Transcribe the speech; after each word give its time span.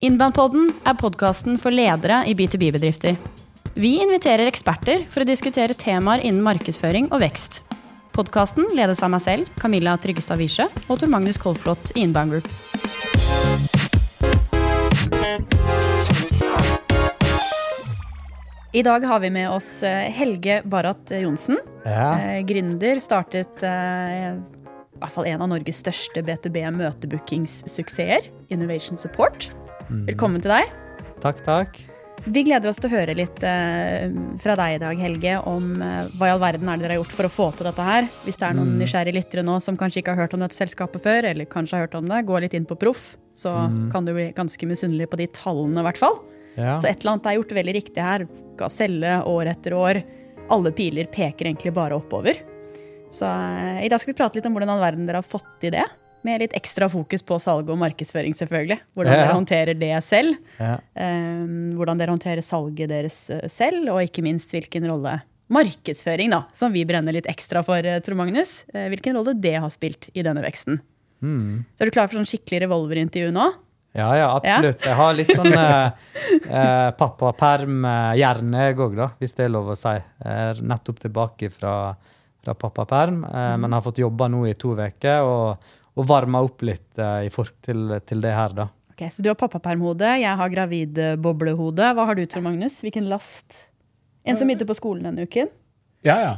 Innbandpodden 0.00 0.70
er 0.88 0.94
podkasten 0.96 1.58
for 1.60 1.76
ledere 1.76 2.22
i 2.24 2.32
B2B-bedrifter. 2.32 3.18
Vi 3.76 3.90
inviterer 4.00 4.48
eksperter 4.48 5.02
for 5.12 5.20
å 5.20 5.28
diskutere 5.28 5.76
temaer 5.76 6.22
innen 6.24 6.40
markedsføring 6.40 7.10
og 7.12 7.20
vekst. 7.20 7.58
Podkasten 8.16 8.70
ledes 8.72 9.02
av 9.04 9.12
meg 9.12 9.20
selv, 9.20 9.50
Camilla 9.60 9.98
Tryggestad 10.00 10.40
Wiesche, 10.40 10.70
og 10.86 11.02
Tor 11.02 11.12
Magnus 11.12 11.36
Kolflot 11.36 11.92
i 11.92 12.06
Inbound 12.06 12.32
Group. 12.32 12.48
I 18.72 18.86
dag 18.88 19.04
har 19.04 19.20
vi 19.20 19.34
med 19.36 19.52
oss 19.52 19.82
eh, 19.84 20.08
Helge 20.16 20.62
Barat 20.64 21.12
Johnsen. 21.12 21.60
Ja. 21.84 22.14
Eh, 22.16 22.40
gründer. 22.48 23.04
Startet 23.04 23.68
eh, 23.68 24.32
i 24.32 24.96
hvert 24.96 25.12
fall 25.12 25.28
en 25.28 25.44
av 25.44 25.52
Norges 25.52 25.84
største 25.84 26.24
B2B 26.24 26.64
møtebookingssuksesser, 26.80 28.32
Innovation 28.48 28.96
Support. 28.96 29.52
Velkommen 29.90 30.42
til 30.42 30.52
deg. 30.52 30.74
Takk, 31.20 31.40
takk. 31.42 31.78
Vi 32.20 32.42
gleder 32.44 32.68
oss 32.68 32.76
til 32.78 32.90
å 32.90 32.92
høre 32.92 33.14
litt 33.16 33.40
eh, 33.48 34.12
fra 34.42 34.54
deg 34.58 34.74
i 34.76 34.80
dag, 34.82 34.98
Helge, 35.00 35.38
om 35.48 35.70
eh, 35.80 36.10
hva 36.20 36.28
i 36.28 36.32
all 36.34 36.42
verden 36.42 36.68
er 36.68 36.76
det 36.76 36.84
dere 36.84 36.94
har 36.94 37.00
gjort 37.00 37.14
for 37.16 37.26
å 37.26 37.32
få 37.32 37.46
til 37.56 37.68
dette 37.70 37.86
her. 37.86 38.08
Hvis 38.26 38.36
det 38.38 38.46
er 38.46 38.58
noen 38.58 38.74
nysgjerrige 38.78 39.16
lyttere 39.16 39.44
nå 39.46 39.56
som 39.64 39.78
kanskje 39.80 40.02
ikke 40.02 40.14
har 40.14 40.26
hørt 40.26 40.36
om 40.36 40.44
dette 40.44 40.58
selskapet 40.58 41.02
før, 41.02 41.30
eller 41.32 41.48
kanskje 41.50 41.78
har 41.78 41.88
hørt 41.88 41.96
om 41.98 42.10
det, 42.10 42.20
gå 42.28 42.42
litt 42.44 42.56
inn 42.58 42.68
på 42.68 42.76
Proff, 42.80 43.14
så 43.32 43.54
kan 43.92 44.06
du 44.06 44.12
bli 44.14 44.28
ganske 44.36 44.68
misunnelig 44.68 45.08
på 45.10 45.20
de 45.22 45.30
tallene, 45.40 45.80
i 45.80 45.88
hvert 45.88 46.02
fall. 46.02 46.20
Ja. 46.58 46.76
Så 46.76 46.90
et 46.90 47.00
eller 47.00 47.16
annet 47.16 47.30
er 47.30 47.38
gjort 47.38 47.56
veldig 47.56 47.76
riktig 47.78 48.04
her. 48.04 48.26
Gaselle 48.60 49.16
år 49.30 49.52
etter 49.54 49.76
år. 49.78 50.02
Alle 50.52 50.74
piler 50.76 51.08
peker 51.10 51.48
egentlig 51.48 51.72
bare 51.74 51.96
oppover. 51.96 52.44
Så 53.10 53.26
eh, 53.26 53.86
i 53.86 53.90
dag 53.90 54.02
skal 54.02 54.12
vi 54.12 54.20
prate 54.20 54.38
litt 54.38 54.46
om 54.46 54.54
hvordan 54.54 54.76
all 54.76 54.84
verden 54.84 55.08
dere 55.08 55.24
har 55.24 55.26
fått 55.26 55.48
til 55.62 55.74
det. 55.74 55.88
Med 56.26 56.42
litt 56.42 56.52
ekstra 56.58 56.88
fokus 56.92 57.22
på 57.24 57.38
salg 57.40 57.70
og 57.72 57.78
markedsføring, 57.80 58.34
selvfølgelig. 58.36 58.80
Hvordan 58.94 59.12
Ja. 59.14 59.24
dere 59.24 59.36
håndterer 59.38 59.78
det 59.78 59.92
selv. 60.04 60.36
Ja. 60.58 60.74
Eh, 60.94 61.46
hvordan 61.78 61.96
dere 61.98 62.12
håndterer 62.12 62.42
salget 62.44 62.88
deres 62.92 63.30
eh, 63.30 63.48
selv, 63.48 63.88
og 63.88 64.02
ikke 64.04 64.22
minst 64.22 64.50
hvilken 64.52 64.84
rolle 64.90 65.22
markedsføring, 65.50 66.30
da, 66.30 66.44
som 66.54 66.72
vi 66.72 66.84
brenner 66.86 67.12
litt 67.16 67.26
ekstra 67.26 67.64
for, 67.64 67.76
eh, 67.82 67.98
Tor 68.00 68.14
Magnus, 68.14 68.64
eh, 68.74 68.88
hvilken 68.92 69.16
rolle 69.16 69.34
det 69.40 69.56
har 69.58 69.70
spilt 69.70 70.10
i 70.14 70.22
denne 70.22 70.42
veksten. 70.44 70.80
Mm. 71.22 71.64
Så 71.76 71.82
er 71.82 71.90
du 71.90 71.90
klar 71.96 72.08
for 72.08 72.16
sånn 72.20 72.28
skikkelig 72.28 72.62
revolverintervju 72.68 73.32
nå? 73.32 73.48
ja, 73.92 74.14
ja, 74.14 74.28
absolutt. 74.38 74.84
Jeg 74.86 74.94
har 74.94 75.12
litt 75.18 75.32
sånn 75.34 75.52
eh, 75.52 76.90
pappaperm-hjerne, 77.00 78.68
òg, 78.76 78.94
da, 78.96 79.08
hvis 79.18 79.34
det 79.36 79.46
er 79.48 79.52
lov 79.54 79.72
å 79.72 79.76
si. 79.78 79.96
Jeg 79.96 80.46
er 80.54 80.62
nettopp 80.62 81.00
tilbake 81.02 81.50
fra, 81.52 81.74
fra 82.44 82.54
pappaperm, 82.54 83.24
eh, 83.26 83.56
men 83.60 83.72
har 83.76 83.82
fått 83.84 83.98
jobba 84.02 84.28
nå 84.30 84.44
i 84.48 84.54
to 84.54 84.74
uker 84.78 85.26
og, 85.26 85.70
og 85.98 86.06
varma 86.08 86.42
opp 86.46 86.62
litt 86.66 86.98
uh, 87.00 87.20
i 87.26 87.30
forhold 87.32 87.56
til, 87.66 87.96
til 88.06 88.22
det 88.22 88.34
her, 88.36 88.54
da. 88.56 88.68
Ok, 88.92 89.06
Så 89.10 89.24
du 89.24 89.30
har 89.32 89.38
pappapermhode, 89.40 90.12
jeg 90.20 90.36
har 90.42 90.52
gravidboblehode. 90.52 91.90
Hva 91.96 92.06
har 92.10 92.18
du, 92.18 92.26
Tor 92.30 92.44
Magnus? 92.44 92.80
Hvilken 92.84 93.08
last? 93.10 93.66
En 94.28 94.36
som 94.36 94.48
begynte 94.50 94.68
på 94.68 94.76
skolen 94.76 95.06
denne 95.08 95.24
uken. 95.24 95.48
Ja, 96.06 96.18
ja. 96.20 96.34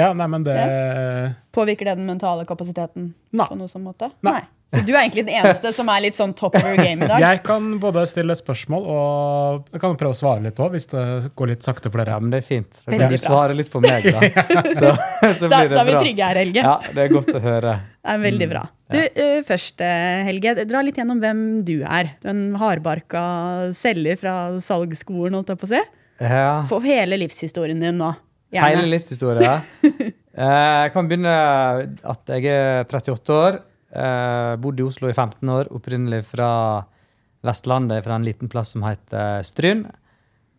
Ja, 0.00 0.12
nei, 0.18 0.26
men 0.32 0.44
det 0.46 0.56
Påvirker 1.52 1.84
det 1.90 1.98
den 1.98 2.06
mentale 2.08 2.46
kapasiteten 2.48 3.10
Nei. 3.36 3.44
på 3.44 3.56
noe 3.58 3.68
sånn 3.68 3.84
måte? 3.84 4.08
Nei. 4.24 4.40
Så 4.72 4.80
du 4.88 4.94
er 4.94 5.02
egentlig 5.02 5.26
den 5.26 5.34
eneste 5.36 5.68
som 5.76 5.90
er 5.92 6.00
litt 6.00 6.16
sånn 6.16 6.32
top 6.32 6.54
of 6.56 6.64
your 6.64 6.78
game 6.80 7.04
i 7.04 7.08
dag? 7.10 7.20
Jeg 7.26 7.42
kan 7.44 7.66
både 7.82 8.06
stille 8.08 8.32
spørsmål 8.38 8.86
og 8.88 9.66
jeg 9.74 9.82
kan 9.82 9.98
prøve 10.00 10.16
å 10.16 10.16
svare 10.16 10.40
litt 10.46 10.56
òg, 10.64 10.72
hvis 10.72 10.88
det 10.94 11.02
går 11.36 11.50
litt 11.52 11.66
sakte 11.66 11.92
for 11.92 12.00
Ja, 12.00 12.06
dere. 12.08 12.24
men 12.24 12.32
det 12.32 12.40
er 12.40 12.46
fint. 12.46 12.80
Da 12.80 12.94
kan 12.94 13.02
du 13.04 13.12
bra. 13.12 13.20
svare 13.20 13.58
litt 13.58 13.68
for 13.68 13.84
meg, 13.84 14.08
da. 14.08 14.22
Så, 14.80 14.94
så 15.42 15.50
blir 15.52 15.68
det 15.68 15.76
da 15.76 15.82
er 15.82 15.90
vi 15.90 15.98
trygge 15.98 16.30
her, 16.30 16.40
Helge. 16.40 16.64
Ja, 16.64 16.78
det 16.96 17.04
er 17.04 17.12
godt 17.12 17.36
å 17.36 17.42
høre. 17.44 17.74
Det 18.02 18.10
er 18.16 18.22
veldig 18.24 18.46
bra. 18.50 18.62
Du, 18.90 18.98
uh, 18.98 19.40
først, 19.46 19.80
eh, 19.80 20.24
Helge, 20.26 20.56
dra 20.66 20.80
litt 20.82 20.98
gjennom 20.98 21.20
hvem 21.22 21.42
du 21.64 21.76
er. 21.86 22.10
Du 22.20 22.26
er 22.26 22.32
en 22.34 22.56
hardbarka 22.58 23.22
selger 23.78 24.18
fra 24.18 24.34
salgsskolen, 24.60 25.36
holdt 25.38 25.52
jeg 25.54 25.60
på 25.60 25.68
å 25.68 25.70
si. 25.70 25.82
Ja. 26.22 26.48
Få 26.68 26.80
hele 26.82 27.18
livshistorien 27.22 27.78
din 27.82 28.00
nå. 28.02 28.10
Hele 28.52 28.88
livshistorien, 28.90 29.62
Eh, 30.32 30.48
Jeg 30.48 30.92
kan 30.94 31.08
begynne 31.10 31.32
at 32.08 32.30
jeg 32.32 32.46
er 32.48 32.86
38 32.88 33.34
år. 33.36 33.58
Bodde 34.62 34.80
i 34.80 34.86
Oslo 34.86 35.10
i 35.10 35.12
15 35.12 35.50
år. 35.52 35.68
Opprinnelig 35.76 36.22
fra 36.24 36.48
Vestlandet, 37.44 38.00
fra 38.06 38.16
en 38.16 38.24
liten 38.24 38.48
plass 38.48 38.72
som 38.72 38.86
heter 38.86 39.44
Stryn. 39.44 39.82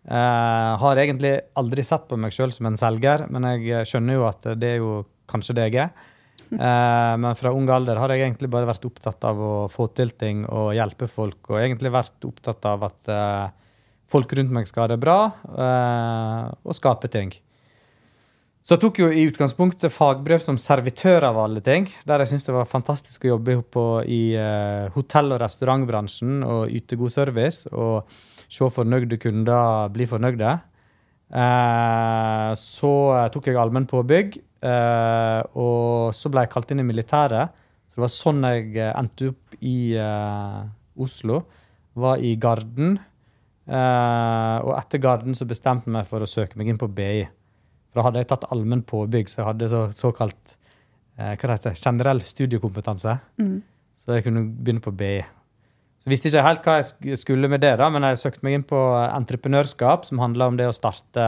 Har 0.06 1.02
egentlig 1.02 1.40
aldri 1.58 1.81
sett 1.81 2.06
på 2.06 2.20
meg 2.22 2.36
sjøl 2.38 2.54
som 2.54 2.70
en 2.70 2.78
selger, 2.78 3.25
men 3.34 3.50
jeg 3.50 3.90
skjønner 3.90 4.20
jo 4.20 4.28
at 4.30 4.46
det 4.62 4.75
er 4.75 4.84
jo 4.84 4.94
kanskje 5.25 5.58
det 5.58 5.66
jeg 5.72 5.88
er. 5.88 6.12
Eh, 6.69 7.16
Men 7.18 7.36
fra 7.40 7.52
ung 7.56 7.69
alder 7.69 7.97
har 7.97 8.12
jeg 8.14 8.24
egentlig 8.25 8.50
bare 8.53 8.69
vært 8.69 8.86
opptatt 8.86 9.25
av 9.25 9.40
å 9.41 9.53
få 9.72 9.88
til 9.97 10.12
ting 10.18 10.44
og 10.46 10.74
hjelpe 10.78 11.08
folk, 11.09 11.40
og 11.50 11.62
egentlig 11.62 11.91
vært 11.94 12.28
opptatt 12.28 12.66
av 12.69 12.84
at 12.90 13.09
eh, 13.09 13.47
folk 14.14 14.34
rundt 14.38 14.53
meg 14.53 14.68
skal 14.69 14.86
ha 14.86 14.92
det 14.94 15.00
bra, 15.02 15.18
eh, 15.50 16.52
og 16.63 16.78
skape 16.78 17.09
ting. 17.13 17.34
Så 18.63 18.78
jeg 18.78 18.84
tok 18.86 19.00
jo 19.02 19.09
i 19.12 19.25
utgangspunktet 19.28 19.92
fagbrev 19.92 20.40
som 20.40 20.56
servitør 20.62 21.25
av 21.28 21.42
alle 21.42 21.59
ting, 21.63 21.90
der 22.08 22.22
jeg 22.24 22.31
syntes 22.31 22.46
det 22.47 22.53
var 22.56 22.69
fantastisk 22.69 23.25
å 23.25 23.34
jobbe 23.34 23.58
på, 23.75 23.88
i 24.08 24.22
eh, 24.40 24.86
hotell- 24.96 25.34
og 25.36 25.42
restaurantbransjen 25.44 26.46
og 26.47 26.72
yte 26.72 26.96
god 27.00 27.12
service 27.12 27.68
og 27.74 28.08
se 28.47 28.69
fornøyde 28.72 29.19
kunder 29.19 29.92
bli 29.92 30.08
fornøyde. 30.08 30.53
Eh, 31.34 32.50
så 32.62 32.94
eh, 33.18 33.28
tok 33.34 33.50
jeg 33.52 33.59
allmenn 33.59 33.90
påbygg, 33.90 34.40
eh, 34.63 35.41
og 35.59 36.13
så 36.16 36.31
ble 36.31 36.46
jeg 36.46 36.53
kalt 36.53 36.72
inn 36.74 36.84
i 36.84 36.88
militæret. 36.88 37.53
Så 37.88 38.00
det 38.00 38.06
var 38.06 38.13
sånn 38.13 38.47
jeg 38.47 38.72
eh, 38.79 38.94
endte 38.97 39.29
opp 39.34 39.57
i 39.62 39.75
uh, 40.00 40.63
Oslo. 41.03 41.44
Var 42.00 42.24
i 42.25 42.34
Garden. 42.41 42.97
Uh, 43.69 44.57
og 44.66 44.74
etter 44.79 45.03
Garden 45.03 45.38
så 45.38 45.47
bestemte 45.47 45.88
jeg 45.88 45.96
meg 45.96 46.09
for 46.09 46.24
å 46.24 46.29
søke 46.29 46.59
meg 46.59 46.72
inn 46.72 46.81
på 46.81 46.90
BI. 46.90 47.22
For 47.91 48.01
da 48.01 48.07
hadde 48.07 48.24
jeg 48.24 48.31
tatt 48.31 48.50
allmenn 48.51 48.81
påbygg, 48.90 49.29
så 49.29 49.44
jeg 49.44 49.50
hadde 49.51 49.69
så, 49.72 49.85
såkalt 49.94 50.57
hva 51.13 51.35
det 51.38 51.53
heter, 51.53 51.78
generell 51.78 52.24
studiekompetanse. 52.25 53.13
Mm. 53.38 53.59
Så 53.94 54.18
jeg 54.18 54.25
kunne 54.25 54.47
begynne 54.50 54.81
på 54.81 54.95
BI. 54.97 55.19
Så 56.01 56.12
visste 56.12 56.28
ikke 56.28 56.44
helt 56.44 56.66
hva 56.68 56.74
jeg 56.81 57.18
skulle 57.22 57.47
med 57.47 57.62
det, 57.63 57.78
da, 57.80 57.88
men 57.94 58.03
jeg 58.09 58.19
søkte 58.19 58.44
meg 58.44 58.57
inn 58.57 58.66
på 58.68 58.80
entreprenørskap, 59.06 60.03
som 60.09 60.19
handla 60.19 60.50
om 60.51 60.57
det 60.59 60.66
å 60.68 60.75
starte, 60.75 61.28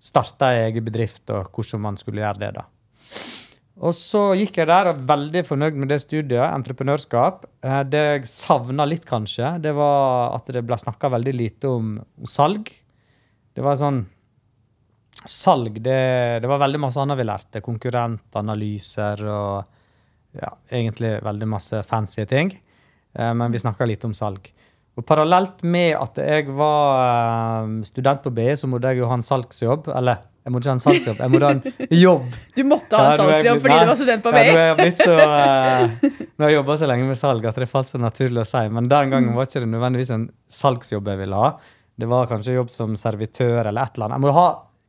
starte 0.00 0.46
ei 0.52 0.66
egen 0.68 0.84
bedrift, 0.86 1.24
og 1.34 1.50
hvordan 1.52 1.80
man 1.80 1.96
skulle 2.00 2.22
gjøre 2.22 2.38
det. 2.44 2.52
da. 2.54 2.64
Og 3.78 3.94
så 3.94 4.32
gikk 4.34 4.56
jeg 4.58 4.66
der 4.66 4.88
og 4.90 4.96
var 4.98 5.16
veldig 5.16 5.44
fornøyd 5.46 5.76
med 5.78 5.88
det 5.92 6.00
studiet, 6.02 6.42
entreprenørskap. 6.50 7.44
Eh, 7.62 7.82
Det 7.84 8.04
jeg 8.04 8.26
savna 8.26 8.84
litt, 8.86 9.04
kanskje, 9.06 9.60
det 9.62 9.72
var 9.74 10.34
at 10.34 10.46
det 10.50 10.64
ble 10.66 10.78
snakka 10.78 11.10
veldig 11.14 11.34
lite 11.34 11.68
om, 11.70 11.98
om 12.18 12.26
salg. 12.26 12.70
Det 13.54 13.62
var 13.64 13.76
sånn 13.78 14.06
Salg, 15.26 15.80
det, 15.82 16.38
det 16.42 16.46
var 16.46 16.60
veldig 16.62 16.78
masse 16.78 17.00
annet 17.02 17.18
vi 17.18 17.24
lærte. 17.26 17.60
Konkurrentanalyser 17.60 19.22
og 19.26 19.64
ja, 20.38 20.52
egentlig 20.70 21.16
veldig 21.26 21.48
masse 21.50 21.80
fancy 21.82 22.22
ting. 22.30 22.52
Eh, 23.18 23.32
Men 23.34 23.50
vi 23.52 23.58
snakka 23.58 23.84
lite 23.88 24.06
om 24.06 24.14
salg. 24.14 24.46
Og 24.98 25.04
parallelt 25.06 25.60
med 25.62 25.92
at 25.94 26.18
jeg 26.18 26.48
var 26.58 27.02
eh, 27.04 27.68
student 27.86 28.24
på 28.24 28.32
BI, 28.34 28.48
så 28.58 28.66
måtte 28.70 28.90
jeg 28.90 28.98
jo 28.98 29.06
ha 29.10 29.14
en 29.14 29.22
salgsjobb. 29.22 29.86
Eller, 29.94 30.24
jeg 30.42 30.54
måtte 30.54 30.66
ikke 30.66 30.72
ha 30.72 30.78
en 30.78 30.82
salgsjobb, 30.82 31.20
jeg 31.22 31.32
måtte 31.34 31.50
ha 31.50 31.54
en 31.54 32.00
jobb. 32.04 32.24
Du 32.56 32.62
måtte 32.66 32.98
ha 32.98 33.12
en 33.12 33.20
salgsjobb 33.20 33.60
fordi 33.62 33.78
du 33.78 33.92
var 33.92 33.98
student 34.00 34.26
på 34.26 34.32
Ja, 34.34 34.40
BI? 34.42 34.50
er 34.56 34.60
jeg 34.64 34.78
blitt 34.80 35.04
så 35.04 35.14
uh, 35.14 36.18
Nå 36.34 36.44
har 36.46 36.50
jeg 36.50 36.56
jobba 36.58 36.76
så 36.82 36.88
lenge 36.90 37.06
med 37.12 37.20
salg 37.20 37.46
at 37.52 37.62
det 37.62 37.70
falt 37.70 37.92
så 37.92 38.00
naturlig 38.02 38.42
å 38.42 38.48
si. 38.48 38.64
Men 38.74 38.90
den 38.90 39.14
gangen 39.14 39.38
var 39.38 39.46
ikke 39.46 39.62
det 39.62 39.70
nødvendigvis 39.76 40.12
en 40.16 40.26
salgsjobb 40.58 41.12
jeg 41.14 41.22
ville 41.22 41.42
ha. 41.46 41.54
Det 41.98 42.10
var 42.10 42.30
kanskje 42.30 42.58
jobb 42.58 42.74
som 42.74 42.98
servitør 42.98 43.60
eller 43.68 43.78
et 43.84 43.94
eller 43.98 44.08
annet. 44.10 44.18
Jeg 44.18 44.26
må 44.26 44.34
ha 44.34 44.48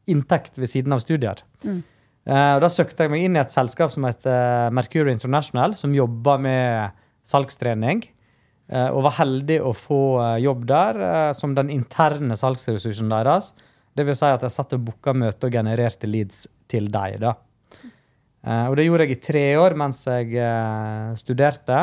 inntekt 0.09 0.57
ved 0.57 0.69
siden 0.73 0.93
av 0.97 1.05
studier. 1.05 1.41
Mm. 1.65 1.81
Uh, 2.29 2.53
og 2.57 2.63
Da 2.65 2.69
søkte 2.73 3.05
jeg 3.05 3.13
meg 3.13 3.27
inn 3.29 3.37
i 3.37 3.43
et 3.45 3.53
selskap 3.53 3.93
som 3.93 4.09
heter 4.09 4.73
Mercury 4.73 5.13
International, 5.13 5.77
som 5.77 5.93
jobber 5.93 6.41
med 6.41 6.97
salgstrening. 7.29 8.07
Eh, 8.71 8.89
og 8.89 9.03
var 9.07 9.17
heldig 9.19 9.59
å 9.65 9.73
få 9.75 10.01
eh, 10.23 10.37
jobb 10.45 10.65
der 10.69 11.01
eh, 11.05 11.31
som 11.37 11.55
den 11.57 11.71
interne 11.73 12.37
salgsressursen 12.39 13.11
deres. 13.11 13.51
Det 13.95 14.05
vil 14.07 14.17
si 14.17 14.29
at 14.29 14.45
jeg 14.45 14.55
satt 14.55 14.75
og 14.77 14.85
booka 14.87 15.13
møte 15.17 15.49
og 15.49 15.55
genererte 15.57 16.09
leads 16.09 16.45
til 16.69 16.87
deg. 16.93 17.19
da. 17.23 17.33
Og 18.69 18.77
det 18.77 18.85
gjorde 18.85 19.07
jeg 19.07 19.17
i 19.17 19.23
tre 19.25 19.41
år 19.59 19.73
mens 19.75 20.05
jeg 20.07 20.29
studerte. 21.19 21.79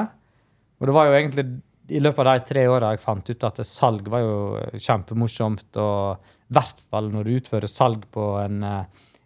Og 0.80 0.86
det 0.88 0.94
var 0.96 1.08
jo 1.08 1.16
egentlig 1.18 1.44
i 1.92 2.00
løpet 2.00 2.22
av 2.22 2.38
de 2.38 2.46
tre 2.48 2.62
åra 2.70 2.92
jeg 2.94 3.02
fant 3.02 3.28
ut 3.28 3.44
at 3.50 3.60
salg 3.68 4.08
var 4.08 4.22
jo 4.22 4.38
kjempemorsomt. 4.72 5.66
Og 5.82 6.30
i 6.46 6.56
hvert 6.56 6.80
fall 6.86 7.10
når 7.12 7.26
du 7.26 7.34
utfører 7.34 7.68
salg 7.68 8.06
på 8.14 8.30
en 8.40 8.64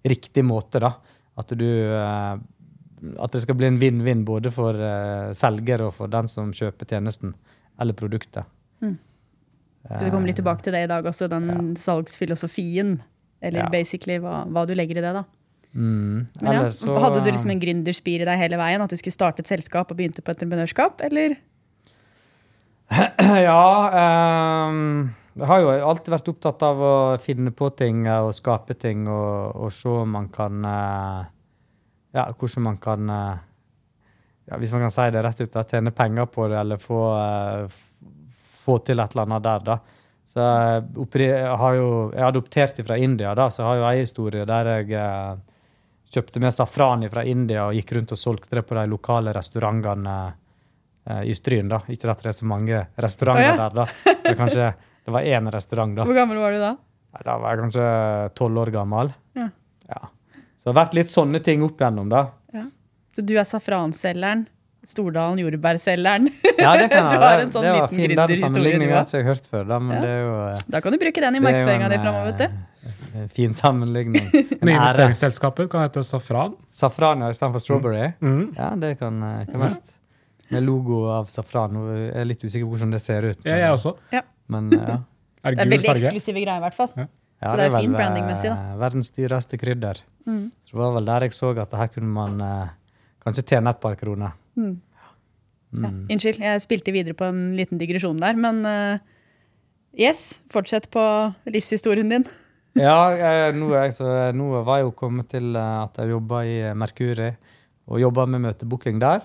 riktig 0.03 0.43
måte, 0.49 0.83
da. 0.83 0.97
At 1.39 1.55
du 1.55 1.69
At 3.19 3.32
det 3.32 3.43
skal 3.43 3.56
bli 3.56 3.67
en 3.70 3.79
vinn-vinn 3.81 4.25
både 4.29 4.50
for 4.52 4.76
uh, 4.76 5.31
selger 5.37 5.87
og 5.87 5.94
for 5.97 6.11
den 6.12 6.29
som 6.29 6.50
kjøper 6.52 6.87
tjenesten 6.91 7.35
eller 7.81 7.97
produktet. 7.97 8.44
Mm. 8.85 8.99
Vi 9.82 9.88
kommer 9.97 10.11
komme 10.12 10.29
litt 10.29 10.37
tilbake 10.37 10.62
til 10.67 10.75
det 10.76 10.82
i 10.85 10.91
dag 10.91 11.06
også, 11.08 11.29
den 11.32 11.75
salgsfilosofien. 11.81 12.99
Eller 13.41 13.62
Ja. 13.64 13.69
basically 13.73 14.19
hva, 14.20 14.43
hva 14.52 14.67
du 14.69 14.75
legger 14.76 14.99
i 15.00 15.05
det, 15.06 15.12
da. 15.17 15.25
Mm. 15.75 16.26
Ja, 16.43 16.69
så- 16.69 16.99
Hadde 16.99 17.23
du 17.25 17.31
liksom 17.31 17.50
en 17.50 17.61
gründerspir 17.61 18.20
i 18.20 18.25
deg 18.29 18.38
hele 18.38 18.58
veien? 18.61 18.82
At 18.82 18.91
du 18.91 18.97
skulle 18.97 19.17
starte 19.17 19.41
et 19.41 19.46
selskap 19.49 19.91
og 19.91 19.96
begynte 19.96 20.20
på 20.20 20.35
entreprenørskap? 20.35 21.00
Eller? 21.00 21.37
ja 23.49 24.67
Um, 24.69 25.14
Jeg 25.38 25.46
har 25.46 25.61
jo 25.62 25.69
alltid 25.70 26.12
vært 26.12 26.29
opptatt 26.29 26.62
av 26.67 26.81
å 26.82 26.94
finne 27.23 27.53
på 27.55 27.70
ting 27.79 28.06
eh, 28.06 28.19
og 28.20 28.35
skape 28.35 28.75
ting 28.76 29.06
og, 29.08 29.55
og 29.56 29.73
se 29.73 29.88
om 29.88 30.11
man 30.11 30.26
kan 30.29 30.64
eh, 30.67 31.25
Ja, 32.12 32.27
hvordan 32.35 32.62
man 32.62 32.79
kan 32.83 33.11
eh, 33.11 33.39
ja, 34.51 34.59
Hvis 34.59 34.73
man 34.73 34.81
kan 34.81 34.91
si 34.91 35.07
det 35.15 35.23
rett 35.23 35.41
ut, 35.41 35.53
da, 35.53 35.65
tjene 35.65 35.93
penger 35.95 36.27
på 36.27 36.49
det 36.51 36.59
eller 36.59 36.81
få, 36.83 37.03
eh, 37.21 37.79
få 38.65 38.79
til 38.85 38.99
et 38.99 39.15
eller 39.15 39.29
annet 39.29 39.47
der, 39.47 39.65
da. 39.69 39.79
Så 40.31 40.41
eh, 40.43 41.23
jeg 41.23 41.55
har 41.62 41.79
jo 41.79 42.11
Jeg 42.12 42.21
er 42.21 42.29
adoptert 42.29 42.83
fra 42.87 42.99
India, 42.99 43.35
da, 43.35 43.49
så 43.51 43.62
jeg 43.62 43.69
har 43.69 43.81
jo 43.81 43.89
ei 43.93 44.03
historie 44.03 44.49
der 44.49 44.73
jeg 44.73 45.41
kjøpte 46.11 46.43
med 46.43 46.55
safran 46.55 47.07
fra 47.11 47.23
India 47.23 47.69
og 47.69 47.77
gikk 47.79 47.93
rundt 47.95 48.13
og 48.17 48.19
solgte 48.19 48.56
det 48.59 48.67
på 48.67 48.75
de 48.75 48.83
lokale 48.91 49.31
restaurantene 49.31 50.15
i 51.23 51.35
Stryn. 51.35 51.69
da. 51.71 51.79
Ikke 51.87 52.11
at 52.11 52.23
det 52.23 52.33
er 52.33 52.35
så 52.35 52.47
mange 52.51 52.81
restauranter 52.99 53.47
oh, 53.47 53.47
ja. 53.47 53.69
der, 53.69 53.77
da. 53.79 54.15
Det, 54.25 54.35
kanskje, 54.39 54.73
det 55.06 55.15
var 55.15 55.23
én 55.23 55.51
restaurant, 55.55 55.95
da. 55.95 56.09
Hvor 56.09 56.19
gammel 56.19 56.43
var 56.43 56.51
du 56.51 56.59
da? 56.59 56.73
Da 57.25 57.37
var 57.39 57.55
jeg 57.55 57.63
kanskje 57.63 57.87
tolv 58.39 58.59
år 58.65 58.73
gammel. 58.75 59.15
Ja. 59.39 59.47
Ja. 59.87 60.11
Så 60.61 60.69
det 60.69 60.75
har 60.75 60.79
vært 60.85 60.95
litt 60.99 61.09
sånne 61.11 61.41
ting 61.43 61.62
opp 61.65 61.81
igjennom, 61.81 62.11
da. 62.12 62.27
Så 63.17 63.25
du 63.27 63.33
er 63.41 63.47
safranselgeren, 63.49 64.45
Stordalen 64.87 65.37
jordbærselgeren. 65.43 66.29
Ja, 66.57 66.71
det 66.79 66.87
kan 66.93 67.09
Du 67.11 67.12
jeg 67.12 67.21
har 67.21 67.21
være. 67.21 67.43
en 67.45 67.51
sånn 67.53 67.65
det 67.67 67.73
var 67.75 67.83
liten 67.91 67.99
fin. 67.99 68.12
Den 68.17 68.41
sammenligningen 68.41 68.89
du 68.89 68.95
har 68.95 69.05
ikke 69.05 69.19
jeg 69.19 69.27
hørt 69.27 69.49
før, 69.51 69.65
da, 69.69 69.79
men 69.83 69.97
Ja. 69.97 70.01
det 70.01 70.11
er 70.15 70.21
jo 70.25 70.37
eh, 70.47 70.62
Da 70.73 70.81
kan 70.81 70.93
du 70.95 70.99
bruke 71.03 71.21
den 71.25 71.37
i 71.37 71.41
markedsføringa 71.45 71.89
di 71.93 71.99
framover, 72.01 72.31
vet 72.31 72.39
du. 72.39 72.45
eh, 72.47 73.19
En 73.21 73.29
fin 73.35 73.53
sammenligning. 73.59 74.25
En 74.61 74.65
Nye 74.71 74.77
investeringsselskapet 74.79 75.69
kan 75.75 75.85
hete 75.85 76.05
Safran. 76.07 76.55
Safran 76.73 77.21
ja, 77.27 77.29
istedenfor 77.35 77.61
strawberry. 77.67 78.13
Mm. 78.25 78.41
Ja, 78.56 78.71
det 78.87 78.95
kan, 79.03 79.21
eh, 79.29 79.45
kan 79.51 79.61
være. 79.67 79.77
Med 80.51 80.65
logo 80.65 81.03
av 81.19 81.29
safran. 81.31 81.77
Jeg 81.93 82.15
er 82.23 82.25
litt 82.33 82.41
usikker 82.47 82.65
på 82.65 82.73
hvordan 82.79 82.91
det 82.97 83.03
ser 83.05 83.27
ut. 83.29 83.45
Ja, 83.47 83.56
jeg 83.67 83.77
også. 83.77 83.93
Men, 84.49 84.71
ja. 84.73 84.97
Er 85.45 85.51
Det 85.55 85.59
det 85.59 85.67
er 85.67 85.71
veldig 85.77 85.87
farge? 85.93 86.09
eksklusive 86.09 86.41
greier, 86.47 86.56
i 86.56 86.65
hvert 86.65 86.75
fall. 86.81 86.91
Ja, 86.97 87.05
Så 87.41 87.57
det 87.57 87.65
er 87.67 87.73
vel, 87.73 87.87
fin 87.87 87.95
brandingmessig, 87.97 88.51
da. 88.53 88.57
eh, 88.75 88.77
Verdens 88.83 89.09
dyreste 89.17 89.57
krydder. 89.61 90.03
Mm. 90.29 90.43
Så 90.61 90.75
det 90.75 90.81
var 90.83 90.93
vel 90.99 91.09
der 91.09 91.25
jeg 91.25 91.33
så 91.39 91.55
at 91.57 91.73
her 91.73 91.89
kunne 91.95 92.13
man 92.13 92.41
eh, 92.45 92.75
kanskje 93.25 93.47
tjene 93.55 93.73
et 93.73 93.81
par 93.81 93.97
kroner. 94.01 94.35
Mm. 94.61 94.75
Ja. 95.01 95.09
Mm. 95.73 96.03
Unnskyld, 96.11 96.43
jeg 96.45 96.61
spilte 96.67 96.93
videre 96.93 97.17
på 97.17 97.25
en 97.31 97.41
liten 97.57 97.81
digresjon 97.81 98.21
der, 98.21 98.37
men 98.37 98.61
eh, 98.69 98.99
yes, 99.97 100.43
fortsett 100.53 100.91
på 100.93 101.03
livshistorien 101.49 102.13
din. 102.13 102.29
Ja, 102.79 103.11
jeg, 103.19 103.57
nå, 103.59 103.73
er 103.75 103.89
jeg 103.89 103.97
så, 103.97 104.07
nå 104.31 104.61
var 104.63 104.79
jeg 104.79 104.85
jo 104.85 104.93
kommet 104.95 105.27
til 105.33 105.57
eh, 105.59 105.79
at 105.83 105.97
jeg 105.99 106.13
jobba 106.13 106.45
i 106.47 106.59
Merkuri 106.79 107.33
og 107.91 107.99
jobba 107.99 108.29
med 108.31 108.45
møtebooking 108.45 109.01
der. 109.03 109.25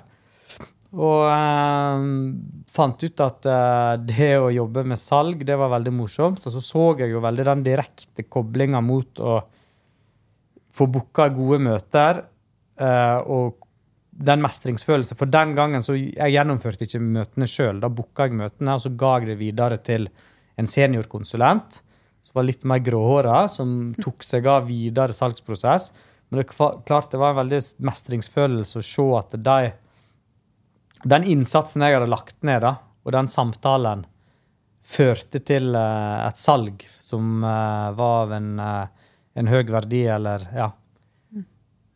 Og 0.95 1.25
eh, 1.27 2.05
fant 2.71 3.03
ut 3.03 3.23
at 3.25 3.49
eh, 3.51 3.91
det 4.11 4.31
å 4.39 4.53
jobbe 4.53 4.85
med 4.87 5.01
salg, 5.01 5.43
det 5.47 5.57
var 5.59 5.73
veldig 5.75 5.93
morsomt. 5.95 6.45
Og 6.45 6.55
så 6.55 6.63
så 6.63 6.87
jeg 7.01 7.11
jo 7.13 7.23
veldig 7.23 7.49
den 7.51 7.65
direkte 7.67 8.27
koblinga 8.31 8.81
mot 8.83 9.19
å 9.19 9.39
få 10.75 10.87
booka 10.91 11.29
gode 11.35 11.61
møter. 11.69 12.23
eh, 12.79 13.19
og 13.31 13.61
den 14.15 14.39
mestringsfølelsen. 14.43 15.17
For 15.19 15.27
den 15.27 15.51
gangen 15.57 15.83
så 15.83 15.97
jeg 15.97 16.31
gjennomførte 16.31 16.87
ikke 16.87 17.03
møtene 17.03 17.47
sjøl. 17.51 17.81
Da 17.83 17.91
booka 17.91 18.29
jeg 18.29 18.37
møtene, 18.39 18.77
og 18.77 18.83
så 18.85 18.91
ga 18.95 19.17
jeg 19.19 19.33
det 19.33 19.39
videre 19.41 19.79
til 19.83 20.07
en 20.55 20.69
seniorkonsulent 20.71 21.81
som 22.25 22.39
var 22.39 22.47
litt 22.47 22.63
mer 22.65 22.79
gråhåra, 22.81 23.45
som 23.51 23.93
tok 24.01 24.23
seg 24.25 24.47
av 24.49 24.69
videre 24.69 25.13
salgsprosess. 25.13 25.91
Men 26.29 26.41
det 26.41 26.47
klart 26.55 27.11
det 27.11 27.19
var 27.21 27.35
en 27.35 27.41
veldig 27.43 27.59
mestringsfølelse 27.85 28.81
å 28.81 28.85
se 28.87 29.05
at 29.19 29.35
de, 29.45 29.73
den 31.03 31.25
innsatsen 31.27 31.83
jeg 31.83 31.97
hadde 31.97 32.11
lagt 32.11 32.37
ned, 32.45 32.61
da, 32.63 32.77
og 33.05 33.15
den 33.15 33.29
samtalen, 33.31 34.05
førte 34.85 35.41
til 35.41 35.73
uh, 35.73 36.25
et 36.27 36.37
salg 36.37 36.83
som 37.01 37.41
uh, 37.41 37.91
var 37.97 38.25
av 38.25 38.33
en, 38.37 38.49
uh, 38.61 39.13
en 39.33 39.49
høy 39.49 39.63
verdi, 39.73 40.03
eller 40.13 40.45
ja. 40.53 40.69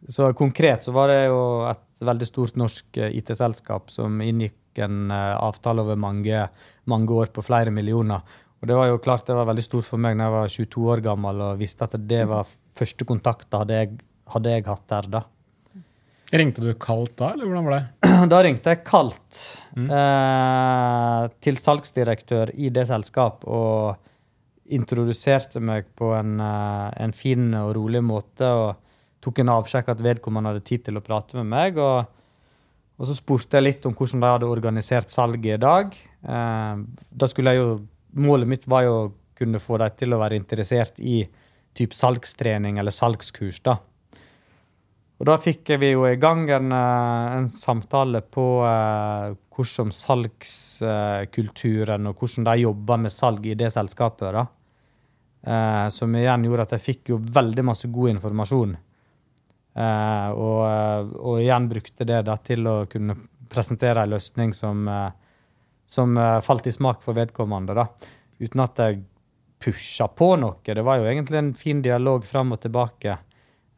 Så 0.10 0.32
konkret 0.34 0.82
så 0.86 0.94
var 0.96 1.12
det 1.12 1.20
jo 1.28 1.42
et 1.70 2.02
veldig 2.02 2.26
stort 2.26 2.56
norsk 2.58 2.98
IT-selskap 3.12 3.92
som 3.94 4.22
inngikk 4.24 4.80
en 4.82 5.12
avtale 5.12 5.84
over 5.84 6.00
mange, 6.00 6.46
mange 6.88 7.14
år 7.14 7.30
på 7.36 7.44
flere 7.44 7.74
millioner. 7.76 8.24
Og 8.64 8.70
det 8.70 8.78
var 8.80 8.88
jo 8.90 9.02
klart 9.04 9.28
det 9.28 9.36
var 9.36 9.50
veldig 9.50 9.66
stort 9.66 9.86
for 9.86 10.02
meg 10.02 10.16
når 10.16 10.26
jeg 10.26 10.36
var 10.36 10.54
22 10.56 10.86
år 10.94 11.04
gammel 11.04 11.44
og 11.44 11.60
visste 11.60 11.86
at 11.86 11.98
det 12.10 12.22
var 12.32 12.48
første 12.80 13.06
kontakt 13.08 13.54
hadde 13.54 13.76
jeg, 13.76 14.00
hadde 14.34 14.56
jeg 14.56 14.66
hatt 14.70 14.88
der 14.96 15.12
da. 15.20 15.22
Ringte 16.30 16.62
du 16.62 16.74
kaldt 16.78 17.16
da, 17.18 17.32
eller 17.34 17.48
hvordan 17.50 17.66
var 17.66 17.76
det? 17.76 17.86
Da 18.30 18.42
ringte 18.46 18.74
jeg 18.74 18.84
kaldt 18.86 19.40
eh, 19.80 21.24
til 21.42 21.58
salgsdirektør 21.58 22.52
i 22.54 22.70
det 22.74 22.86
selskap 22.90 23.48
og 23.50 23.98
introduserte 24.70 25.62
meg 25.64 25.88
på 25.98 26.12
en, 26.14 26.36
eh, 26.44 26.88
en 27.02 27.16
fin 27.18 27.48
og 27.58 27.74
rolig 27.80 28.04
måte 28.06 28.46
og 28.46 28.78
tok 29.26 29.42
en 29.42 29.56
avsjekk 29.56 29.90
at 29.96 30.06
vedkommende 30.06 30.54
hadde 30.54 30.68
tid 30.70 30.86
til 30.86 31.00
å 31.00 31.04
prate 31.04 31.40
med 31.40 31.50
meg. 31.50 31.82
Og, 31.82 32.06
og 33.00 33.10
så 33.10 33.18
spurte 33.18 33.58
jeg 33.58 33.66
litt 33.66 33.90
om 33.90 33.98
hvordan 33.98 34.22
de 34.22 34.34
hadde 34.36 34.54
organisert 34.54 35.10
salget 35.10 35.58
i 35.58 35.64
dag. 35.66 35.98
Eh, 36.22 36.86
da 37.10 37.32
skulle 37.32 37.56
jeg 37.56 37.64
jo, 37.64 37.80
Målet 38.10 38.50
mitt 38.50 38.64
var 38.66 38.82
jo 38.88 38.94
å 38.94 39.10
kunne 39.38 39.60
få 39.62 39.78
dem 39.78 39.92
til 40.00 40.16
å 40.16 40.18
være 40.18 40.38
interessert 40.40 40.96
i 40.98 41.20
typ 41.78 41.94
salgstrening 41.94 42.80
eller 42.82 42.94
salgskurs. 42.94 43.60
da. 43.62 43.76
Og 45.20 45.26
da 45.28 45.36
fikk 45.38 45.70
vi 45.82 45.92
jo 45.92 46.06
i 46.08 46.16
gang 46.16 46.50
en, 46.50 46.72
eh, 46.72 47.38
en 47.38 47.48
samtale 47.48 48.22
på 48.24 48.64
eh, 48.64 49.34
hvordan 49.56 49.92
salgskulturen 49.92 52.08
og 52.08 52.16
hvordan 52.16 52.44
de 52.48 52.56
jobber 52.64 52.98
med 53.04 53.12
salg 53.12 53.46
i 53.46 53.60
det 53.60 53.72
selskapet. 53.76 54.32
da. 54.34 54.46
Eh, 55.44 55.88
som 55.90 56.16
igjen 56.16 56.44
gjorde 56.48 56.62
at 56.68 56.72
jeg 56.78 56.86
fikk 56.86 57.10
jo 57.14 57.18
veldig 57.20 57.64
masse 57.68 57.88
god 57.92 58.10
informasjon. 58.16 58.78
Eh, 59.80 60.30
og, 60.34 60.62
eh, 60.68 61.12
og 61.20 61.40
igjen 61.40 61.70
brukte 61.70 62.08
det 62.08 62.24
da 62.28 62.36
til 62.44 62.68
å 62.68 62.76
kunne 62.90 63.16
presentere 63.50 64.04
en 64.04 64.16
løsning 64.16 64.54
som, 64.54 64.88
eh, 64.88 65.12
som 65.86 66.16
falt 66.46 66.68
i 66.68 66.72
smak 66.72 67.02
for 67.02 67.14
vedkommende. 67.14 67.74
da. 67.74 67.88
Uten 68.40 68.62
at 68.62 68.78
jeg 68.78 69.04
pusha 69.60 70.08
på 70.08 70.40
noe. 70.40 70.58
Det 70.64 70.84
var 70.84 70.98
jo 70.98 71.06
egentlig 71.06 71.38
en 71.38 71.54
fin 71.54 71.82
dialog 71.82 72.26
fram 72.26 72.54
og 72.54 72.62
tilbake. 72.62 73.18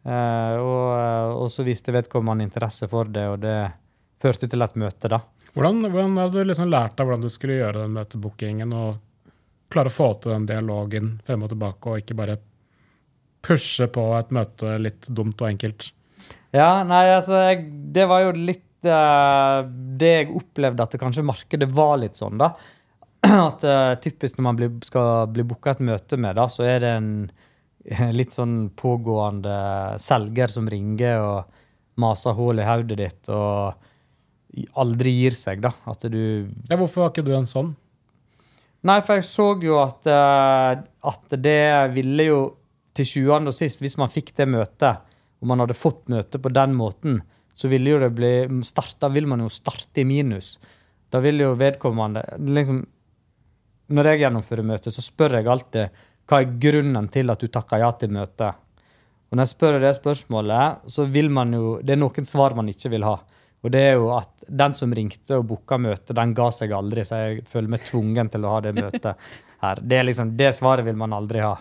Eh, 0.01 0.55
og, 0.57 0.87
eh, 0.97 1.29
og 1.37 1.51
så 1.53 1.65
viste 1.65 1.93
vedkommende 1.93 2.47
interesse 2.47 2.89
for 2.89 3.09
det, 3.11 3.27
og 3.29 3.39
det 3.43 3.57
førte 4.21 4.49
til 4.49 4.65
et 4.65 4.79
møte, 4.81 5.11
da. 5.11 5.21
Hvordan, 5.51 5.83
hvordan 5.91 6.17
hadde 6.17 6.39
du 6.39 6.47
liksom 6.47 6.71
lært 6.71 6.95
deg 6.97 7.07
hvordan 7.07 7.25
du 7.25 7.31
skulle 7.33 7.59
gjøre 7.59 7.83
den 7.83 7.95
møtebookingen 7.97 8.73
og 8.77 9.01
klare 9.71 9.91
å 9.91 9.93
få 9.93 10.13
til 10.19 10.33
den 10.33 10.47
dialogen 10.47 11.13
frem 11.27 11.43
og 11.45 11.51
tilbake, 11.51 11.91
og 11.91 12.03
ikke 12.03 12.17
bare 12.17 12.37
pushe 13.45 13.87
på 13.91 14.05
et 14.17 14.31
møte 14.35 14.77
litt 14.81 15.09
dumt 15.11 15.41
og 15.41 15.49
enkelt? 15.49 15.91
Ja, 16.55 16.81
nei, 16.87 17.05
altså, 17.13 17.37
jeg, 17.49 17.65
det 17.95 18.05
var 18.11 18.25
jo 18.25 18.33
litt 18.35 18.87
uh, 18.87 19.63
det 19.67 20.11
jeg 20.11 20.31
opplevde 20.35 20.85
at 20.85 20.95
det 20.95 21.01
kanskje 21.01 21.25
markedet 21.25 21.69
var 21.71 21.95
litt 22.01 22.19
sånn, 22.19 22.41
da. 22.41 22.53
At 23.49 23.63
uh, 23.63 23.93
typisk 24.01 24.37
når 24.37 24.45
man 24.47 24.59
blir, 24.59 24.73
skal 24.85 25.29
bli 25.31 25.45
booka 25.47 25.75
et 25.75 25.83
møte 25.87 26.19
med, 26.19 26.35
da, 26.39 26.47
så 26.51 26.65
er 26.67 26.83
det 26.83 26.91
en 26.97 27.11
litt 28.19 28.35
sånn 28.35 28.69
pågående 28.77 29.55
selger 30.01 30.51
som 30.51 30.69
ringer 30.69 31.21
og 31.23 31.61
maser 32.01 32.35
hull 32.37 32.61
i 32.61 32.67
hodet 32.67 32.99
ditt 32.99 33.31
og 33.33 33.87
aldri 34.81 35.13
gir 35.15 35.35
seg, 35.37 35.61
da. 35.63 35.71
At 35.87 36.03
du 36.11 36.49
Ja, 36.69 36.77
hvorfor 36.77 37.05
var 37.05 37.13
ikke 37.13 37.25
du 37.25 37.33
en 37.35 37.49
sånn? 37.49 37.75
Nei, 38.87 38.97
for 39.05 39.19
jeg 39.19 39.27
så 39.27 39.47
jo 39.61 39.77
at, 39.77 40.07
eh, 40.09 40.81
at 40.81 41.35
det 41.37 41.93
ville 41.93 42.25
jo 42.25 42.39
til 42.97 43.07
sjuende 43.07 43.53
og 43.53 43.55
sist, 43.55 43.79
hvis 43.79 43.97
man 44.01 44.11
fikk 44.11 44.33
det 44.35 44.49
møtet, 44.49 45.03
og 45.41 45.47
man 45.47 45.61
hadde 45.61 45.77
fått 45.77 46.09
møtet 46.11 46.41
på 46.41 46.51
den 46.53 46.73
måten, 46.77 47.21
så 47.53 47.69
ville 47.71 47.93
jo 47.93 47.99
det 48.01 48.11
bli 48.15 48.33
starta, 48.65 49.09
vil 49.13 49.29
man 49.29 49.43
jo 49.45 49.51
starte 49.53 50.01
i 50.01 50.07
minus. 50.07 50.55
Da 51.11 51.21
vil 51.23 51.43
jo 51.43 51.53
vedkommende 51.59 52.23
liksom, 52.39 52.85
Når 53.91 54.07
jeg 54.07 54.19
gjennomfører 54.21 54.63
møtet, 54.63 54.93
så 54.95 55.01
spør 55.03 55.33
jeg 55.35 55.47
alltid 55.51 55.89
hva 56.31 56.41
er 56.41 56.55
grunnen 56.63 57.09
til 57.11 57.33
at 57.33 57.41
du 57.41 57.51
takker 57.51 57.83
ja 57.83 57.91
til 57.99 58.13
møtet. 58.15 58.59
Og 59.31 59.37
når 59.37 59.45
jeg 59.45 59.53
spør 59.53 59.77
det 59.79 59.93
spørsmålet, 59.95 60.87
så 60.91 61.05
vil 61.07 61.29
man 61.31 61.53
jo 61.55 61.77
Det 61.83 61.93
er 61.95 62.01
noen 62.01 62.27
svar 62.27 62.55
man 62.55 62.71
ikke 62.71 62.91
vil 62.91 63.05
ha. 63.07 63.15
Og 63.61 63.71
det 63.71 63.81
er 63.91 63.93
jo 63.99 64.09
at 64.15 64.45
den 64.47 64.73
som 64.73 64.93
ringte 64.93 65.37
og 65.37 65.45
booka 65.47 65.77
møtet, 65.77 66.15
den 66.17 66.33
ga 66.33 66.47
seg 66.51 66.73
aldri, 66.73 67.05
så 67.05 67.19
jeg 67.21 67.43
føler 67.47 67.75
meg 67.75 67.83
tvungen 67.85 68.31
til 68.33 68.45
å 68.45 68.55
ha 68.55 68.61
det 68.65 68.73
møtet 68.75 69.27
her. 69.63 69.81
Det 69.81 69.99
er 69.99 70.07
liksom, 70.07 70.33
det 70.37 70.49
svaret 70.57 70.87
vil 70.87 70.97
man 70.97 71.13
aldri 71.13 71.43
ha. 71.45 71.53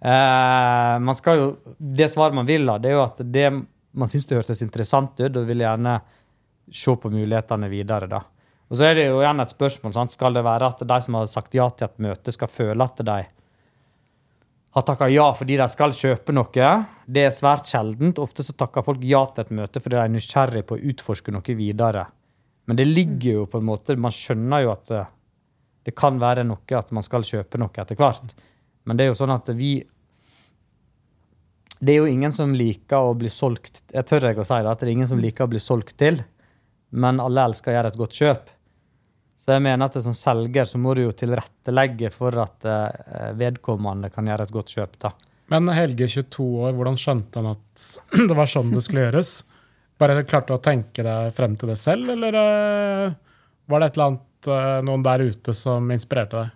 Eh, 0.00 0.94
man 1.04 1.18
skal 1.18 1.42
jo, 1.42 1.48
det 1.76 2.08
svaret 2.12 2.38
man 2.38 2.48
vil 2.48 2.70
ha, 2.72 2.78
det 2.80 2.90
er 2.90 2.96
jo 2.96 3.04
at 3.04 3.20
det 3.20 3.50
man 3.96 4.10
syns 4.12 4.26
det 4.28 4.38
hørtes 4.40 4.64
interessant 4.64 5.20
ut, 5.20 5.36
og 5.36 5.46
vil 5.48 5.62
gjerne 5.64 5.98
se 6.72 6.96
på 7.00 7.12
mulighetene 7.12 7.68
videre. 7.72 8.08
da. 8.10 8.22
Og 8.68 8.78
så 8.78 8.88
er 8.88 8.98
det 8.98 9.06
jo 9.06 9.20
igjen 9.22 9.40
et 9.40 9.52
spørsmål. 9.52 9.94
Sant? 9.94 10.12
Skal 10.12 10.36
det 10.36 10.44
være 10.44 10.68
at 10.72 10.82
de 10.82 10.98
som 11.04 11.16
har 11.18 11.28
sagt 11.30 11.54
ja 11.56 11.68
til 11.70 11.86
et 11.86 12.02
møte, 12.08 12.34
skal 12.34 12.50
føle 12.50 12.84
at 12.84 13.00
de 13.06 13.18
har 14.76 14.84
takka 14.84 15.08
ja 15.08 15.30
fordi 15.32 15.56
de 15.56 15.66
skal 15.72 15.94
kjøpe 15.96 16.34
noe? 16.36 16.70
Det 17.08 17.22
er 17.24 17.32
svært 17.32 17.70
sjeldent. 17.70 18.18
Ofte 18.20 18.44
så 18.44 18.52
takker 18.52 18.84
folk 18.84 19.04
ja 19.08 19.22
til 19.32 19.46
et 19.46 19.52
møte 19.56 19.80
fordi 19.80 19.96
de 19.96 20.02
er 20.02 20.12
nysgjerrig 20.12 20.66
på 20.68 20.76
å 20.76 20.82
utforske 20.92 21.32
noe 21.32 21.56
videre. 21.56 22.04
Men 22.68 22.76
det 22.76 22.84
ligger 22.90 23.40
jo 23.40 23.44
på 23.48 23.60
en 23.62 23.68
måte 23.68 23.94
Man 23.96 24.12
skjønner 24.12 24.64
jo 24.64 24.72
at 24.74 24.90
eh, 24.90 25.10
Det 25.86 25.94
kan 25.94 26.18
være 26.18 26.42
noe 26.44 26.78
at 26.78 26.90
man 26.92 27.04
skal 27.06 27.24
kjøpe 27.24 27.60
noe 27.62 27.72
etter 27.72 27.96
hvert. 27.96 28.34
Men 28.84 28.98
det 28.98 29.06
er 29.06 29.12
jo 29.12 29.20
sånn 29.22 29.32
at 29.32 29.48
vi 29.56 29.78
Det 31.78 31.94
er 31.94 32.02
jo 32.02 32.10
ingen 32.10 32.34
som 32.34 32.52
liker 32.52 33.06
å 33.06 33.14
bli 33.16 33.30
solgt 33.32 33.80
Jeg 33.94 34.04
tør 34.10 34.28
jeg 34.28 34.42
å 34.42 34.44
si 34.44 34.60
det, 34.60 34.74
at 34.74 34.82
det 34.82 34.90
er 34.90 34.96
ingen 34.96 35.08
som 35.08 35.22
liker 35.22 35.46
å 35.46 35.52
bli 35.54 35.62
solgt 35.62 35.96
til, 35.96 36.20
men 36.90 37.22
alle 37.22 37.48
elsker 37.48 37.72
å 37.72 37.74
gjøre 37.78 37.90
et 37.92 37.98
godt 38.00 38.20
kjøp. 38.20 38.52
Så 39.36 39.52
jeg 39.52 39.62
mener 39.66 39.84
at 39.84 39.98
som 40.00 40.14
selger 40.16 40.68
så 40.68 40.78
må 40.80 40.94
du 40.96 41.04
jo 41.04 41.14
tilrettelegge 41.14 42.08
for 42.14 42.34
at 42.40 42.66
eh, 42.66 43.32
vedkommende 43.36 44.10
kan 44.12 44.28
gjøre 44.28 44.48
et 44.48 44.54
godt 44.54 44.72
kjøp. 44.78 44.96
da. 45.02 45.12
Men 45.52 45.68
Helge, 45.76 46.08
22 46.08 46.46
år, 46.64 46.72
hvordan 46.74 46.96
skjønte 46.98 47.42
han 47.42 47.52
at 47.52 47.86
det 48.30 48.36
var 48.36 48.50
sånn 48.50 48.72
det 48.72 48.82
skulle 48.86 49.06
gjøres? 49.06 49.36
Bare 50.00 50.24
klarte 50.28 50.52
du 50.52 50.56
å 50.56 50.64
tenke 50.64 51.04
deg 51.04 51.32
frem 51.36 51.54
til 51.56 51.72
det 51.72 51.78
selv, 51.80 52.10
eller 52.16 52.36
eh, 52.40 53.16
var 53.68 53.82
det 53.82 53.90
et 53.90 53.98
eller 53.98 54.10
annet, 54.10 54.48
eh, 54.56 54.76
noen 54.88 55.04
der 55.04 55.26
ute 55.28 55.56
som 55.56 55.92
inspirerte 55.92 56.40
deg? 56.40 56.54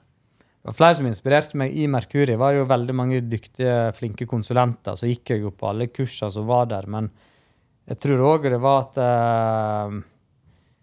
Det 0.61 0.69
var 0.69 0.77
flere 0.77 0.97
som 0.99 1.09
inspirerte 1.09 1.57
meg 1.57 1.77
i 1.77 1.87
Merkuri. 1.89 2.35
Var 2.37 2.57
jo 2.59 2.69
veldig 2.69 2.97
mange 2.97 3.21
dyktige, 3.25 3.77
flinke 3.97 4.27
konsulenter. 4.29 4.97
Så 4.97 5.09
gikk 5.09 5.33
jeg 5.33 5.45
jo 5.47 5.53
på 5.57 5.71
alle 5.71 5.87
kursene 5.89 6.29
som 6.35 6.45
var 6.49 6.67
der. 6.69 6.85
Men 6.85 7.09
jeg 7.89 7.97
tror 8.03 8.27
òg 8.35 8.45
det 8.53 8.59
var 8.61 8.83
at 8.85 8.99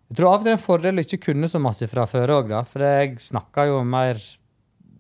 Jeg 0.07 0.17
tror 0.17 0.29
av 0.29 0.37
og 0.37 0.43
til 0.43 0.47
det 0.47 0.53
er 0.53 0.57
en 0.57 0.63
fordel 0.63 0.99
å 1.01 1.03
ikke 1.03 1.23
kunne 1.25 1.49
så 1.51 1.59
masse 1.59 1.87
fra 1.91 2.05
før 2.07 2.31
òg. 2.37 2.53
For 2.71 2.83
jeg 2.85 3.17
snakka 3.19 3.67
jo 3.67 3.81
mer 3.83 4.21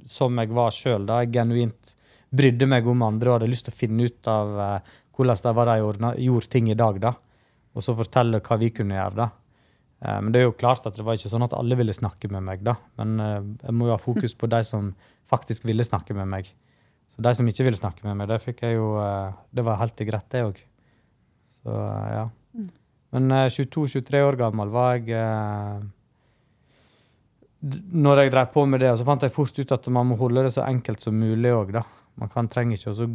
som 0.07 0.35
jeg 0.41 0.51
var 0.55 0.75
sjøl. 0.75 1.07
Jeg 1.07 1.31
genuint 1.35 1.93
brydde 2.35 2.67
meg 2.67 2.87
om 2.91 3.05
andre 3.07 3.31
og 3.31 3.37
hadde 3.37 3.51
lyst 3.51 3.67
til 3.69 3.75
å 3.75 3.79
finne 3.79 4.07
ut 4.09 4.27
av 4.31 4.57
eh, 4.59 4.95
hvordan 5.15 5.41
det 5.45 5.53
var 5.57 5.71
de 5.71 6.13
gjorde 6.25 6.51
ting 6.51 6.67
i 6.69 6.77
dag, 6.77 6.99
da. 7.01 7.13
Og 7.77 7.85
så 7.85 7.95
fortelle 7.95 8.41
hva 8.43 8.57
vi 8.59 8.71
kunne 8.75 8.97
gjøre, 8.97 9.15
da. 9.15 9.29
Eh, 10.03 10.19
Men 10.19 10.33
det 10.33 10.41
er 10.41 10.47
jo 10.49 10.57
klart 10.59 10.85
at 10.89 10.97
det 10.99 11.05
var 11.07 11.15
ikke 11.17 11.31
sånn 11.31 11.47
at 11.47 11.55
alle 11.55 11.79
ville 11.79 11.95
snakke 11.95 12.29
med 12.33 12.43
meg, 12.43 12.63
da. 12.67 12.75
Men 12.99 13.19
eh, 13.23 13.51
jeg 13.63 13.77
må 13.79 13.87
jo 13.87 13.95
ha 13.95 14.01
fokus 14.01 14.35
på 14.35 14.49
de 14.51 14.59
som 14.67 14.91
faktisk 15.31 15.67
ville 15.67 15.87
snakke 15.87 16.15
med 16.17 16.27
meg. 16.35 16.51
Så 17.07 17.23
de 17.23 17.31
som 17.35 17.47
ikke 17.47 17.63
ville 17.63 17.79
snakke 17.79 18.03
med 18.03 18.19
meg, 18.19 18.27
det 18.27 18.41
fikk 18.43 18.65
jeg 18.65 18.75
jo 18.75 18.97
eh, 18.99 19.31
Det 19.55 19.63
var 19.63 19.79
helt 19.79 20.03
greit, 20.09 20.27
det 20.35 20.43
òg. 20.49 20.59
Så 21.47 21.71
eh, 21.71 22.11
ja. 22.17 22.27
Men 23.15 23.31
eh, 23.31 23.47
22-23 23.53 24.23
år 24.27 24.37
gammel 24.39 24.71
var 24.73 24.97
jeg 24.97 25.15
eh, 25.15 25.85
Når 27.93 28.23
jeg 28.23 28.33
drev 28.33 28.51
på 28.53 28.65
med 28.69 28.83
det, 28.83 28.93
så 28.99 29.07
fant 29.07 29.23
jeg 29.23 29.33
fort 29.33 29.59
ut 29.59 29.75
at 29.77 29.87
man 29.93 30.11
må 30.11 30.19
holde 30.19 30.45
det 30.47 30.53
så 30.55 30.65
enkelt 30.67 31.03
som 31.03 31.17
mulig 31.17 31.53
òg, 31.53 31.73
da. 31.79 31.83
Man 32.17 32.31
kan, 32.33 32.49
trenger 32.49 32.77
ikke 32.77 32.93
å 32.93 33.07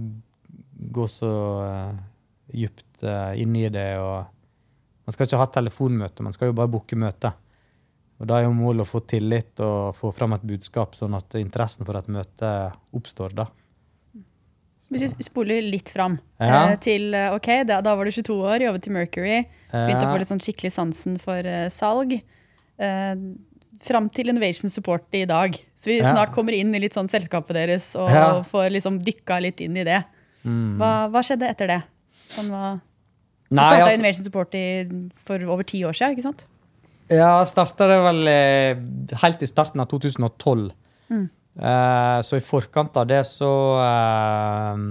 gå 0.92 1.06
så 1.10 1.30
uh, 1.62 1.94
dypt 2.52 3.02
eh, 3.06 3.40
inn 3.42 3.54
i 3.58 3.68
det. 3.72 3.96
og 3.98 5.06
Man 5.06 5.14
skal 5.14 5.26
ikke 5.26 5.40
ha 5.40 5.48
telefonmøte, 5.50 6.26
man 6.26 6.34
skal 6.34 6.50
jo 6.50 6.58
bare 6.58 6.70
booke 6.70 6.98
møte. 6.98 7.32
Og 8.22 8.28
Da 8.30 8.38
er 8.38 8.46
jo 8.46 8.54
målet 8.54 8.84
å 8.84 8.90
få 8.90 9.02
tillit 9.08 9.58
og 9.64 9.96
få 9.98 10.12
fram 10.14 10.36
et 10.36 10.46
budskap, 10.46 10.94
sånn 10.94 11.16
at 11.18 11.34
interessen 11.40 11.86
for 11.86 11.98
et 11.98 12.10
møte 12.12 12.50
oppstår. 12.94 13.34
da. 13.34 13.48
Hvis 14.92 15.14
vi 15.16 15.24
spoler 15.24 15.62
litt 15.64 15.88
fram 15.92 16.18
Ja. 16.40 16.70
eh, 16.72 16.76
til 16.84 17.14
eh, 17.14 17.32
ok, 17.34 17.48
da, 17.66 17.80
da 17.80 17.94
var 17.96 18.04
du 18.04 18.10
22 18.12 18.36
år, 18.44 18.60
jobbet 18.66 18.86
i 18.86 18.90
Mercury, 18.92 19.38
begynte 19.72 20.04
å 20.04 20.12
få 20.12 20.18
litt 20.20 20.28
sånn 20.28 20.42
skikkelig 20.42 20.72
sansen 20.74 21.18
for 21.22 21.40
uh, 21.48 21.68
salg. 21.72 22.12
Uh, 22.80 23.14
fram 23.82 24.06
til 24.14 24.28
Innovation 24.30 24.70
Support 24.70 25.08
i 25.18 25.24
dag. 25.26 25.56
Så 25.76 25.90
vi 25.90 25.96
Ja. 25.98 26.12
snart 26.12 26.32
kommer 26.34 26.52
inn 26.54 26.74
i 26.74 26.78
litt 26.78 26.94
sånn 26.94 27.08
selskapet 27.10 27.54
deres 27.56 27.96
og 27.98 28.10
Ja. 28.10 28.42
får 28.42 28.70
liksom 28.70 29.00
dykka 29.02 29.40
litt 29.42 29.60
inn 29.60 29.76
i 29.76 29.84
det. 29.84 30.04
mm. 30.44 30.76
Hva, 30.78 31.08
hva 31.10 31.22
skjedde 31.22 31.48
etter 31.50 31.66
det? 31.66 31.82
Sånn, 32.28 32.48
hva, 32.50 32.80
du 33.50 33.56
starta 33.56 33.82
altså- 33.86 33.94
Innovation 33.98 34.24
Support 34.24 34.54
i, 34.54 34.84
for 35.16 35.38
over 35.50 35.62
ti 35.64 35.82
år 35.82 35.92
siden, 35.92 36.14
ikke 36.16 36.22
sant? 36.22 36.44
Ja, 37.10 37.44
starta 37.44 37.88
det 37.90 37.98
vel 38.06 38.28
eh, 38.28 39.16
helt 39.20 39.42
i 39.42 39.46
starten 39.46 39.80
av 39.80 39.88
2012. 39.88 40.70
Mm. 41.10 41.28
Eh, 41.52 42.18
så 42.24 42.38
i 42.38 42.44
forkant 42.44 42.96
av 42.96 43.08
det 43.10 43.20
så 43.28 43.52
eh, 43.84 44.84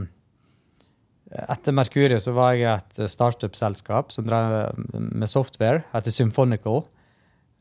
Etter 1.49 1.73
Mercurio 1.73 2.19
så 2.21 2.35
var 2.37 2.53
jeg 2.59 2.69
et 2.69 2.99
startup-selskap 3.09 4.11
som 4.13 4.27
drev 4.27 4.75
med 4.93 5.29
software, 5.31 5.85
heter 5.93 6.13
Symphonical. 6.13 6.83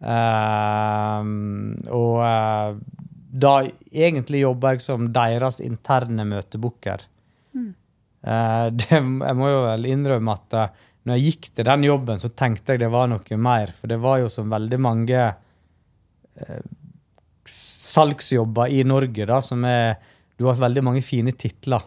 Eh, 0.00 1.30
og 1.94 2.18
eh, 2.26 2.80
da 3.30 3.54
egentlig 3.94 4.42
jobba 4.42 4.74
jeg 4.74 4.84
som 4.84 5.08
deres 5.14 5.60
interne 5.62 6.26
møtebooker. 6.28 7.06
Eh, 7.54 8.66
det, 8.82 8.90
jeg 8.90 9.38
må 9.38 9.52
jo 9.52 9.64
vel 9.68 9.86
innrømme 9.92 10.34
at 10.36 10.58
eh, 10.58 10.86
når 11.08 11.16
jeg 11.16 11.30
gikk 11.30 11.46
til 11.54 11.70
den 11.70 11.86
jobben, 11.86 12.18
så 12.20 12.28
tenkte 12.36 12.74
jeg 12.74 12.82
det 12.82 12.90
var 12.92 13.08
noe 13.08 13.36
mer. 13.40 13.72
For 13.78 13.88
det 13.88 14.02
var 14.02 14.18
jo 14.20 14.28
som 14.32 14.50
veldig 14.52 14.80
mange 14.82 15.22
salgsjobber 17.50 18.72
i 18.72 18.84
Norge, 18.86 19.26
da, 19.28 19.40
som 19.44 19.64
er 19.68 19.98
Du 20.40 20.46
har 20.48 20.56
veldig 20.56 20.82
mange 20.86 21.02
fine 21.04 21.34
titler. 21.36 21.82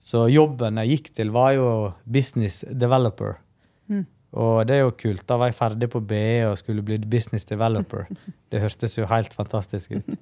Så 0.00 0.22
jobben 0.32 0.78
jeg 0.80 0.94
gikk 0.94 1.10
til, 1.18 1.30
var 1.34 1.50
jo 1.52 1.66
business 2.04 2.62
developer. 2.64 3.34
Mm. 3.92 4.06
Og 4.40 4.66
det 4.68 4.78
er 4.78 4.82
jo 4.86 4.94
kult. 4.96 5.26
Da 5.28 5.36
var 5.40 5.50
jeg 5.50 5.58
ferdig 5.58 5.90
på 5.92 6.00
BE 6.00 6.46
og 6.48 6.56
skulle 6.60 6.84
bli 6.84 6.96
business 6.98 7.44
developer. 7.48 8.06
Det 8.50 8.62
hørtes 8.62 8.96
jo 8.96 9.08
helt 9.10 9.36
fantastisk 9.36 9.98
ut. 9.98 10.14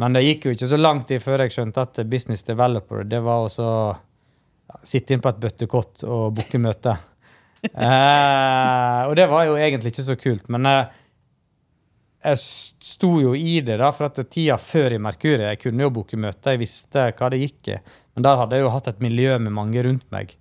Men 0.00 0.16
det 0.16 0.24
gikk 0.24 0.46
jo 0.46 0.54
ikke 0.54 0.68
så 0.70 0.78
lang 0.80 1.02
tid 1.06 1.20
før 1.22 1.44
jeg 1.44 1.52
skjønte 1.54 1.84
at 1.84 2.00
business 2.08 2.46
developer, 2.48 3.04
det 3.04 3.20
var 3.22 3.44
også 3.44 3.66
sitte 4.88 5.12
inn 5.12 5.22
på 5.22 5.28
et 5.28 5.40
bøttekott 5.42 6.04
og 6.08 6.28
booke 6.38 6.60
møte. 6.60 6.98
Eh, 7.62 9.00
og 9.06 9.12
det 9.14 9.28
var 9.30 9.44
jo 9.46 9.52
egentlig 9.54 9.92
ikke 9.92 10.02
så 10.02 10.16
kult. 10.18 10.48
Men 10.50 10.66
eh, 10.66 10.96
jeg 12.22 12.38
sto 12.86 13.10
jo 13.22 13.34
i 13.34 13.58
det, 13.64 13.76
da, 13.80 13.90
for 13.94 14.06
at 14.06 14.20
tida 14.30 14.54
før 14.60 14.94
i 14.94 15.00
Merkurie 15.02 15.52
Jeg 15.52 15.60
kunne 15.64 15.82
jo 15.82 15.92
booke 15.94 16.18
møter, 16.20 16.54
jeg 16.54 16.62
visste 16.62 17.08
hva 17.18 17.30
det 17.32 17.40
gikk 17.42 17.72
i. 17.74 17.78
Men 18.14 18.26
der 18.26 18.38
hadde 18.38 18.58
jeg 18.58 18.66
jo 18.66 18.72
hatt 18.74 18.90
et 18.92 19.02
miljø 19.02 19.38
med 19.42 19.54
mange 19.56 19.82
rundt 19.82 20.06
meg. 20.14 20.36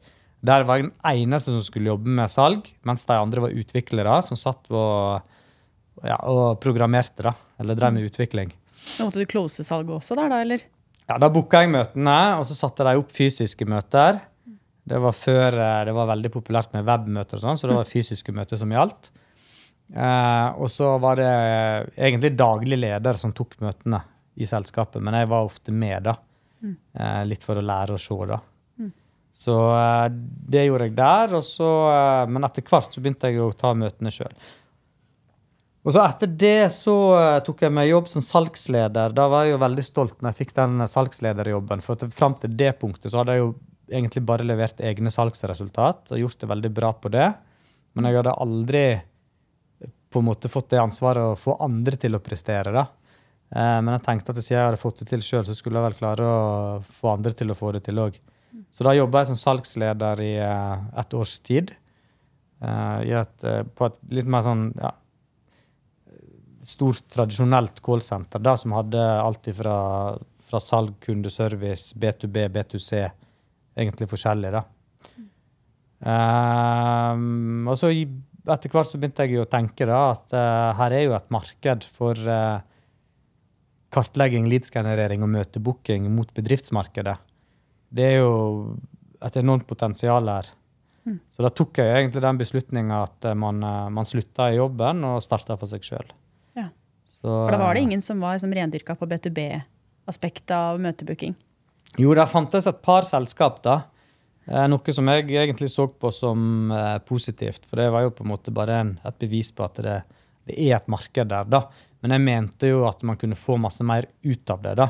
Der 0.46 0.66
var 0.66 0.80
jeg 0.80 0.90
den 0.90 0.96
eneste 1.06 1.54
som 1.54 1.62
skulle 1.66 1.92
jobbe 1.92 2.10
med 2.18 2.32
salg, 2.34 2.70
mens 2.88 3.06
de 3.06 3.18
andre 3.18 3.46
var 3.46 3.56
utviklere 3.64 4.18
som 4.26 4.40
satt 4.40 4.70
og, 4.74 5.22
ja, 6.06 6.18
og 6.30 6.60
programmerte, 6.62 7.26
da. 7.30 7.36
Eller 7.62 7.78
drev 7.78 7.94
med 7.98 8.10
utvikling. 8.10 8.54
Da 8.98 9.06
måtte 9.06 9.22
du 9.22 9.30
close 9.30 9.66
salget 9.66 9.94
også 9.98 10.18
der, 10.18 10.32
da, 10.34 10.42
eller? 10.42 10.66
Ja, 11.08 11.18
Da 11.22 11.30
booka 11.34 11.62
jeg 11.62 11.74
møtene, 11.74 12.18
og 12.40 12.46
så 12.50 12.58
satte 12.58 12.86
de 12.88 12.98
opp 12.98 13.14
fysiske 13.14 13.68
møter. 13.70 14.22
Det 14.88 14.98
var 15.02 15.14
før 15.14 15.58
eh, 15.62 15.82
det 15.86 15.94
var 15.94 16.10
veldig 16.10 16.32
populært 16.34 16.74
med 16.74 16.88
webmøter, 16.88 17.38
og 17.38 17.44
sånn, 17.46 17.60
så 17.60 17.70
det 17.70 17.78
var 17.78 17.90
fysiske 17.90 18.34
møter 18.34 18.58
som 18.58 18.72
gjaldt. 18.74 19.12
Eh, 19.96 20.50
og 20.56 20.70
så 20.72 20.94
var 21.04 21.20
det 21.20 21.32
egentlig 21.98 22.32
daglig 22.40 22.80
leder 22.80 23.18
som 23.20 23.34
tok 23.36 23.58
møtene 23.64 24.00
i 24.40 24.48
selskapet, 24.48 25.04
men 25.04 25.18
jeg 25.20 25.28
var 25.32 25.48
ofte 25.48 25.74
med, 25.76 26.08
da. 26.08 26.16
Eh, 26.64 27.22
litt 27.28 27.44
for 27.44 27.60
å 27.60 27.66
lære 27.66 27.98
å 27.98 28.02
se, 28.02 28.18
da. 28.30 28.40
Så 29.32 29.58
eh, 29.76 30.08
det 30.56 30.66
gjorde 30.68 30.88
jeg 30.88 30.96
der, 30.98 31.36
og 31.40 31.44
så, 31.48 31.70
men 32.32 32.48
etter 32.48 32.66
hvert 32.68 32.92
så 32.92 33.04
begynte 33.04 33.32
jeg 33.32 33.44
å 33.44 33.52
ta 33.56 33.74
møtene 33.76 34.14
sjøl. 34.14 34.34
Og 35.82 35.96
så 35.96 36.04
etter 36.06 36.30
det 36.30 36.70
så 36.76 36.94
tok 37.42 37.64
jeg 37.66 37.74
meg 37.74 37.88
jobb 37.90 38.10
som 38.12 38.22
salgsleder. 38.22 39.16
Da 39.18 39.24
var 39.32 39.48
jeg 39.48 39.56
jo 39.56 39.62
veldig 39.64 39.86
stolt 39.88 40.20
når 40.20 40.30
jeg 40.30 40.44
fikk 40.44 40.52
den 40.60 40.84
salgslederjobben. 40.86 41.82
For 41.82 42.12
fram 42.14 42.36
til 42.38 42.54
det 42.54 42.76
punktet 42.78 43.10
så 43.10 43.24
hadde 43.24 43.34
jeg 43.34 43.42
jo 43.42 43.48
egentlig 43.90 44.22
bare 44.30 44.46
levert 44.46 44.84
egne 44.86 45.10
salgsresultat 45.10 46.14
og 46.14 46.22
gjort 46.22 46.44
det 46.44 46.52
veldig 46.52 46.72
bra 46.78 46.92
på 46.94 47.10
det. 47.16 47.32
Men 47.98 48.08
jeg 48.08 48.20
hadde 48.20 48.36
aldri 48.46 48.84
på 50.12 50.20
en 50.20 50.28
måte 50.28 50.50
fått 50.52 50.70
det 50.74 50.82
ansvaret 50.82 51.24
å 51.24 51.38
få 51.40 51.56
andre 51.64 51.98
til 51.98 52.16
å 52.18 52.20
prestere. 52.24 52.72
da. 52.76 52.86
Eh, 53.56 53.80
Men 53.82 53.94
jeg 53.98 54.04
tenkte 54.04 54.30
at 54.36 54.42
siden 54.44 54.58
jeg 54.60 54.66
hadde 54.70 54.82
fått 54.82 55.00
det 55.00 55.08
til 55.08 55.20
sjøl, 55.24 55.46
så 55.48 55.56
skulle 55.56 55.80
jeg 55.80 55.88
vel 55.90 56.00
klare 56.00 56.28
å 56.28 56.82
få 56.84 57.14
andre 57.16 57.34
til 57.34 57.50
å 57.52 57.56
få 57.58 57.72
det 57.74 57.84
til 57.88 57.96
òg. 58.04 58.20
Så 58.72 58.84
da 58.84 58.92
jobba 58.96 59.20
jeg 59.24 59.32
som 59.32 59.40
salgsleder 59.40 60.20
i 60.24 60.34
eh, 60.38 61.00
et 61.00 61.14
års 61.14 61.38
tid. 61.40 61.72
Eh, 62.62 63.00
et, 63.22 63.44
eh, 63.44 63.64
på 63.64 63.86
et 63.88 63.98
litt 64.12 64.28
mer 64.28 64.42
sånn 64.46 64.74
ja, 64.78 64.92
stort, 66.64 67.02
tradisjonelt 67.10 67.82
callsenter 67.82 68.40
da, 68.44 68.56
som 68.58 68.72
hadde 68.76 69.00
alt 69.02 69.48
fra, 69.58 69.78
fra 70.48 70.60
salg, 70.62 70.94
kundeservice, 71.02 71.96
B2B, 71.98 72.50
B2C, 72.54 73.10
egentlig 73.78 74.08
forskjellig. 74.12 74.52
da. 74.52 74.64
Um, 76.02 77.68
og 77.70 77.76
så 77.78 77.92
i- 77.94 78.08
etter 78.50 78.74
hvert 78.74 78.90
så 78.90 79.00
begynte 79.00 79.26
jeg 79.26 79.36
jo 79.36 79.46
å 79.46 79.50
tenke 79.50 79.86
da, 79.90 80.00
at 80.16 80.34
uh, 80.34 80.72
her 80.80 80.96
er 80.98 81.04
jo 81.06 81.18
et 81.18 81.28
marked 81.34 81.86
for 81.94 82.18
uh, 82.26 82.64
kartlegging, 83.94 84.48
leadsgenerering 84.50 85.26
og 85.26 85.34
møtebooking 85.36 86.08
mot 86.16 86.32
bedriftsmarkedet. 86.38 87.18
Det 87.92 88.08
er 88.08 88.18
jo 88.22 88.34
et 89.22 89.38
enormt 89.38 89.68
potensial 89.70 90.30
her. 90.32 90.50
Så 91.34 91.42
da 91.44 91.50
tok 91.50 91.80
jeg 91.82 91.92
egentlig 91.98 92.22
den 92.24 92.40
beslutninga 92.40 93.02
at 93.08 93.26
eh, 93.26 93.38
man, 93.38 93.58
man 93.94 94.06
slutta 94.08 94.52
i 94.52 94.60
jobben 94.60 95.02
og 95.10 95.24
starta 95.26 95.58
for 95.58 95.70
seg 95.70 95.86
sjøl. 95.86 96.12
Ja. 96.58 96.68
Så, 97.10 97.26
For 97.26 97.50
da 97.52 97.60
var 97.62 97.76
det 97.76 97.82
ingen 97.88 98.04
som 98.06 98.22
var 98.22 98.38
som 98.42 98.54
rendyrka 98.54 98.94
på 99.00 99.10
B2B-aspektet 99.10 100.54
av 100.56 100.82
møtebooking. 100.82 101.34
Jo, 102.00 102.14
det 102.16 102.28
fantes 102.32 102.70
et 102.70 102.84
par 102.86 103.04
selskap, 103.08 103.60
da. 103.66 103.82
Eh, 104.52 104.68
Noe 104.68 104.94
som 104.96 105.08
jeg 105.14 105.30
egentlig 105.32 105.70
så 105.72 105.88
på 105.88 106.12
som 106.12 106.72
eh, 106.76 106.98
positivt, 107.08 107.68
for 107.70 107.80
det 107.80 107.92
var 107.94 108.04
jo 108.06 108.16
på 108.16 108.26
en 108.26 108.32
måte 108.34 108.54
bare 108.56 108.80
en, 108.84 108.92
et 109.08 109.20
bevis 109.22 109.54
på 109.56 109.64
at 109.64 109.80
det, 109.84 110.00
det 110.50 110.58
er 110.58 110.76
et 110.76 110.90
marked 110.92 111.32
der. 111.32 111.48
da. 111.48 111.64
Men 112.04 112.16
jeg 112.18 112.26
mente 112.26 112.72
jo 112.74 112.84
at 112.90 113.06
man 113.08 113.20
kunne 113.22 113.40
få 113.40 113.56
masse 113.62 113.86
mer 113.88 114.10
ut 114.26 114.52
av 114.52 114.66
det, 114.66 114.76
da. 114.82 114.90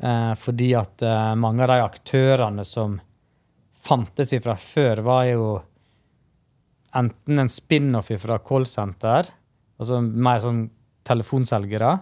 Eh, 0.00 0.34
fordi 0.38 0.70
at 0.78 1.02
mange 1.40 1.64
av 1.64 1.72
de 1.72 1.80
aktørene 1.82 2.66
som 2.68 3.00
fantes 3.80 4.34
ifra 4.36 4.54
før, 4.60 5.02
var 5.02 5.24
jo 5.32 5.48
enten 7.00 7.40
en 7.40 7.50
spin-off 7.50 8.10
fra 8.20 8.38
callsenter, 8.44 9.30
altså 9.80 10.00
mer 10.02 10.42
sånn 10.42 10.64
telefonselgere, 11.06 11.92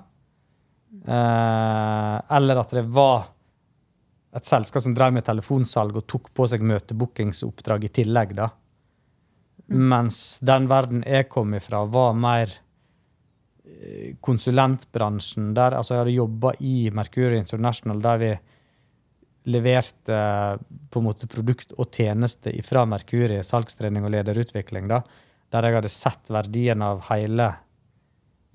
eller 1.07 2.61
at 2.61 2.73
det 2.75 2.83
var 2.97 3.29
et 4.37 4.49
selskap 4.49 4.85
som 4.85 4.95
drev 4.97 5.15
med 5.17 5.25
telefonsalg 5.27 5.97
og 5.97 6.07
tok 6.11 6.31
på 6.37 6.47
seg 6.51 6.65
møtebookingsoppdrag 6.69 7.87
i 7.89 7.93
tillegg, 8.01 8.35
da. 8.37 8.51
Mens 9.69 10.39
den 10.45 10.69
verden 10.69 11.03
jeg 11.05 11.29
kom 11.33 11.55
ifra, 11.57 11.83
var 11.89 12.15
mer 12.17 12.53
eh, 13.65 14.17
konsulentbransjen. 14.25 15.53
Der, 15.57 15.77
altså 15.77 15.95
jeg 15.95 16.05
hadde 16.05 16.17
jobba 16.17 16.55
i 16.65 16.77
Mercury 16.95 17.37
International, 17.41 18.01
der 18.05 18.23
vi 18.23 18.31
leverte 19.49 20.19
på 20.93 21.01
en 21.01 21.07
måte 21.07 21.29
produkt 21.31 21.73
og 21.77 21.89
tjeneste 21.95 22.53
fra 22.67 22.85
Mercury, 22.89 23.41
salgstrening 23.45 24.05
og 24.05 24.13
lederutvikling. 24.13 24.89
Da, 24.91 25.03
der 25.53 25.69
jeg 25.69 25.79
hadde 25.79 25.93
sett 25.93 26.33
verdien 26.33 26.85
av 26.85 27.05
hele 27.09 27.53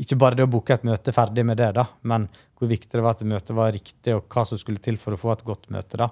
Ikke 0.02 0.18
bare 0.18 0.36
det 0.36 0.44
å 0.48 0.50
booke 0.50 0.74
et 0.74 0.84
møte 0.84 1.14
ferdig 1.14 1.44
med 1.46 1.58
det, 1.58 1.74
da, 1.76 1.84
men 2.02 2.28
hvor 2.58 2.68
viktig 2.68 2.90
det 2.98 3.04
var 3.06 3.12
at 3.14 3.22
møtet 3.30 3.54
var 3.56 3.72
riktig, 3.72 4.16
og 4.16 4.26
hva 4.34 4.44
som 4.46 4.58
skulle 4.58 4.82
til 4.82 4.98
for 4.98 5.14
å 5.14 5.20
få 5.22 5.32
et 5.36 5.44
godt 5.46 5.70
møte. 5.70 5.98
da. 5.98 6.10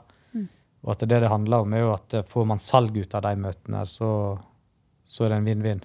Og 0.84 0.92
at 0.96 1.00
det 1.06 1.20
det 1.22 1.30
handler 1.30 1.62
om, 1.66 1.74
er 1.74 1.80
jo 1.84 1.94
at 1.94 2.14
eh, 2.18 2.24
får 2.26 2.46
man 2.48 2.58
salg 2.62 2.96
ut 2.98 3.14
av 3.16 3.22
de 3.22 3.36
møtene, 3.38 3.82
så, 3.86 4.40
så 5.06 5.26
er 5.26 5.30
det 5.30 5.38
en 5.38 5.46
vinn-vinn. 5.50 5.82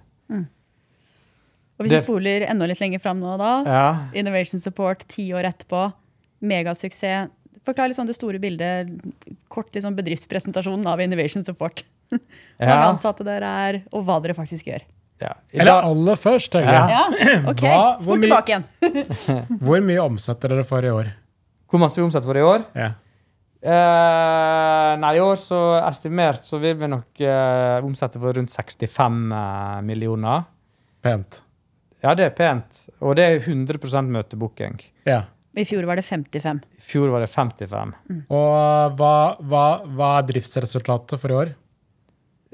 Og 1.77 1.85
hvis 1.85 1.91
Det- 1.91 2.01
vi 2.01 2.05
spoler 2.07 2.47
enda 2.49 2.67
litt 2.67 2.81
lenger 2.81 2.99
fram 3.01 3.19
nå, 3.21 3.37
da. 3.37 3.51
Ja. 3.65 4.09
Innovation 4.15 4.61
Support 4.61 5.07
ti 5.09 5.29
år 5.33 5.45
etterpå. 5.45 5.93
Megasuksess. 6.41 7.29
Forklar 7.67 7.93
sånn 7.93 8.07
det 8.07 8.15
store 8.17 8.39
bildet, 8.41 8.89
kort 9.51 9.73
liksom 9.75 9.97
bedriftspresentasjonen 9.97 10.87
av 10.87 11.01
Innovation 11.01 11.45
Support. 11.45 11.83
Hvor 12.11 12.21
mange 12.61 12.81
Ja. 12.81 12.93
ansatte 12.93 13.25
dere 13.25 13.45
er, 13.69 13.83
og 13.93 14.05
hva 14.07 14.21
dere 14.23 14.35
faktisk 14.39 14.65
gjør. 14.71 14.81
Ja. 15.23 15.33
Eller 15.57 15.87
aller 15.89 16.19
først, 16.21 16.51
tenker 16.53 16.75
jeg. 16.77 16.93
Ja, 16.93 17.41
ok. 17.53 17.63
Hva- 17.65 18.17
mye- 18.17 18.21
tilbake 18.27 18.53
igjen. 18.53 18.67
Hvor 19.65 19.81
mye 19.87 20.03
omsetter 20.05 20.53
dere 20.53 20.67
for 20.69 20.85
i 20.85 20.93
år? 20.93 21.11
Hvor 21.73 21.83
masse 21.83 21.99
vi 22.01 22.05
omsetter 22.07 22.29
for 22.29 22.39
i 22.39 22.45
år? 22.47 22.67
Ja. 22.77 22.93
Uh, 23.67 24.93
nei, 25.03 25.15
i 25.17 25.23
år 25.25 25.39
så 25.41 25.59
estimert 25.89 26.45
så 26.47 26.61
vil 26.63 26.77
vi 26.79 26.91
nok 26.93 27.23
uh, 27.25 27.81
omsette 27.87 28.21
for 28.23 28.37
rundt 28.37 28.53
65 28.55 29.17
uh, 29.33 29.81
millioner. 29.87 30.45
Pent. 31.03 31.41
Ja, 32.05 32.13
det 32.15 32.29
er 32.29 32.37
pent. 32.37 32.85
Og 33.01 33.17
det 33.19 33.25
er 33.27 33.41
100 33.41 34.05
møtebooking. 34.13 34.77
Ja. 35.09 35.25
I 35.57 35.65
fjor 35.65 35.87
var 35.89 35.97
det 35.99 36.05
55. 36.05 36.61
I 36.77 36.85
fjor 36.85 37.11
var 37.15 37.25
det 37.25 37.31
55. 37.33 37.95
Og 38.29 38.99
hva, 39.01 39.15
hva, 39.41 39.65
hva 39.97 40.11
er 40.21 40.27
driftsresultatet 40.29 41.19
for 41.23 41.33
i 41.33 41.39
år? 41.41 41.55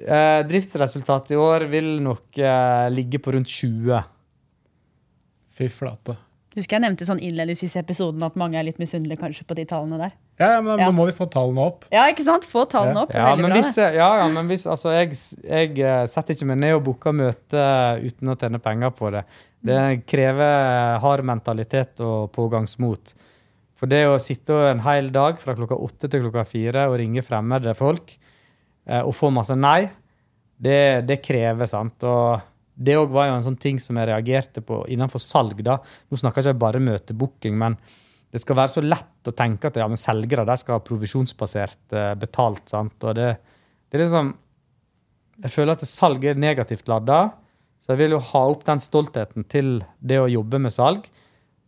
Eh, 0.03 0.41
driftsresultatet 0.49 1.35
i 1.37 1.39
år 1.41 1.67
vil 1.71 1.95
nok 2.03 2.39
eh, 2.39 2.89
ligge 2.95 3.21
på 3.23 3.35
rundt 3.37 3.51
20. 3.53 4.03
Fy 5.53 5.69
flate. 5.71 6.17
Husker 6.53 6.77
jeg 6.77 6.85
nevnte 6.85 7.07
sånn 7.09 7.21
innledningsvis 7.25 7.79
i 7.79 7.81
episoden 7.81 8.25
at 8.27 8.35
mange 8.37 8.59
er 8.61 8.67
litt 8.67 8.81
misunnelige 8.81 9.23
kanskje 9.23 9.47
på 9.49 9.57
de 9.57 9.65
tallene 9.69 9.97
der. 10.01 10.13
Ja, 10.41 10.49
ja, 10.57 10.61
men 10.65 10.79
Ja. 10.81 10.89
nå 10.91 10.97
må 10.97 11.07
vi 11.09 11.15
få 11.17 11.25
tallene 11.31 11.65
opp. 11.65 11.87
Ja, 11.93 12.05
ikke 12.13 12.25
sant? 12.27 12.45
Få 12.49 12.67
tallene 12.69 13.05
opp. 13.07 13.15
Ja, 13.15 13.31
veldig 13.31 13.43
men 13.43 13.53
bra, 13.53 13.61
hvis, 13.61 13.77
ja, 13.79 14.11
ja, 14.21 14.29
men 14.29 14.49
hvis 14.51 14.67
altså, 14.69 14.93
jeg, 14.93 15.17
jeg 15.47 15.79
eh, 15.81 16.07
setter 16.13 16.35
ikke 16.37 16.49
meg 16.51 16.61
ned 16.61 16.75
og 16.77 16.85
booker 16.85 17.17
møte 17.17 17.65
uten 18.05 18.33
å 18.33 18.37
tjene 18.37 18.61
penger 18.61 18.93
på 18.97 19.13
det. 19.15 19.25
Det 19.63 19.81
krever 20.11 20.99
hard 21.01 21.25
mentalitet 21.25 22.01
og 22.05 22.33
pågangsmot. 22.35 23.15
For 23.79 23.87
det 23.89 24.03
å 24.11 24.19
sitte 24.21 24.57
en 24.73 24.83
hel 24.85 25.09
dag 25.15 25.39
fra 25.41 25.55
klokka 25.57 25.79
åtte 25.79 26.11
til 26.11 26.25
klokka 26.27 26.45
fire 26.49 26.89
og 26.91 26.99
ringe 27.01 27.23
fremmede 27.25 27.73
folk 27.79 28.13
eh, 28.13 28.22
og 28.83 29.13
få 29.15 29.29
masse 29.31 29.55
nei, 29.55 29.87
det, 30.63 31.05
det 31.07 31.21
krever, 31.23 31.69
sant. 31.71 32.03
Og 32.07 32.41
det 32.75 32.97
òg 32.99 33.11
var 33.13 33.29
jo 33.29 33.37
en 33.37 33.45
sånn 33.45 33.59
ting 33.61 33.81
som 33.83 33.99
jeg 33.99 34.09
reagerte 34.09 34.63
på 34.65 34.83
innenfor 34.93 35.23
salg. 35.23 35.61
da. 35.65 35.79
Nå 36.11 36.19
snakker 36.19 36.43
jeg 36.43 36.55
ikke 36.55 36.65
bare 36.65 36.83
møtebooking, 36.83 37.59
men 37.59 37.77
det 38.33 38.41
skal 38.41 38.57
være 38.57 38.73
så 38.73 38.85
lett 38.85 39.29
å 39.29 39.35
tenke 39.37 39.69
at 39.69 39.77
ja, 39.77 39.89
men 39.91 40.01
selgere 40.01 40.47
de 40.49 40.57
skal 40.61 40.79
ha 40.79 40.85
provisjonsbasert 40.87 41.97
eh, 41.99 42.15
betalt. 42.21 42.65
sant? 42.73 42.97
Og 43.05 43.19
det, 43.19 43.35
det 43.91 43.99
er 43.99 44.07
liksom 44.07 44.33
Jeg 45.43 45.51
føler 45.51 45.75
at 45.75 45.89
salg 45.89 46.25
er 46.29 46.39
negativt 46.39 46.89
ladda, 46.89 47.33
så 47.83 47.93
jeg 47.93 48.03
vil 48.03 48.13
jo 48.15 48.19
ha 48.31 48.43
opp 48.53 48.61
den 48.69 48.81
stoltheten 48.81 49.47
til 49.51 49.81
det 49.99 50.21
å 50.21 50.31
jobbe 50.31 50.61
med 50.63 50.71
salg. 50.71 51.09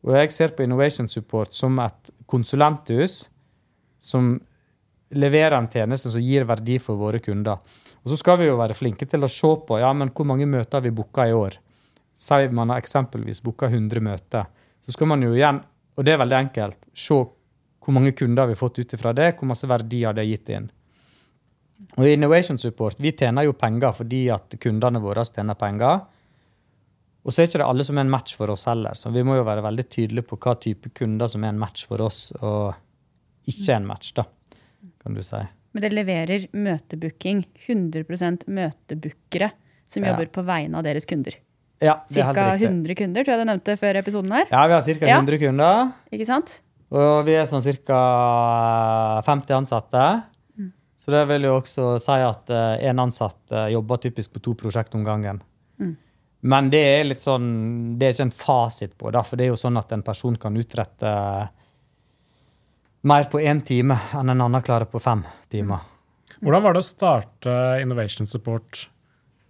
Og 0.04 0.12
jeg 0.14 0.32
ser 0.36 0.52
på 0.54 0.62
Innovation 0.62 1.08
Support 1.08 1.56
som 1.56 1.80
et 1.82 2.12
konsulenthus 2.30 3.24
som 3.98 4.36
leverer 5.18 5.56
en 5.58 5.70
tjeneste 5.70 6.12
som 6.12 6.22
gir 6.22 6.46
verdi 6.48 6.78
for 6.82 7.00
våre 7.00 7.20
kunder. 7.22 7.60
Og 8.04 8.12
så 8.12 8.18
skal 8.20 8.38
vi 8.40 8.48
jo 8.50 8.58
være 8.60 8.76
flinke 8.76 9.06
til 9.08 9.24
å 9.24 9.30
se 9.30 9.50
på 9.66 9.78
ja, 9.80 9.92
men 9.96 10.12
hvor 10.14 10.28
mange 10.28 10.48
møter 10.48 10.78
har 10.78 10.84
vi 10.84 10.92
booka 10.94 11.28
i 11.28 11.36
år. 11.36 11.56
Si 12.14 12.48
man 12.54 12.70
har 12.70 12.82
eksempelvis 12.82 13.42
booka 13.42 13.70
100 13.70 14.04
møter. 14.04 14.46
Så 14.84 14.92
skal 14.94 15.08
man 15.10 15.24
jo 15.24 15.32
igjen, 15.32 15.62
og 15.96 16.04
det 16.04 16.14
er 16.14 16.20
veldig 16.20 16.38
enkelt, 16.38 16.80
se 16.92 17.16
hvor 17.84 17.96
mange 17.96 18.14
kunder 18.16 18.44
har 18.44 18.52
vi 18.52 18.58
fått 18.58 18.78
ut 18.80 18.96
ifra 18.96 19.12
det, 19.16 19.34
hvor 19.38 19.48
masse 19.48 19.68
verdi 19.68 20.04
har 20.04 20.16
det 20.16 20.26
gitt 20.28 20.52
inn. 20.52 20.68
Og 21.98 22.06
i 22.06 22.14
Innovation 22.14 22.58
Support 22.58 23.00
vi 23.02 23.12
tjener 23.16 23.46
jo 23.46 23.56
penger 23.58 23.92
fordi 23.96 24.26
at 24.32 24.56
kundene 24.60 25.02
våre 25.02 25.24
tjener 25.28 25.58
penger. 25.58 26.04
Og 27.24 27.32
så 27.32 27.42
er 27.42 27.48
ikke 27.48 27.60
det 27.62 27.66
alle 27.66 27.84
som 27.86 27.98
er 27.98 28.04
en 28.04 28.12
match 28.12 28.36
for 28.36 28.52
oss 28.52 28.66
heller, 28.68 28.96
så 29.00 29.12
vi 29.12 29.24
må 29.24 29.38
jo 29.38 29.46
være 29.46 29.64
veldig 29.64 29.84
tydelige 29.88 30.28
på 30.28 30.38
hva 30.44 30.56
type 30.60 30.92
kunder 30.96 31.30
som 31.32 31.44
er 31.44 31.54
en 31.54 31.60
match 31.60 31.86
for 31.88 32.04
oss, 32.04 32.26
og 32.44 32.74
ikke 33.48 33.78
en 33.78 33.86
match, 33.88 34.12
da, 34.16 34.26
kan 35.02 35.14
du 35.14 35.22
si. 35.22 35.40
Men 35.74 35.82
det 35.82 35.92
leverer 35.92 36.46
møtebooking. 36.54 37.44
100% 37.66 38.44
møtebookere 38.46 39.50
som 39.86 40.02
Ja. 40.04 40.12
jobber 40.12 40.26
på 40.32 40.44
vegne 40.46 40.76
av 40.78 40.84
deres 40.84 41.04
kunder. 41.06 41.34
Ja, 41.82 41.98
det 42.08 42.16
er 42.20 42.24
helt 42.28 42.36
Ca. 42.36 42.52
riktig. 42.54 42.68
100 42.70 42.94
kunder, 42.96 43.24
tror 43.24 43.34
jeg 43.34 43.46
du 43.46 43.50
nevnte 43.50 43.78
før 43.78 43.96
episoden 43.98 44.30
her. 44.32 44.46
Ja, 44.50 44.66
vi 44.66 44.72
har 44.72 44.82
ca. 44.82 45.06
Ja. 45.06 45.18
100 45.20 45.38
kunder. 45.38 45.92
Ikke 46.12 46.26
sant? 46.26 46.60
Og 46.94 47.24
vi 47.26 47.32
er 47.34 47.44
sånn 47.44 47.62
ca. 47.84 49.22
50 49.26 49.54
ansatte. 49.58 50.04
Så 51.04 51.10
det 51.12 51.26
vil 51.28 51.42
jo 51.42 51.58
også 51.60 51.98
si 52.00 52.12
at 52.24 52.46
én 52.80 53.00
ansatt 53.02 53.52
eh, 53.52 53.66
jobber 53.74 53.98
typisk 54.00 54.32
på 54.32 54.40
to 54.40 54.54
prosjekt 54.54 54.94
om 54.96 55.04
gangen. 55.04 55.42
Men 56.44 56.68
det 56.68 56.80
er 57.00 57.04
litt 57.08 57.20
sånn, 57.24 57.96
det 57.98 58.06
er 58.06 58.12
ikke 58.12 58.24
en 58.26 58.30
fasit 58.30 58.98
på 59.00 59.10
det, 59.12 59.22
for 59.24 59.36
det 59.40 59.46
er 59.46 59.52
jo 59.54 59.56
sånn 59.56 59.78
at 59.80 59.92
en 59.96 60.02
person 60.04 60.34
kan 60.36 60.54
utrette 60.60 61.12
mer 63.04 63.28
på 63.30 63.40
én 63.44 63.60
time 63.64 63.96
enn 64.16 64.32
en 64.32 64.44
annen 64.46 64.64
klarer 64.64 64.88
på 64.90 65.02
fem 65.02 65.22
timer. 65.52 65.84
Hvordan 66.40 66.64
var 66.64 66.74
det 66.74 66.82
å 66.82 66.86
starte 66.86 67.56
Innovation 67.80 68.28
Support 68.28 68.86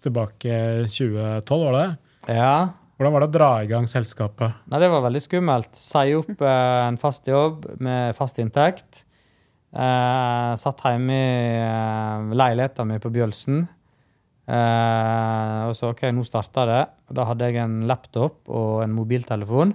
tilbake 0.04 0.56
i 0.84 0.88
2012, 0.90 1.62
var 1.64 1.76
det 1.76 1.84
det? 1.84 2.38
Ja, 2.38 2.56
Hvordan 2.94 3.10
var 3.10 3.24
det 3.24 3.26
å 3.26 3.34
dra 3.34 3.48
i 3.64 3.66
gang 3.70 3.88
selskapet? 3.90 4.60
Nei, 4.70 4.78
det 4.78 4.88
var 4.92 5.02
veldig 5.02 5.22
skummelt. 5.24 5.72
Si 5.74 6.12
opp 6.14 6.30
eh, 6.46 6.82
en 6.86 6.98
fast 7.00 7.26
jobb 7.26 7.64
med 7.82 8.14
fast 8.14 8.38
inntekt. 8.38 9.00
Eh, 9.74 10.50
satt 10.60 10.84
hjemme 10.86 11.16
i 11.16 11.56
eh, 11.58 12.36
leiligheten 12.38 12.92
min 12.92 13.02
på 13.02 13.10
Bjølsen. 13.16 13.64
Eh, 14.46 15.58
og 15.66 15.74
så 15.74 15.90
OK, 15.90 16.04
nå 16.14 16.22
starta 16.28 16.68
det. 16.70 16.84
Da 17.18 17.26
hadde 17.26 17.50
jeg 17.50 17.64
en 17.64 17.80
laptop 17.90 18.46
og 18.46 18.84
en 18.84 18.94
mobiltelefon. 18.94 19.74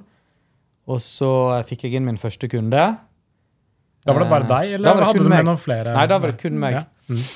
Og 0.90 1.04
så 1.04 1.34
fikk 1.68 1.86
jeg 1.86 2.00
inn 2.00 2.08
min 2.08 2.22
første 2.22 2.48
kunde. 2.50 2.86
Da 4.06 4.16
var 4.16 4.24
det 4.24 4.32
bare 4.32 4.48
deg, 4.48 4.74
eller 4.78 5.00
det 5.00 5.08
hadde 5.10 5.24
du 5.26 5.30
med 5.30 5.48
noen 5.48 5.60
flere? 5.60 5.94
Nei, 5.96 6.08
da 6.10 6.18
var 6.22 6.32
det 6.34 6.40
kun 6.42 6.60
meg. 6.60 6.80
Ja. 6.80 6.86
Mm. 7.10 7.28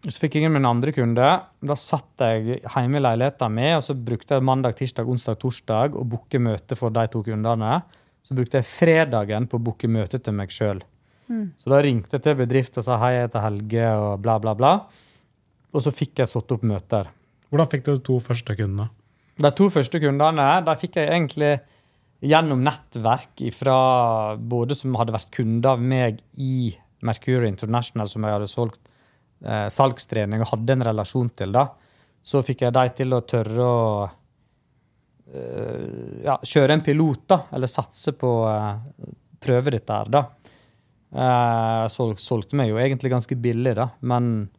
Så 0.00 0.16
fikk 0.22 0.36
jeg 0.36 0.48
inn 0.48 0.54
min 0.54 0.68
andre 0.68 0.92
kunde. 0.96 1.30
Da 1.70 1.76
satt 1.76 2.24
jeg 2.24 2.60
hjemme 2.62 3.00
i 3.00 3.02
leiligheten 3.04 3.56
min, 3.56 3.74
og 3.76 3.84
så 3.84 3.96
brukte 3.96 4.36
jeg 4.36 4.46
mandag, 4.48 4.76
tirsdag, 4.78 5.08
onsdag, 5.12 5.40
torsdag 5.42 5.96
å 5.96 6.04
booke 6.08 6.40
møte 6.40 6.78
for 6.78 6.92
de 6.94 7.04
to 7.12 7.24
kundene. 7.26 7.82
Så 8.24 8.36
brukte 8.36 8.60
jeg 8.60 8.68
fredagen 8.68 9.48
på 9.48 9.60
å 9.60 9.64
booke 9.64 9.88
møte 9.88 10.20
til 10.20 10.36
meg 10.36 10.52
sjøl. 10.54 10.80
Så 11.30 11.70
da 11.70 11.78
ringte 11.84 12.16
jeg 12.16 12.24
til 12.24 12.38
bedriften 12.40 12.82
og 12.82 12.86
sa 12.86 12.96
hei, 13.04 13.12
jeg 13.14 13.28
heter 13.28 13.44
Helge, 13.44 13.90
og 14.02 14.22
bla, 14.24 14.38
bla, 14.42 14.54
bla. 14.58 14.72
Og 15.70 15.84
så 15.84 15.92
fikk 15.94 16.22
jeg 16.22 16.30
satt 16.30 16.54
opp 16.56 16.64
møter. 16.66 17.10
Hvordan 17.50 17.68
fikk 17.70 17.84
du 17.86 17.92
de 17.92 18.02
to 18.06 18.16
første 18.22 18.56
kundene? 18.58 18.88
De 19.40 19.50
to 19.56 19.68
første 19.72 20.00
kundene 20.02 20.48
de 20.66 20.74
fikk 20.80 20.98
jeg 20.98 21.08
egentlig 21.08 21.52
gjennom 22.20 22.62
nettverk 22.64 23.42
fra 23.56 24.36
både 24.36 24.76
som 24.76 24.94
hadde 25.00 25.14
vært 25.14 25.32
kunder 25.34 25.74
av 25.74 25.82
meg 25.82 26.20
i 26.36 26.70
Mercury 27.06 27.48
International, 27.48 28.08
som 28.08 28.24
jeg 28.26 28.36
hadde 28.36 28.50
solgt 28.50 28.80
eh, 29.44 29.68
salgstrening 29.72 30.44
og 30.44 30.52
hadde 30.52 30.76
en 30.76 30.86
relasjon 30.90 31.30
til. 31.36 31.54
da. 31.56 31.66
Så 32.20 32.42
fikk 32.44 32.66
jeg 32.66 32.76
de 32.76 32.86
til 32.98 33.16
å 33.16 33.22
tørre 33.24 33.64
å 33.64 33.80
eh, 35.32 36.24
ja, 36.26 36.36
kjøre 36.36 36.76
en 36.76 36.84
pilot, 36.84 37.24
da, 37.32 37.40
eller 37.56 37.72
satse 37.72 38.12
på 38.20 38.34
eh, 38.50 39.10
prøve 39.40 39.72
dette 39.78 39.96
her, 39.96 40.12
da. 40.12 40.24
Eh, 41.10 41.84
sol, 41.90 42.14
solgte 42.20 42.58
meg 42.60 42.70
jo 42.70 42.80
egentlig 42.82 43.14
ganske 43.14 43.38
billig, 43.40 43.74
da, 43.80 43.88
men 44.04 44.50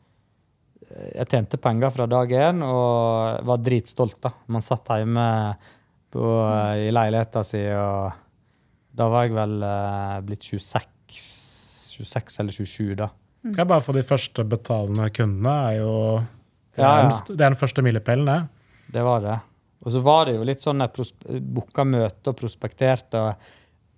jeg 0.92 1.30
tjente 1.32 1.60
penger 1.62 1.94
fra 1.94 2.06
dag 2.10 2.34
én 2.36 2.66
og 2.66 3.46
var 3.48 3.62
dritstolt. 3.64 4.18
da. 4.26 4.34
Man 4.52 4.66
satt 4.66 4.90
hjemme 5.00 5.24
på, 6.12 6.26
i 6.82 6.92
leiligheta 6.94 7.44
si. 7.48 7.62
Og 7.76 8.12
da 8.98 9.08
var 9.12 9.28
jeg 9.28 9.36
vel 9.38 9.58
eh, 9.66 10.18
blitt 10.28 10.48
26, 10.48 10.90
26 11.98 12.42
eller 12.44 12.58
27, 12.58 12.96
da. 13.00 13.10
Ja, 13.56 13.66
bare 13.66 13.82
for 13.82 13.98
de 13.98 14.04
første 14.06 14.46
betalende 14.46 15.08
kundene 15.16 15.54
er 15.72 15.78
jo 15.80 15.94
Det 16.76 16.84
er, 16.84 16.86
Ja, 16.86 16.92
ja. 17.00 17.08
Den, 17.10 17.38
det 17.38 17.46
er 17.46 17.56
den 17.56 17.62
første 17.62 17.82
milepælen, 17.86 18.28
det. 18.30 18.68
Det 18.94 19.06
var 19.08 19.24
det. 19.24 19.40
Og 19.82 19.96
så 19.96 20.02
var 20.06 20.28
det 20.28 20.36
jo 20.36 20.46
litt 20.46 20.62
sånn 20.62 20.84
jeg 20.84 21.42
booka 21.42 21.86
møte 21.88 22.32
og 22.34 22.38
prospekterte. 22.38 23.24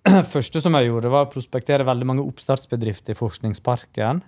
Det 0.04 0.22
første 0.34 0.62
som 0.64 0.76
jeg 0.78 0.88
gjorde, 0.88 1.12
var 1.12 1.26
å 1.26 1.32
prospektere 1.32 1.86
veldig 1.86 2.08
mange 2.08 2.24
oppstartsbedrifter 2.24 3.12
i 3.12 3.18
Forskningsparken. 3.18 4.22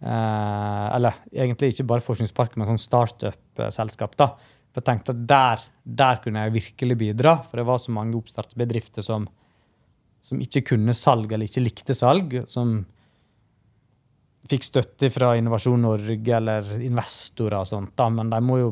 Eh, 0.00 0.86
eller 0.96 1.22
egentlig 1.32 1.72
ikke 1.74 1.88
bare 1.88 2.04
Forskningsparken, 2.04 2.60
men 2.60 2.70
sånn 2.72 2.82
startup-selskap. 2.82 4.16
da. 4.20 4.34
For 4.70 4.80
jeg 4.80 4.86
tenkte 4.86 5.14
at 5.16 5.26
der, 5.28 5.66
der 5.84 6.22
kunne 6.22 6.46
jeg 6.46 6.54
virkelig 6.54 6.96
bidra, 7.00 7.36
for 7.42 7.60
det 7.60 7.66
var 7.66 7.80
så 7.82 7.94
mange 7.94 8.16
oppstartsbedrifter 8.18 9.02
som, 9.02 9.26
som 10.22 10.42
ikke 10.42 10.62
kunne 10.72 10.94
salg 10.94 11.32
eller 11.32 11.50
ikke 11.50 11.64
likte 11.64 11.96
salg. 11.98 12.38
som 12.50 12.80
fikk 14.50 14.66
støtte 14.66 15.10
fra 15.12 15.34
Innovasjon 15.38 15.82
Norge 15.84 16.36
eller 16.36 16.66
investorer 16.82 17.60
og 17.60 17.68
sånt, 17.68 17.94
da, 17.98 18.08
men 18.10 18.30
de 18.32 18.40
må 18.42 18.58
jo 18.58 18.70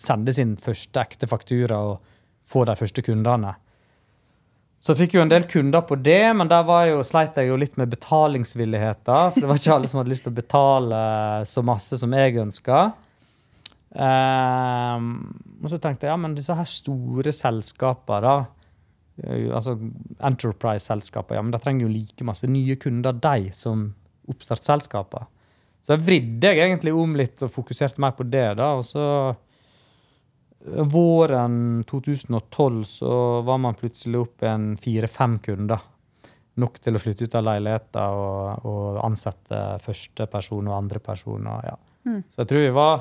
sende 0.00 0.32
sin 0.34 0.56
første 0.60 1.00
ekte 1.00 1.28
faktura 1.30 1.78
og 1.90 2.14
få 2.50 2.64
de 2.68 2.76
første 2.78 3.04
kundene. 3.04 3.54
Så 4.80 4.94
jeg 4.94 5.02
fikk 5.02 5.18
jo 5.18 5.22
en 5.22 5.30
del 5.30 5.44
kunder 5.44 5.84
på 5.84 5.98
det, 6.00 6.32
men 6.36 6.48
der 6.48 6.64
jo, 6.88 7.02
sleit 7.04 7.36
jeg 7.36 7.50
jo 7.50 7.58
litt 7.60 7.76
med 7.76 7.90
betalingsvilligheten. 7.92 9.34
For 9.34 9.42
det 9.42 9.50
var 9.50 9.60
ikke 9.60 9.74
alle 9.74 9.90
som 9.90 10.00
hadde 10.00 10.12
lyst 10.14 10.24
til 10.24 10.32
å 10.32 10.38
betale 10.38 11.00
så 11.50 11.64
masse 11.68 11.98
som 12.00 12.16
jeg 12.16 12.38
ønska. 12.40 12.78
Ehm, 13.90 15.08
og 15.58 15.72
så 15.72 15.80
tenkte 15.82 16.06
jeg 16.06 16.12
ja, 16.12 16.20
men 16.20 16.36
disse 16.38 16.54
her 16.54 16.68
store 16.68 17.32
selskapene, 17.34 18.20
da, 18.22 18.36
eh, 19.24 19.50
altså 19.50 19.76
Enterprise-selskaper, 20.22 21.38
ja, 21.38 21.42
men 21.42 21.54
de 21.54 21.62
trenger 21.62 21.86
jo 21.86 21.92
like 21.92 22.26
masse 22.26 22.46
nye 22.50 22.78
kunder, 22.80 23.18
de, 23.18 23.50
som 23.56 23.88
oppstartsselskaper. 24.30 25.26
Så 25.80 25.94
da 25.94 26.02
vridde 26.04 26.52
jeg 26.52 26.68
egentlig 26.68 26.94
om 26.94 27.16
litt 27.18 27.42
og 27.42 27.52
fokuserte 27.54 28.02
mer 28.02 28.14
på 28.14 28.28
det. 28.28 28.48
da, 28.60 28.72
og 28.78 28.84
så 28.86 29.04
eh, 29.30 30.82
Våren 30.92 31.82
2012 31.88 32.82
så 32.84 33.14
var 33.46 33.58
man 33.58 33.78
plutselig 33.78 34.22
opp 34.22 34.44
en 34.46 34.76
fire-fem 34.78 35.40
kunder. 35.42 35.88
Nok 36.60 36.78
til 36.82 36.94
å 36.94 37.00
flytte 37.00 37.24
ut 37.26 37.34
av 37.38 37.46
leiligheten 37.46 38.18
og, 38.20 38.66
og 38.68 38.98
ansette 39.06 39.78
første 39.80 40.26
person 40.28 40.68
og 40.68 40.76
andre 40.76 41.00
person. 41.02 41.46
Og, 41.48 41.64
ja. 41.64 41.78
Så 42.28 42.42
jeg 42.42 42.50
tror 42.50 42.64
vi 42.66 42.74
var 42.76 43.00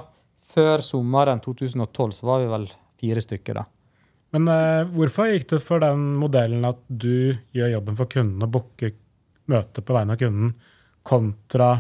Før 0.50 0.82
sommeren 0.86 1.42
2012 1.44 2.16
så 2.20 2.30
var 2.30 2.42
vi 2.42 2.50
vel 2.50 2.70
fire 3.00 3.22
stykker, 3.24 3.60
da. 3.60 3.66
Men 4.36 4.48
eh, 4.54 4.88
hvorfor 4.94 5.30
gikk 5.32 5.48
du 5.50 5.58
for 5.62 5.82
den 5.82 6.16
modellen 6.22 6.66
at 6.70 6.82
du 6.88 7.36
gjør 7.56 7.76
jobben 7.76 7.98
for 7.98 8.12
kunden 8.12 8.46
og 8.46 8.52
booker 8.54 8.94
møte 9.50 9.82
på 9.82 9.96
vegne 9.96 10.14
av 10.14 10.22
kunden, 10.22 10.52
kontra 11.06 11.72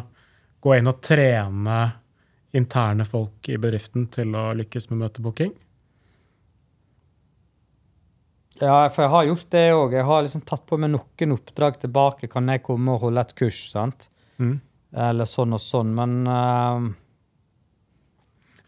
gå 0.59 0.75
inn 0.75 0.89
og 0.89 1.01
trene 1.05 1.79
interne 2.57 3.05
folk 3.05 3.49
i 3.51 3.57
bedriften 3.61 4.07
til 4.13 4.33
å 4.37 4.49
lykkes 4.57 4.89
med 4.89 5.03
møtebooking? 5.03 5.51
Ja, 8.59 8.89
for 8.91 9.05
jeg 9.05 9.13
har 9.13 9.27
gjort 9.29 9.51
det 9.53 9.67
òg. 9.71 9.93
Jeg 9.95 10.07
har 10.09 10.23
liksom 10.25 10.41
tatt 10.47 10.65
på 10.67 10.79
meg 10.81 10.91
noen 10.91 11.35
oppdrag 11.35 11.77
tilbake. 11.79 12.27
Kan 12.31 12.49
jeg 12.51 12.63
komme 12.65 12.95
og 12.95 13.05
holde 13.05 13.23
et 13.23 13.35
kurs? 13.39 13.59
sant? 13.71 14.09
Mm. 14.41 14.57
Eller 15.07 15.29
sånn 15.29 15.55
og 15.55 15.61
sånn. 15.63 15.93
Men 15.95 16.17
eh, 16.27 16.89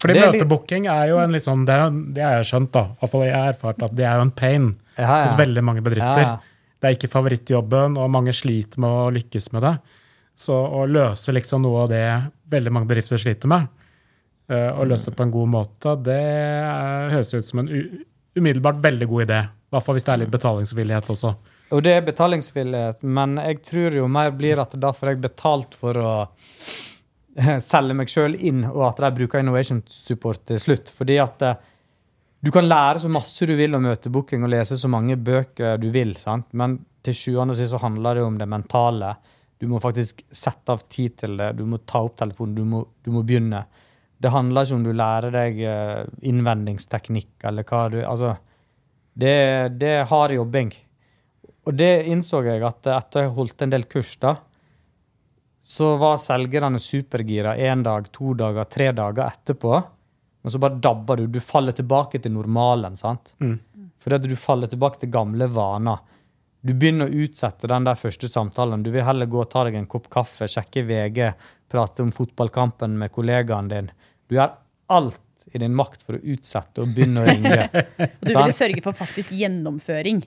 Fordi 0.02 0.16
Det 0.18 0.22
er 0.22 0.32
møtebooking 0.34 0.88
er 0.90 1.10
jo 1.12 1.20
en 1.22 1.36
litt 1.36 1.46
sånn, 1.46 1.66
det, 1.68 1.76
er, 1.78 1.98
det 2.16 2.24
har 2.26 2.40
jeg 2.40 2.50
skjønt, 2.50 2.72
da. 2.74 2.86
I 2.90 3.02
hvert 3.02 3.14
fall 3.14 3.26
jeg 3.28 3.36
har 3.36 3.52
erfart 3.54 3.84
at 3.86 3.94
det 3.98 4.08
er 4.10 4.18
jo 4.18 4.26
en 4.26 4.34
pain 4.34 4.70
ja, 4.96 5.04
ja. 5.06 5.20
hos 5.28 5.36
veldig 5.38 5.64
mange 5.68 5.84
bedrifter. 5.86 6.24
Ja. 6.26 6.38
Det 6.82 6.90
er 6.90 6.98
ikke 6.98 7.12
favorittjobben, 7.14 8.00
og 8.02 8.10
mange 8.10 8.34
sliter 8.34 8.82
med 8.82 8.90
å 8.90 9.12
lykkes 9.14 9.52
med 9.54 9.66
det. 9.68 9.76
Så 10.42 10.58
å 10.58 10.88
løse 10.90 11.36
liksom 11.36 11.62
noe 11.62 11.84
av 11.84 11.92
det 11.92 12.06
veldig 12.52 12.74
mange 12.74 12.90
bedrifter 12.90 13.22
sliter 13.22 13.52
med, 13.52 13.70
eh, 14.50 14.72
og 14.74 14.90
løse 14.90 15.12
det 15.12 15.18
på 15.20 15.28
en 15.28 15.34
god 15.36 15.52
måte, 15.54 15.96
det 16.08 16.18
eh, 16.18 17.12
høres 17.14 17.34
ut 17.36 17.46
som 17.46 17.62
en 17.62 17.70
umiddelbart 18.34 18.82
veldig 18.82 19.10
god 19.12 19.28
idé. 19.28 19.42
I 19.46 19.76
hvert 19.76 19.86
fall 19.86 19.96
hvis 19.96 20.08
det 20.08 20.14
er 20.16 20.24
litt 20.24 20.34
betalingsvillighet 20.34 21.12
også. 21.14 21.36
Og 21.72 21.84
det 21.86 21.94
er 21.96 22.08
betalingsvillighet, 22.08 23.06
men 23.08 23.38
jeg 23.40 23.62
tror 23.70 23.94
jo 24.02 24.08
mer 24.12 24.34
blir 24.36 24.60
at 24.60 24.74
da 24.82 24.90
får 24.96 25.14
jeg 25.14 25.22
betalt 25.30 25.78
for 25.80 26.00
å 26.02 26.16
selge 27.72 27.98
meg 27.98 28.12
sjøl 28.12 28.36
inn, 28.36 28.64
og 28.70 28.86
at 28.90 29.04
de 29.04 29.12
bruker 29.22 29.42
innovation 29.42 29.82
support 29.90 30.44
til 30.50 30.60
slutt. 30.62 30.92
Fordi 30.94 31.18
at 31.24 31.46
eh, 31.48 31.60
du 32.42 32.50
kan 32.54 32.68
lære 32.68 33.04
så 33.04 33.12
masse 33.12 33.46
du 33.46 33.54
vil 33.58 33.78
om 33.78 33.86
møtebooking 33.86 34.46
og 34.46 34.52
lese 34.54 34.80
så 34.80 34.90
mange 34.92 35.18
bøker 35.18 35.78
du 35.82 35.92
vil, 35.94 36.16
sant? 36.18 36.50
men 36.58 36.80
til 37.06 37.18
sjuende 37.18 37.56
og 37.56 37.60
sist 37.60 37.74
så 37.74 37.82
handler 37.82 38.18
det 38.18 38.26
om 38.26 38.38
det 38.38 38.50
mentale. 38.50 39.16
Du 39.62 39.68
må 39.70 39.80
faktisk 39.82 40.24
sette 40.34 40.74
av 40.74 40.84
tid 40.90 41.20
til 41.22 41.38
det. 41.38 41.52
Du 41.58 41.68
må 41.70 41.80
ta 41.86 42.02
opp 42.02 42.16
telefonen. 42.18 42.56
Du 42.58 42.66
må, 42.66 42.82
du 43.06 43.12
må 43.14 43.22
begynne. 43.26 43.64
Det 44.22 44.30
handler 44.34 44.66
ikke 44.66 44.78
om 44.78 44.86
du 44.86 44.92
lærer 44.94 45.34
deg 45.34 45.60
eh, 45.66 46.00
innvendingsteknikk 46.30 47.46
eller 47.50 47.66
hva 47.66 47.84
du 47.94 48.00
Altså, 48.02 48.36
det, 49.18 49.36
det 49.82 49.92
er 50.00 50.10
hard 50.10 50.34
jobbing. 50.34 50.72
Og 51.70 51.78
det 51.78 52.08
innså 52.10 52.42
jeg 52.46 52.64
at 52.66 52.90
etter 52.90 53.28
jeg 53.28 53.36
holdt 53.38 53.66
en 53.66 53.74
del 53.74 53.86
kurs, 53.90 54.16
da, 54.22 54.36
så 55.62 55.96
var 55.96 56.18
selgerne 56.18 56.80
supergira 56.80 57.56
én 57.58 57.84
dag, 57.84 58.12
to 58.12 58.34
dager, 58.34 58.64
tre 58.64 58.92
dager 58.92 59.28
etterpå. 59.28 59.82
Men 60.42 60.52
så 60.52 60.58
bare 60.58 60.80
dabber 60.82 61.22
du. 61.22 61.28
Du 61.28 61.40
faller 61.40 61.76
tilbake 61.78 62.20
til 62.20 62.34
normalen. 62.34 62.98
sant? 62.98 63.36
Mm. 63.40 63.60
Fordi 64.02 64.18
at 64.18 64.30
du 64.30 64.36
faller 64.36 64.68
tilbake 64.68 65.00
til 65.04 65.12
gamle 65.14 65.48
vaner. 65.54 66.02
Du 66.62 66.74
begynner 66.74 67.10
å 67.10 67.24
utsette 67.26 67.70
den 67.70 67.86
der 67.86 67.98
første 67.98 68.30
samtalen. 68.30 68.84
Du 68.84 68.92
vil 68.94 69.06
heller 69.06 69.30
gå 69.30 69.40
og 69.42 69.50
ta 69.50 69.64
deg 69.66 69.78
en 69.78 69.90
kopp 69.90 70.10
kaffe, 70.14 70.50
sjekke 70.50 70.84
VG, 70.86 71.32
prate 71.72 72.06
om 72.06 72.12
fotballkampen 72.14 72.98
med 72.98 73.14
kollegaen 73.14 73.70
din. 73.70 73.90
Du 74.30 74.38
gjør 74.38 74.54
alt 74.94 75.48
i 75.54 75.62
din 75.62 75.74
makt 75.78 76.04
for 76.06 76.18
å 76.18 76.22
utsette 76.34 76.84
og 76.84 76.94
begynne 76.96 77.24
å 77.24 77.30
ringe. 77.30 77.70
Du 78.22 78.34
ville 78.34 78.54
sørge 78.54 78.84
for 78.86 78.98
faktisk 78.98 79.34
gjennomføring. 79.34 80.22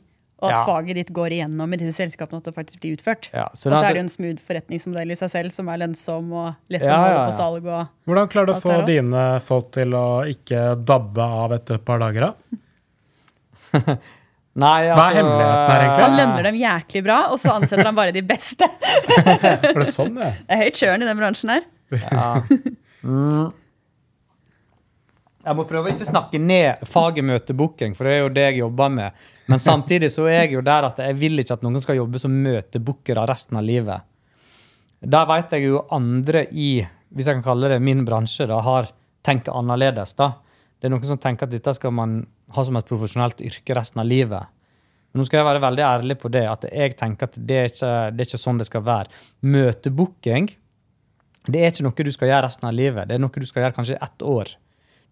Og 0.45 0.51
at 0.51 0.59
Ja. 0.59 0.65
faget 0.69 0.99
ditt 1.01 1.13
går 1.17 1.33
igjennom 1.39 1.73
i 1.73 1.79
disse 1.81 1.97
selskapene, 1.97 2.43
at 2.43 2.51
det 2.51 2.55
faktisk 2.55 2.81
blir 2.83 2.99
utført. 2.99 3.31
Ja, 3.33 3.47
så 3.57 3.71
og 3.71 3.79
så 3.79 3.85
er 3.89 3.95
det 3.95 4.03
jo 4.03 4.05
en 4.05 4.13
smooth 4.13 4.43
forretningsmodell 4.45 5.15
i 5.15 5.17
seg 5.17 5.31
selv, 5.33 5.55
som 5.57 5.71
er 5.73 5.81
lønnsom 5.81 6.29
og 6.37 6.51
lett 6.75 6.85
å 6.85 6.91
ja, 6.93 7.25
på 7.25 7.33
salg. 7.39 7.65
og... 7.65 7.89
Hvordan 8.05 8.29
klarer 8.35 8.47
du 8.53 8.53
å 8.53 8.61
få 8.61 8.77
dine 8.89 9.25
folk 9.41 9.73
til 9.73 9.97
å 9.97 10.05
ikke 10.29 10.67
dabbe 10.85 11.25
av 11.45 11.57
etter 11.57 11.81
et 11.81 11.87
par 11.89 12.05
dager? 12.05 12.29
da? 12.29 12.61
Nei, 14.55 14.87
altså, 14.87 15.01
Hva 15.01 15.05
er 15.11 15.17
hemmeligheten 15.19 15.67
her, 15.67 15.81
egentlig? 15.83 16.05
Han 16.05 16.17
lønner 16.21 16.47
dem 16.47 16.59
jæklig 16.61 17.01
bra, 17.09 17.17
og 17.35 17.41
så 17.43 17.57
ansetter 17.57 17.89
han 17.89 17.97
bare 17.97 18.13
de 18.15 18.23
beste. 18.23 18.69
Er 19.27 19.81
det 19.81 19.89
sånn, 19.91 20.15
ja? 20.21 20.29
Det 20.45 20.55
er 20.55 20.61
høyt 20.63 20.79
kjøren 20.79 21.03
i 21.03 21.09
den 21.09 21.19
bransjen 21.19 21.55
her. 21.57 21.67
Ja. 22.05 22.29
Mm. 23.05 23.51
Jeg 25.45 25.57
må 25.59 25.67
prøve 25.69 25.93
ikke 25.93 26.07
å 26.07 26.09
snakke 26.09 26.41
ned 26.41 26.85
faget 26.89 27.27
møtebooking, 27.29 27.93
for 27.97 28.09
det 28.09 28.15
er 28.15 28.23
jo 28.23 28.33
det 28.33 28.45
jeg 28.47 28.61
jobber 28.63 28.93
med. 28.95 29.25
Men 29.53 29.61
samtidig 29.61 30.09
så 30.15 30.25
er 30.31 30.47
jeg 30.47 30.55
jo 30.57 30.63
der 30.65 30.89
at 30.89 31.03
jeg 31.05 31.19
vil 31.21 31.43
ikke 31.43 31.59
at 31.59 31.67
noen 31.67 31.83
skal 31.85 31.99
jobbe 31.99 32.21
som 32.23 32.33
møtebookere 32.47 33.27
resten 33.29 33.61
av 33.61 33.67
livet. 33.67 34.07
Der 35.05 35.29
vet 35.29 35.53
jeg 35.53 35.67
jo 35.69 35.83
andre 35.93 36.47
i 36.49 36.71
hvis 37.15 37.29
jeg 37.29 37.39
kan 37.39 37.47
kalle 37.47 37.71
det 37.71 37.83
min 37.85 38.03
bransje, 38.07 38.49
da, 38.51 38.59
har 38.65 38.89
tenkt 39.25 39.53
annerledes. 39.53 40.17
da. 40.19 40.33
Det 40.81 40.89
er 40.89 40.95
noen 40.95 41.07
som 41.07 41.21
tenker 41.21 41.47
at 41.47 41.53
dette 41.53 41.77
skal 41.77 41.93
man 41.95 42.19
ha 42.57 42.65
som 42.65 42.77
et 42.81 42.89
profesjonelt 42.89 43.39
yrke 43.45 43.77
resten 43.77 44.03
av 44.03 44.09
livet. 44.09 44.51
Men 45.13 45.23
nå 45.23 45.29
skal 45.29 45.41
jeg 45.43 45.47
være 45.47 45.63
veldig 45.63 45.85
ærlig 45.87 46.17
på 46.19 46.33
det, 46.35 46.43
at 46.51 46.67
jeg 46.67 46.97
tenker 46.99 47.29
at 47.29 47.39
det 47.39 47.61
er 47.61 47.71
ikke, 47.71 47.93
det 48.11 48.25
er 48.25 48.29
ikke 48.33 48.43
sånn 48.43 48.59
det 48.59 48.67
skal 48.67 48.83
være. 48.89 49.13
Møtebooking 49.47 50.51
det 51.45 51.61
er 51.61 51.71
ikke 51.71 51.85
noe 51.85 52.07
du 52.09 52.13
skal 52.15 52.31
gjøre 52.31 52.47
resten 52.47 52.69
av 52.69 52.75
livet. 52.75 53.09
Det 53.09 53.17
er 53.17 53.23
noe 53.23 53.43
du 53.45 53.47
skal 53.49 53.67
gjøre 53.67 53.77
kanskje 53.77 54.01
ett 54.03 54.25
år. 54.25 54.55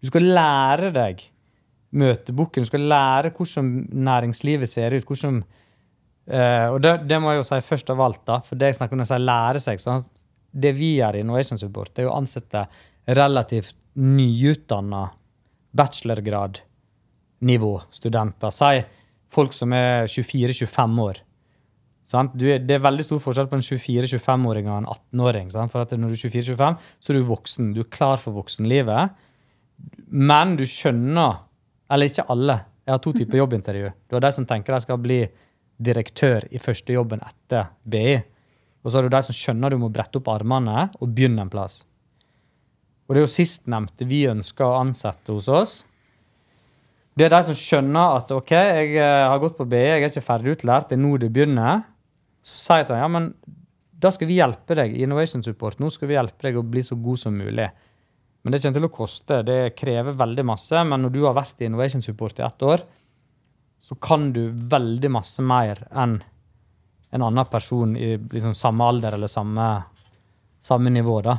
Du 0.03 0.09
skal 0.11 0.25
lære 0.35 0.89
deg 0.91 1.21
møteboken, 1.95 2.65
Du 2.65 2.67
skal 2.67 2.89
lære 2.89 3.31
hvordan 3.31 3.87
næringslivet 3.91 4.69
ser 4.69 4.93
ut. 4.97 5.05
hvordan 5.05 5.43
uh, 6.27 6.73
og 6.73 6.81
det, 6.83 7.07
det 7.07 7.21
må 7.21 7.31
jeg 7.31 7.37
jo 7.37 7.43
si 7.47 7.61
først 7.61 7.89
av 7.93 8.01
alt, 8.01 8.25
da, 8.25 8.39
for 8.43 8.55
det 8.59 8.65
jeg 8.71 8.77
snakker 8.81 8.93
om 8.97 9.01
jeg 9.05 9.11
sier 9.13 9.23
lære 9.23 9.59
seg. 9.63 9.79
Så 9.79 9.99
det 10.53 10.77
vi 10.77 10.95
gjør 10.97 11.15
i 11.15 11.19
Innovation 11.23 11.57
Support, 11.57 11.95
det 11.95 12.03
er 12.03 12.09
å 12.11 12.17
ansette 12.17 12.67
relativt 13.07 13.75
nyutdanna 13.93 15.09
bachelorgrad-nivå-studenter. 15.77 18.49
Si 18.53 18.81
folk 19.33 19.53
som 19.55 19.73
er 19.73 20.05
24-25 20.09 21.01
år. 21.03 21.17
Du 22.35 22.45
er, 22.51 22.59
det 22.59 22.75
er 22.75 22.81
veldig 22.83 23.03
stor 23.07 23.19
forskjell 23.23 23.47
på 23.49 23.55
en 23.57 23.65
24-25-åring 23.65 24.65
og 24.67 24.77
en 24.81 24.89
18-åring. 24.91 25.47
For 25.71 25.79
at 25.81 25.91
når 25.95 26.07
du 26.11 26.15
er 26.17 26.23
24-25, 26.27 26.73
så 26.99 27.07
er 27.09 27.15
du 27.17 27.29
voksen. 27.29 27.73
Du 27.73 27.79
er 27.81 27.93
klar 27.93 28.17
for 28.21 28.31
voksenlivet. 28.35 29.03
Men 30.07 30.57
du 30.59 30.65
skjønner 30.67 31.43
Eller 31.93 32.09
ikke 32.09 32.25
alle. 32.31 32.57
Jeg 32.83 32.93
har 32.93 33.01
to 33.03 33.11
typer 33.13 33.37
jobbintervju. 33.37 33.89
Du 34.09 34.15
har 34.15 34.23
de 34.23 34.31
som 34.33 34.45
tenker 34.49 34.73
de 34.73 34.81
skal 34.81 34.97
bli 34.99 35.19
direktør 35.83 36.47
i 36.51 36.61
første 36.61 36.95
jobben 36.95 37.21
etter 37.23 37.69
BI. 37.83 38.17
Og 38.83 38.91
så 38.91 38.97
har 38.97 39.05
du 39.05 39.13
de 39.13 39.21
som 39.27 39.35
skjønner 39.35 39.71
du 39.71 39.79
må 39.79 39.91
brette 39.93 40.19
opp 40.19 40.31
armene 40.33 40.87
og 40.99 41.13
begynne 41.13 41.45
en 41.45 41.51
plass. 41.53 41.83
Og 43.05 43.15
det 43.15 43.21
er 43.21 43.27
jo 43.27 43.31
sistnevnte 43.35 44.07
vi 44.09 44.23
ønsker 44.31 44.65
å 44.65 44.79
ansette 44.81 45.35
hos 45.35 45.49
oss. 45.51 45.75
Det 47.13 47.27
er 47.27 47.33
de 47.35 47.41
som 47.45 47.57
skjønner 47.57 48.17
at 48.17 48.31
ok, 48.33 48.51
jeg 48.57 48.95
eh, 48.97 49.23
har 49.29 49.41
gått 49.41 49.57
på 49.59 49.67
BI, 49.69 49.81
jeg 49.83 50.01
er 50.01 50.09
ikke 50.09 50.25
ferdig 50.25 50.55
utlært, 50.55 50.89
det 50.89 50.97
er 50.97 51.03
nå 51.03 51.13
det 51.21 51.29
begynner. 51.35 51.83
Så 52.43 52.57
sier 52.57 52.81
jeg 52.81 52.89
til 52.89 52.97
dem 52.97 53.03
ja, 53.03 53.11
men 53.13 53.27
da 54.03 54.11
skal 54.11 54.27
vi 54.27 54.39
hjelpe 54.39 54.75
deg 54.79 54.95
i 54.95 55.03
Innovation 55.05 55.43
Support. 55.45 55.79
Nå 55.79 55.91
skal 55.93 56.09
vi 56.09 56.17
hjelpe 56.17 56.47
deg 56.47 56.57
å 56.59 56.65
bli 56.65 56.81
så 56.83 56.97
god 56.99 57.21
som 57.21 57.37
mulig. 57.37 57.69
Men 58.43 58.51
det 58.51 58.59
kommer 58.59 58.79
til 58.79 58.89
å 58.89 58.91
koste. 58.91 59.39
Det 59.47 59.75
krever 59.79 60.19
veldig 60.19 60.45
masse. 60.45 60.83
Men 60.83 61.05
når 61.05 61.15
du 61.15 61.21
har 61.23 61.37
vært 61.37 61.63
i 61.63 61.69
Innovation 61.69 62.03
Support 62.03 62.41
i 62.41 62.45
ett 62.45 62.65
år, 62.67 62.83
så 63.83 63.95
kan 63.99 64.29
du 64.35 64.45
veldig 64.51 65.11
masse 65.11 65.43
mer 65.43 65.81
enn 65.91 66.19
en 67.13 67.25
annen 67.27 67.45
person 67.45 67.91
i 67.99 68.15
liksom 68.17 68.55
samme 68.57 68.85
alder 68.89 69.15
eller 69.17 69.29
samme, 69.29 69.67
samme 70.63 70.89
nivå. 70.89 71.19
da. 71.21 71.37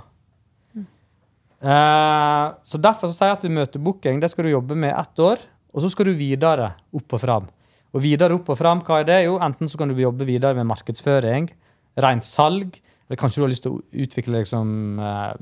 Eh, 1.65 2.47
så 2.63 2.79
Derfor 2.79 3.11
så 3.11 3.17
sier 3.17 3.33
jeg 3.33 3.39
at 3.41 3.49
møtebooking 3.57 4.21
det 4.23 4.31
skal 4.31 4.47
du 4.47 4.53
jobbe 4.53 4.77
med 4.79 4.93
ett 4.95 5.19
år, 5.25 5.43
og 5.75 5.83
så 5.83 5.91
skal 5.91 6.11
du 6.11 6.19
videre 6.19 6.75
opp 6.95 7.17
og 7.17 7.21
fram. 7.21 7.49
Og 7.95 8.03
videre 8.05 8.37
opp 8.37 8.51
og 8.53 8.59
fram, 8.59 8.83
hva 8.85 9.01
er 9.01 9.09
det? 9.09 9.19
Jo, 9.25 9.39
Enten 9.43 9.71
så 9.71 9.81
kan 9.81 9.91
du 9.91 9.99
jobbe 9.99 10.27
videre 10.29 10.55
med 10.59 10.69
markedsføring, 10.71 11.49
rent 12.05 12.29
salg, 12.29 12.77
eller 13.09 13.21
kanskje 13.21 13.41
du 13.41 13.45
har 13.47 13.53
lyst 13.53 13.65
til 13.67 13.77
å 13.77 13.83
utvikle 14.05 14.39
deg 14.39 14.51
som 14.51 15.01
eh, 15.01 15.33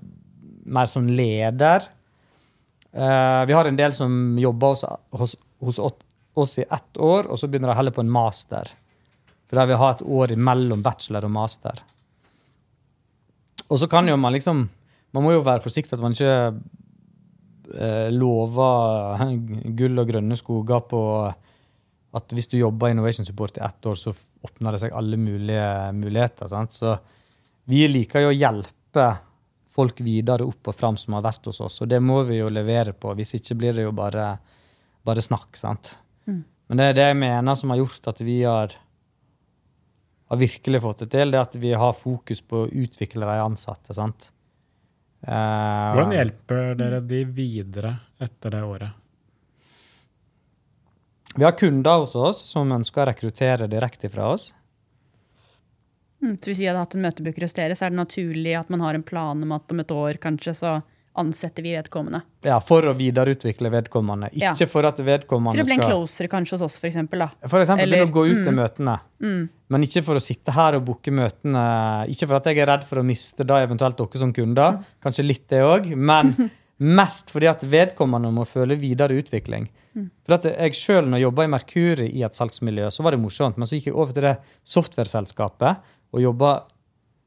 mer 0.63 0.89
som 0.91 1.09
leder. 1.09 1.89
Uh, 2.93 3.43
vi 3.49 3.57
har 3.57 3.69
en 3.69 3.79
del 3.79 3.95
som 3.97 4.39
jobber 4.39 4.75
hos, 4.75 4.85
hos, 5.11 5.37
hos 5.61 5.79
oss 6.35 6.59
i 6.59 6.65
ett 6.69 6.97
år, 6.97 7.29
og 7.29 7.39
så 7.39 7.49
begynner 7.49 7.73
de 7.73 7.79
heller 7.79 7.95
på 7.95 8.05
en 8.05 8.13
master. 8.13 8.71
For 9.49 9.61
der 9.61 9.69
vil 9.69 9.81
ha 9.81 9.91
et 9.93 10.05
år 10.05 10.37
mellom 10.41 10.85
bachelor 10.85 11.27
og 11.29 11.35
master. 11.35 11.83
Og 13.69 13.81
så 13.81 13.89
kan 13.89 14.09
jo 14.09 14.17
man 14.21 14.35
liksom 14.35 14.69
Man 15.13 15.27
må 15.27 15.35
jo 15.35 15.43
være 15.45 15.61
forsiktig 15.61 15.93
at 15.93 16.01
man 16.01 16.15
ikke 16.17 16.55
eh, 17.77 18.07
lover 18.17 19.21
gull 19.79 20.01
og 20.01 20.09
grønne 20.09 20.39
skoger 20.41 20.87
på 20.89 21.03
at 22.17 22.33
hvis 22.33 22.49
du 22.49 22.57
jobber 22.57 22.89
i 22.89 22.95
Innovation 22.95 23.27
Support 23.29 23.59
i 23.59 23.65
ett 23.65 23.87
år, 23.89 23.99
så 24.01 24.15
åpner 24.41 24.73
det 24.73 24.81
seg 24.81 24.95
alle 24.97 25.19
mulige 25.21 25.67
muligheter. 25.97 26.49
Sant? 26.49 26.73
Så 26.73 26.95
vi 27.69 27.85
liker 27.93 28.25
jo 28.25 28.33
å 28.33 28.37
hjelpe 28.37 29.07
folk 29.73 30.01
videre 30.05 30.45
opp 30.45 30.69
og 30.69 30.77
fram 30.77 30.99
som 31.01 31.17
har 31.17 31.25
vært 31.25 31.49
hos 31.49 31.63
oss, 31.65 31.81
og 31.81 31.89
det 31.89 32.01
må 32.05 32.21
vi 32.29 32.43
jo 32.43 32.51
levere 32.53 32.93
på. 32.93 33.15
Hvis 33.17 33.37
ikke 33.39 33.57
blir 33.61 33.77
det 33.77 33.87
jo 33.87 33.93
bare, 33.97 34.35
bare 35.07 35.25
snakk. 35.25 35.57
sant? 35.57 35.95
Mm. 36.29 36.43
Men 36.69 36.81
det 36.81 36.89
er 36.89 36.99
det 36.99 37.11
jeg 37.11 37.21
mener 37.23 37.59
som 37.59 37.73
har 37.73 37.81
gjort 37.81 38.11
at 38.13 38.21
vi 38.25 38.43
har 38.43 38.77
har 40.33 40.39
virkelig 40.41 40.81
fått 40.81 41.03
det 41.05 41.11
til, 41.13 41.31
det 41.31 41.41
at 41.43 41.57
vi 41.61 41.75
har 41.77 41.93
fokus 41.93 42.41
på 42.41 42.63
å 42.63 42.69
utvikle 42.73 43.27
de 43.29 43.41
ansatte. 43.45 43.93
sant? 43.93 44.31
Uh, 45.21 45.93
Hvordan 45.93 46.15
hjelper 46.17 46.71
dere 46.81 47.01
de 47.05 47.19
videre 47.29 47.91
etter 48.17 48.55
det 48.55 48.63
året? 48.65 48.97
Vi 51.37 51.45
har 51.45 51.53
kunder 51.61 52.01
hos 52.01 52.17
oss 52.17 52.41
som 52.49 52.73
ønsker 52.73 53.05
å 53.05 53.11
rekruttere 53.11 53.69
direkte 53.69 54.09
fra 54.13 54.31
oss. 54.33 54.55
Mm, 56.23 56.37
så 56.39 56.51
Hvis 56.51 56.63
vi 56.63 56.71
hadde 56.71 56.83
hatt 56.83 56.95
en 56.95 57.03
møtebooker 57.03 57.47
hos 57.47 57.57
dere, 57.57 57.77
så 57.79 57.87
er 57.87 57.95
det 57.95 57.99
naturlig 57.99 58.55
at 58.59 58.71
man 58.73 58.85
har 58.85 58.95
en 58.95 59.05
plan 59.07 59.43
om 59.43 59.55
at 59.57 59.75
om 59.75 59.83
et 59.83 59.95
år 59.95 60.21
kanskje 60.23 60.55
så 60.55 60.81
ansetter 61.19 61.63
vi 61.63 61.75
vedkommende. 61.77 62.23
Ja, 62.47 62.57
For 62.65 62.87
å 62.89 62.95
videreutvikle 62.97 63.69
vedkommende. 63.73 64.31
Ikke 64.33 64.65
ja. 64.65 64.69
for 64.71 64.89
at 64.89 65.01
vedkommende 65.05 65.59
skal 65.61 65.67
Til 65.67 65.67
å 65.67 65.69
bli 65.69 65.77
en 65.77 65.91
closer 65.91 66.31
kanskje 66.33 66.57
hos 66.57 66.65
oss, 66.69 66.79
f.eks. 66.81 66.97
For 66.97 67.61
eksempel 67.61 67.85
Eller, 67.85 68.07
begynne 68.07 68.09
å 68.09 68.15
gå 68.15 68.25
ut 68.31 68.39
mm, 68.39 68.47
til 68.47 68.57
møtene. 68.57 68.97
Mm. 69.21 69.43
Men 69.75 69.87
ikke 69.89 70.05
for 70.07 70.21
å 70.21 70.25
sitte 70.25 70.55
her 70.57 70.79
og 70.79 70.87
booke 70.89 71.13
møtene. 71.13 71.67
Ikke 72.13 72.31
for 72.31 72.39
at 72.39 72.49
jeg 72.49 72.63
er 72.63 72.71
redd 72.73 72.89
for 72.89 73.03
å 73.03 73.07
miste 73.07 73.47
da 73.49 73.61
eventuelt 73.65 74.01
dere 74.01 74.25
som 74.25 74.33
kunder. 74.37 74.79
Mm. 74.79 74.91
Kanskje 75.05 75.29
litt 75.29 75.47
det 75.53 75.63
òg. 75.69 75.93
Men 75.93 76.33
mest 77.03 77.33
fordi 77.35 77.53
at 77.53 77.69
vedkommende 77.69 78.33
må 78.33 78.49
føle 78.49 78.81
videre 78.81 79.21
utvikling. 79.21 79.69
Mm. 79.93 80.09
For 80.25 80.39
at 80.39 80.49
jeg 80.49 80.79
sjøl, 80.79 81.05
når 81.05 81.21
jeg 81.21 81.29
jobba 81.29 81.45
i 81.45 81.53
Merkuri 81.53 82.09
i 82.09 82.25
et 82.25 82.39
salgsmiljø, 82.39 82.89
så 82.89 83.05
var 83.05 83.13
det 83.13 83.21
morsomt. 83.21 83.61
Men 83.61 83.69
så 83.69 83.77
gikk 83.77 83.93
jeg 83.93 83.99
over 83.99 84.17
til 84.17 84.31
det 84.31 84.39
software-selskapet 84.65 85.93
og 86.13 86.23
jobba 86.23 86.55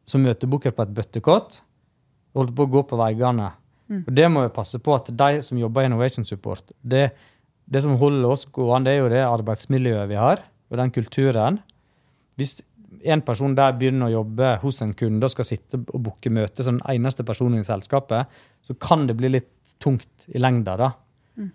som 0.06 0.22
møtebooker 0.22 0.76
på 0.76 0.86
et 0.86 0.96
bøttekott. 0.96 1.62
Holdt 2.36 2.56
på 2.56 2.66
å 2.66 2.74
gå 2.78 2.84
på 2.90 3.00
veggene 3.00 3.54
Mm. 3.90 4.04
Og 4.08 4.14
Det 4.18 4.28
må 4.32 4.44
vi 4.46 4.54
passe 4.54 4.82
på 4.82 4.96
at 4.98 5.10
de 5.14 5.42
som 5.46 5.60
jobber 5.60 5.86
i 5.86 5.90
Innovation 5.90 6.26
Support 6.26 6.74
det, 6.82 7.10
det 7.66 7.82
som 7.84 7.98
holder 8.02 8.32
oss 8.34 8.48
gående, 8.50 8.90
det 8.90 8.96
er 8.96 9.04
jo 9.04 9.12
det 9.14 9.24
arbeidsmiljøet 9.26 10.10
vi 10.10 10.18
har, 10.20 10.42
og 10.70 10.80
den 10.82 10.94
kulturen. 10.94 11.60
Hvis 12.38 12.60
en 13.06 13.22
person 13.26 13.56
der 13.58 13.76
begynner 13.78 14.10
å 14.10 14.20
jobbe 14.20 14.56
hos 14.64 14.82
en 14.82 14.94
kunde 14.98 15.28
og 15.28 15.34
skal 15.34 15.48
sitte 15.48 15.80
og 15.84 16.02
booke 16.08 16.32
møte 16.34 16.66
som 16.66 16.80
den 16.80 16.96
eneste 16.96 17.26
personen 17.28 17.62
i 17.62 17.68
selskapet, 17.68 18.32
så 18.66 18.78
kan 18.82 19.06
det 19.10 19.18
bli 19.20 19.34
litt 19.38 19.76
tungt 19.82 20.30
i 20.34 20.42
lengda. 20.42 20.78
da. 20.82 20.92
Mm. 21.38 21.52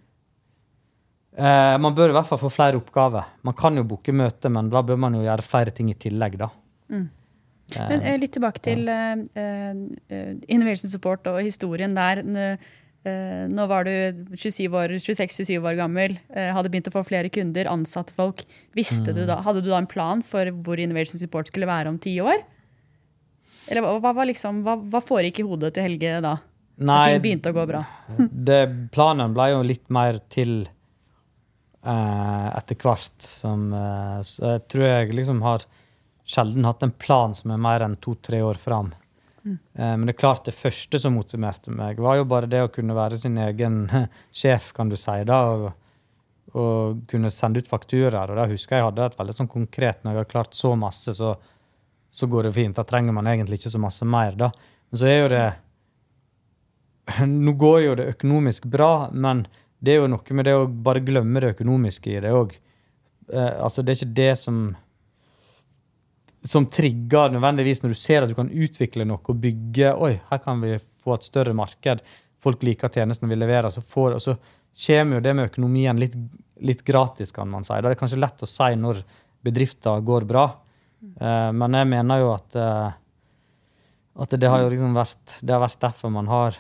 Eh, 1.35 1.77
man 1.83 1.95
bør 1.95 2.13
i 2.13 2.19
hvert 2.19 2.31
fall 2.31 2.43
få 2.43 2.53
flere 2.55 2.79
oppgaver. 2.79 3.27
Man 3.43 3.59
kan 3.59 3.79
jo 3.79 3.87
booke 3.87 4.15
møte, 4.15 4.51
men 4.51 4.71
da 4.71 4.83
bør 4.87 4.99
man 5.03 5.19
jo 5.19 5.25
gjøre 5.27 5.47
flere 5.47 5.75
ting 5.75 5.91
i 5.91 5.99
tillegg. 5.99 6.39
da. 6.39 6.51
Mm. 6.91 7.09
Men 7.79 8.05
uh, 8.05 8.17
Litt 8.21 8.35
tilbake 8.37 8.63
til 8.65 8.91
uh, 8.91 9.17
Innovation 10.51 10.93
Support 10.93 11.31
og 11.31 11.41
historien 11.45 11.97
der. 11.97 12.25
Uh, 13.01 13.47
nå 13.49 13.65
var 13.65 13.87
du 13.89 13.93
26-27 14.37 14.69
år, 14.77 15.63
år, 15.65 15.77
gammel, 15.79 16.19
uh, 16.35 16.51
hadde 16.53 16.69
begynt 16.69 16.91
å 16.91 16.93
få 16.93 17.05
flere 17.09 17.31
kunder, 17.33 17.71
ansatte 17.73 18.13
folk. 18.13 18.43
Visste 18.77 19.15
mm. 19.15 19.17
du 19.17 19.23
da, 19.31 19.39
hadde 19.47 19.63
du 19.65 19.71
da 19.71 19.79
en 19.81 19.89
plan 19.89 20.21
for 20.21 20.51
hvor 20.67 20.81
Innovation 20.83 21.21
Support 21.21 21.49
skulle 21.49 21.69
være 21.71 21.89
om 21.89 21.97
ti 22.03 22.19
år? 22.21 22.43
Eller 23.71 23.87
hva, 23.87 24.13
hva, 24.13 24.27
liksom, 24.29 24.61
hva, 24.67 24.77
hva 24.93 25.01
foregikk 25.01 25.41
i 25.41 25.47
hodet 25.49 25.73
til 25.77 25.87
Helge 25.87 26.19
da? 26.27 26.35
Nei, 26.81 27.01
ting 27.07 27.25
begynte 27.25 27.55
å 27.55 27.57
gå 27.57 27.65
bra? 27.71 27.83
det, 28.51 28.61
planen 28.93 29.33
ble 29.37 29.49
jo 29.55 29.65
litt 29.65 29.87
mer 29.93 30.21
til 30.33 30.63
etter 31.81 32.77
hvert. 32.77 33.17
Som, 33.25 33.71
uh, 33.73 34.21
jeg 34.21 34.67
tror 34.69 34.85
jeg 34.91 35.15
liksom 35.17 35.41
har 35.47 35.65
sjelden 36.31 36.67
hatt 36.69 36.83
en 36.87 36.95
plan 36.95 37.35
som 37.35 37.51
er 37.51 37.63
mer 37.63 37.83
enn 37.85 37.99
to-tre 38.03 38.43
år 38.47 38.59
fram. 38.61 38.93
Mm. 39.45 39.59
Eh, 39.75 39.93
men 39.97 40.07
det 40.07 40.15
er 40.15 40.23
klart 40.23 40.45
det 40.47 40.55
første 40.55 40.99
som 41.03 41.17
motiverte 41.19 41.73
meg, 41.75 42.01
var 42.01 42.21
jo 42.21 42.27
bare 42.29 42.51
det 42.51 42.63
å 42.65 42.73
kunne 42.73 42.97
være 42.97 43.19
sin 43.19 43.39
egen 43.41 43.83
sjef, 44.43 44.71
kan 44.77 44.91
du 44.91 44.97
si. 45.01 45.17
da, 45.27 45.41
og, 45.51 45.71
og 46.55 47.01
kunne 47.11 47.33
sende 47.35 47.63
ut 47.63 47.71
fakturaer. 47.71 48.31
Og 48.31 48.39
da 48.39 48.49
husker 48.51 48.79
jeg 48.79 48.89
hadde 48.89 49.09
et 49.11 49.19
veldig 49.19 49.39
sånn 49.39 49.51
konkret 49.51 50.05
Når 50.05 50.13
jeg 50.13 50.25
har 50.25 50.31
klart 50.35 50.55
så 50.59 50.75
masse, 50.79 51.15
så, 51.17 51.35
så, 52.11 52.27
går 52.31 52.49
det 52.49 52.55
fint. 52.59 52.77
Da 52.77 52.87
trenger 52.87 53.17
man 53.17 53.31
egentlig 53.31 53.61
ikke 53.61 53.75
så 53.75 53.83
masse 53.83 54.07
mer. 54.07 54.39
da. 54.39 54.53
Men 54.91 55.03
så 55.03 55.11
er 55.11 55.19
jo 55.19 55.33
det 55.35 55.45
Nå 57.27 57.57
går 57.59 57.81
jo 57.89 57.99
det 57.99 58.13
økonomisk 58.15 58.69
bra, 58.71 59.11
men 59.11 59.47
det 59.81 59.95
er 59.95 60.03
jo 60.03 60.11
noe 60.13 60.37
med 60.37 60.47
det 60.47 60.55
å 60.55 60.69
bare 60.69 61.03
glemme 61.03 61.41
det 61.43 61.55
økonomiske 61.57 62.13
i 62.13 62.21
det 62.23 62.31
òg. 62.37 62.53
Eh, 63.33 63.55
altså, 63.65 63.83
det 63.83 63.95
er 63.95 63.99
ikke 63.99 64.19
det 64.21 64.35
som 64.39 64.61
som 66.47 66.67
trigger 66.73 67.35
nødvendigvis 67.35 67.83
når 67.83 67.93
du 67.93 67.99
ser 67.99 68.25
at 68.25 68.31
du 68.31 68.37
kan 68.39 68.51
utvikle 68.51 69.05
noe 69.09 69.21
og 69.21 69.41
bygge 69.43 69.93
Oi, 69.93 70.15
her 70.31 70.41
kan 70.43 70.63
vi 70.63 70.77
få 71.05 71.17
et 71.17 71.27
større 71.27 71.55
marked. 71.57 72.03
Folk 72.41 72.63
liker 72.65 72.93
tjenestene 72.93 73.31
vi 73.31 73.39
leverer. 73.39 73.71
Så, 73.73 73.83
får, 73.85 74.17
og 74.17 74.23
så 74.25 74.37
kommer 74.87 75.19
jo 75.19 75.25
det 75.25 75.35
med 75.37 75.51
økonomien 75.51 76.01
litt, 76.01 76.17
litt, 76.65 76.85
gratis, 76.87 77.33
kan 77.37 77.51
man 77.51 77.67
si. 77.67 77.75
Da 77.77 77.89
er 77.89 77.95
det 77.95 78.01
kanskje 78.01 78.21
lett 78.21 78.45
å 78.45 78.49
si 78.49 78.73
når 78.81 79.03
bedrifter 79.45 80.01
går 80.05 80.29
bra. 80.29 80.47
Uh, 81.21 81.51
men 81.57 81.77
jeg 81.77 81.89
mener 81.89 82.23
jo 82.23 82.33
at, 82.35 82.57
uh, 82.57 82.91
at 84.21 84.37
det 84.41 84.51
har 84.53 84.65
jo 84.65 84.73
liksom 84.73 84.97
vært, 84.97 85.39
det 85.41 85.57
har 85.57 85.63
vært 85.65 85.81
derfor 85.81 86.13
man 86.13 86.29
har 86.29 86.59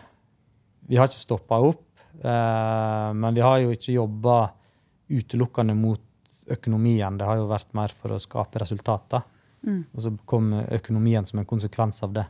Vi 0.90 0.96
har 0.98 1.06
ikke 1.06 1.22
stoppa 1.22 1.60
opp, 1.62 1.84
uh, 2.24 3.12
men 3.14 3.36
vi 3.36 3.44
har 3.44 3.60
jo 3.62 3.68
ikke 3.70 3.92
jobba 3.94 4.38
utelukkende 5.10 5.76
mot 5.78 6.02
økonomien. 6.50 7.18
Det 7.18 7.28
har 7.28 7.38
jo 7.38 7.50
vært 7.50 7.70
mer 7.78 7.92
for 7.94 8.16
å 8.16 8.18
skape 8.18 8.58
resultater. 8.58 9.22
Mm. 9.66 9.82
Og 9.92 10.04
så 10.04 10.12
kom 10.28 10.52
økonomien 10.62 11.26
som 11.28 11.40
en 11.40 11.48
konsekvens 11.48 12.02
av 12.06 12.14
det. 12.16 12.26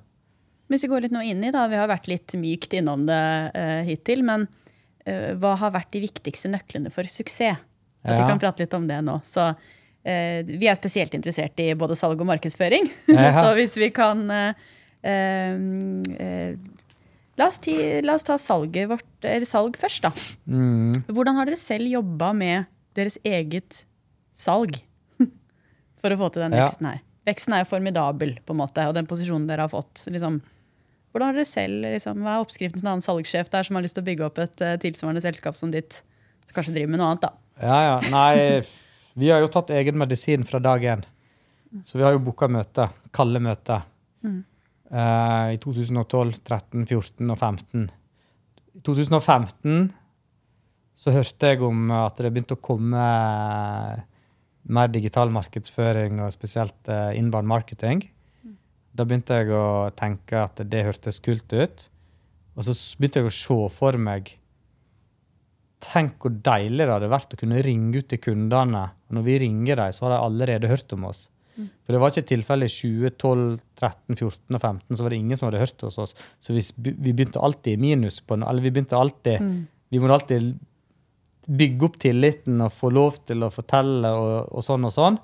Hvis 0.71 0.87
vi 0.87 0.91
går 0.93 1.07
litt 1.07 1.15
nå 1.15 1.23
inn 1.27 1.43
i, 1.43 1.51
da, 1.51 1.67
Vi 1.71 1.79
har 1.79 1.91
vært 1.91 2.09
litt 2.11 2.35
mykt 2.39 2.77
innom 2.79 3.03
det 3.09 3.25
uh, 3.57 3.83
hittil. 3.87 4.23
Men 4.27 4.47
uh, 4.47 5.33
hva 5.41 5.57
har 5.59 5.75
vært 5.75 5.93
de 5.97 6.05
viktigste 6.07 6.51
nøklene 6.53 6.93
for 6.95 7.09
suksess? 7.11 7.59
At 8.01 8.15
ja. 8.15 8.23
Vi 8.23 8.31
kan 8.31 8.41
prate 8.41 8.65
litt 8.65 8.75
om 8.79 8.87
det 8.89 9.01
nå. 9.05 9.19
Så 9.27 9.51
uh, 9.51 10.39
Vi 10.47 10.71
er 10.71 10.79
spesielt 10.79 11.17
interessert 11.19 11.59
i 11.63 11.73
både 11.79 11.99
salg 11.99 12.23
og 12.23 12.31
markedsføring. 12.31 12.91
Ja. 13.11 13.33
så 13.43 13.51
hvis 13.59 13.79
vi 13.81 13.91
kan 13.95 14.27
La 17.41 17.47
oss, 17.47 17.57
ti, 17.65 17.73
la 18.05 18.19
oss, 18.19 18.25
ta 18.27 18.35
salget 18.37 18.91
vårt, 18.91 19.07
eller 19.25 19.49
salg 19.49 19.79
først, 19.81 20.05
da. 20.05 20.11
Mm. 20.45 20.93
Hvordan 21.09 21.39
har 21.39 21.49
dere 21.49 21.57
selv 21.57 21.89
jobba 21.89 22.35
med 22.37 22.69
deres 22.99 23.17
eget 23.25 23.79
salg 24.37 24.77
for 26.03 26.13
å 26.13 26.19
få 26.21 26.29
til 26.35 26.45
den 26.45 26.59
veksten 26.59 26.91
her? 26.91 27.01
Veksten 27.29 27.55
er 27.55 27.65
jo 27.65 27.71
formidabel, 27.73 28.39
på 28.47 28.55
en 28.55 28.61
måte, 28.63 28.87
og 28.89 28.97
den 28.97 29.09
posisjonen 29.09 29.47
dere 29.49 29.67
har 29.67 29.73
fått. 29.73 30.07
Liksom, 30.09 30.39
hvordan 31.13 31.31
har 31.31 31.37
dere 31.37 31.49
selv, 31.49 31.85
liksom, 31.85 32.23
Hva 32.25 32.37
er 32.37 32.45
oppskriften 32.45 32.81
til 32.81 32.87
en 32.87 32.93
annen 32.95 33.05
salgssjef 33.05 33.51
der 33.53 33.67
som 33.67 33.77
har 33.77 33.85
lyst 33.85 33.99
til 33.99 34.05
å 34.05 34.09
bygge 34.09 34.27
opp 34.29 34.41
et 34.41 34.65
uh, 34.65 34.77
tilsvarende 34.81 35.23
selskap 35.25 35.59
som 35.59 35.73
ditt? 35.75 36.01
Som 36.47 36.57
kanskje 36.57 36.75
driver 36.79 36.95
med 36.95 37.03
noe 37.03 37.11
annet, 37.13 37.27
da. 37.27 37.33
Ja, 37.61 37.79
ja. 37.85 37.97
Nei, 38.13 38.63
vi 39.21 39.33
har 39.33 39.43
jo 39.45 39.51
tatt 39.53 39.73
egen 39.77 39.99
medisin 40.01 40.47
fra 40.49 40.63
dag 40.63 40.85
én. 40.87 41.05
Så 41.85 42.01
vi 42.01 42.07
har 42.07 42.17
jo 42.17 42.23
booka 42.25 42.49
møter. 42.51 42.91
Kalde 43.15 43.43
møter. 43.43 43.85
Mm. 44.25 44.41
Uh, 44.91 45.53
I 45.55 45.59
2012, 45.63 46.41
13, 46.41 46.87
14 46.89 47.35
og 47.35 47.39
15. 47.39 47.89
I 48.81 48.85
2015 48.87 49.91
så 51.01 51.13
hørte 51.15 51.53
jeg 51.53 51.63
om 51.65 51.93
at 51.97 52.19
det 52.21 52.33
begynte 52.33 52.59
å 52.59 52.63
komme 52.65 53.05
mer 54.71 54.91
digital 54.93 55.33
markedsføring, 55.35 56.21
og 56.25 56.35
spesielt 56.35 56.91
eh, 56.91 57.15
inbound 57.19 57.51
marketing. 57.51 58.05
Da 58.97 59.07
begynte 59.07 59.41
jeg 59.41 59.55
å 59.55 59.91
tenke 59.97 60.45
at 60.45 60.61
det 60.67 60.85
hørtes 60.87 61.21
kult 61.23 61.53
ut. 61.55 61.89
Og 62.57 62.67
så 62.67 62.75
begynte 62.99 63.23
jeg 63.23 63.31
å 63.31 63.41
se 63.41 63.59
for 63.75 63.99
meg 64.01 64.37
Tenk 65.81 66.19
hvor 66.21 66.35
deilig 66.45 66.85
det 66.85 66.93
hadde 66.93 67.07
vært 67.09 67.31
å 67.33 67.39
kunne 67.41 67.63
ringe 67.65 68.03
ut 68.03 68.09
til 68.11 68.19
kundene. 68.21 68.83
Og 69.09 69.15
når 69.17 69.23
vi 69.25 69.37
ringer 69.47 69.79
dem, 69.81 69.95
så 69.97 70.05
har 70.05 70.13
de 70.13 70.19
allerede 70.27 70.69
hørt 70.69 70.93
om 70.93 71.07
oss. 71.09 71.23
For 71.57 71.95
det 71.95 72.01
var 72.03 72.13
ikke 72.13 72.29
tilfellet 72.31 72.69
i 72.69 72.75
2012, 73.17 73.47
13, 73.81 74.19
14 74.19 74.59
og 74.59 74.61
15, 74.61 74.97
så 74.97 75.05
var 75.05 75.13
det 75.13 75.21
ingen 75.21 75.41
som 75.41 75.49
hadde 75.49 75.63
hørt 75.63 75.85
hos 75.87 75.99
oss. 76.05 76.15
Så 76.41 76.55
vi, 76.57 76.63
vi 76.93 77.15
begynte 77.15 77.43
alltid 77.43 77.77
i 77.79 77.81
minus 77.81 78.21
på. 78.21 78.39
Eller 78.39 78.65
vi 78.65 78.73
begynte 78.75 78.99
alltid 78.99 79.41
Vi 79.91 79.99
måtte 79.99 80.21
alltid 80.21 80.51
bygge 81.51 81.87
opp 81.87 81.99
tilliten 82.03 82.61
og 82.63 82.75
få 82.75 82.93
lov 82.95 83.23
til 83.27 83.43
å 83.43 83.51
fortelle 83.53 84.11
og, 84.15 84.53
og 84.55 84.65
sånn 84.65 84.87
og 84.87 84.95
sånn. 84.95 85.17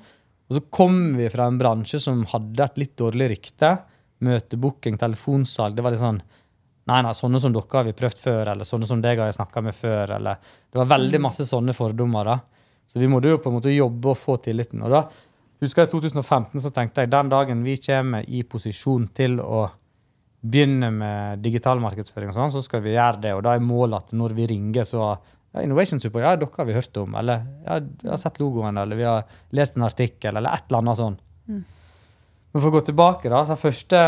Og 0.47 0.59
så 0.59 0.62
kom 0.71 0.99
vi 1.19 1.29
fra 1.31 1.49
en 1.51 1.59
bransje 1.59 2.01
som 2.03 2.25
hadde 2.31 2.65
et 2.67 2.81
litt 2.83 2.97
dårlig 2.99 3.31
rykte. 3.35 3.73
Møtebooking, 4.27 4.99
telefonsalg. 4.99 5.77
Det 5.77 5.85
var 5.87 5.95
litt 5.95 6.05
sånn 6.05 6.23
Nei, 6.87 7.01
nei, 7.03 7.17
sånne 7.19 7.41
som 7.43 7.51
dere 7.51 7.67
har 7.81 7.87
vi 7.89 7.93
prøvd 7.99 8.19
før, 8.23 8.49
eller 8.53 8.67
sånne 8.67 8.87
som 8.87 9.01
deg 9.03 9.19
har 9.19 9.27
jeg 9.27 9.41
snakka 9.41 9.59
med 9.67 9.75
før, 9.75 10.12
eller 10.21 10.37
Det 10.71 10.79
var 10.79 10.93
veldig 10.93 11.19
masse 11.25 11.43
sånne 11.49 11.75
fordommer, 11.75 12.29
da. 12.29 12.37
Så 12.87 13.01
vi 13.03 13.09
måtte 13.11 13.33
jo 13.33 13.41
på 13.43 13.51
en 13.51 13.57
måte 13.57 13.73
jobbe 13.75 14.12
og 14.12 14.21
få 14.21 14.37
tilliten. 14.45 14.85
Og 14.87 14.95
da 14.95 15.01
husker 15.65 15.83
jeg 15.83 15.91
i 15.91 15.93
2015 15.97 16.62
så 16.62 16.71
tenkte 16.71 17.03
jeg 17.03 17.11
den 17.11 17.33
dagen 17.33 17.65
vi 17.67 17.75
kommer 17.83 18.23
i 18.31 18.45
posisjon 18.47 19.09
til 19.19 19.41
å 19.43 19.65
begynne 20.47 20.93
med 20.95 21.43
digital 21.43 21.83
markedsføring, 21.83 22.31
og 22.31 22.39
sånn, 22.39 22.55
så 22.55 22.62
skal 22.62 22.85
vi 22.85 22.95
gjøre 22.95 23.23
det. 23.25 23.35
Og 23.35 23.43
da 23.43 23.57
er 23.57 23.67
målet 23.67 24.07
at 24.07 24.15
når 24.15 24.37
vi 24.39 24.47
ringer, 24.53 24.87
så 24.87 25.17
ja, 25.57 25.64
Innovation 25.64 26.01
Super, 26.03 26.21
ja, 26.21 26.37
dere 26.37 26.53
har 26.61 26.69
vi 26.69 26.77
hørt 26.77 27.01
om. 27.01 27.16
Eller 27.16 27.47
ja, 27.64 27.81
vi 27.81 28.12
har 28.12 28.21
sett 28.21 28.40
logoen, 28.42 28.77
eller 28.77 28.99
vi 28.99 29.09
har 29.09 29.25
lest 29.57 29.77
en 29.77 29.88
artikkel, 29.88 30.37
eller 30.37 30.53
et 30.53 30.69
eller 30.69 30.85
annet 30.85 31.01
sånn. 31.01 31.19
Men 32.53 32.62
for 32.62 32.71
å 32.71 32.77
gå 32.77 32.85
tilbake, 32.87 33.33
da, 33.33 33.42
så 33.49 33.57
første 33.61 34.03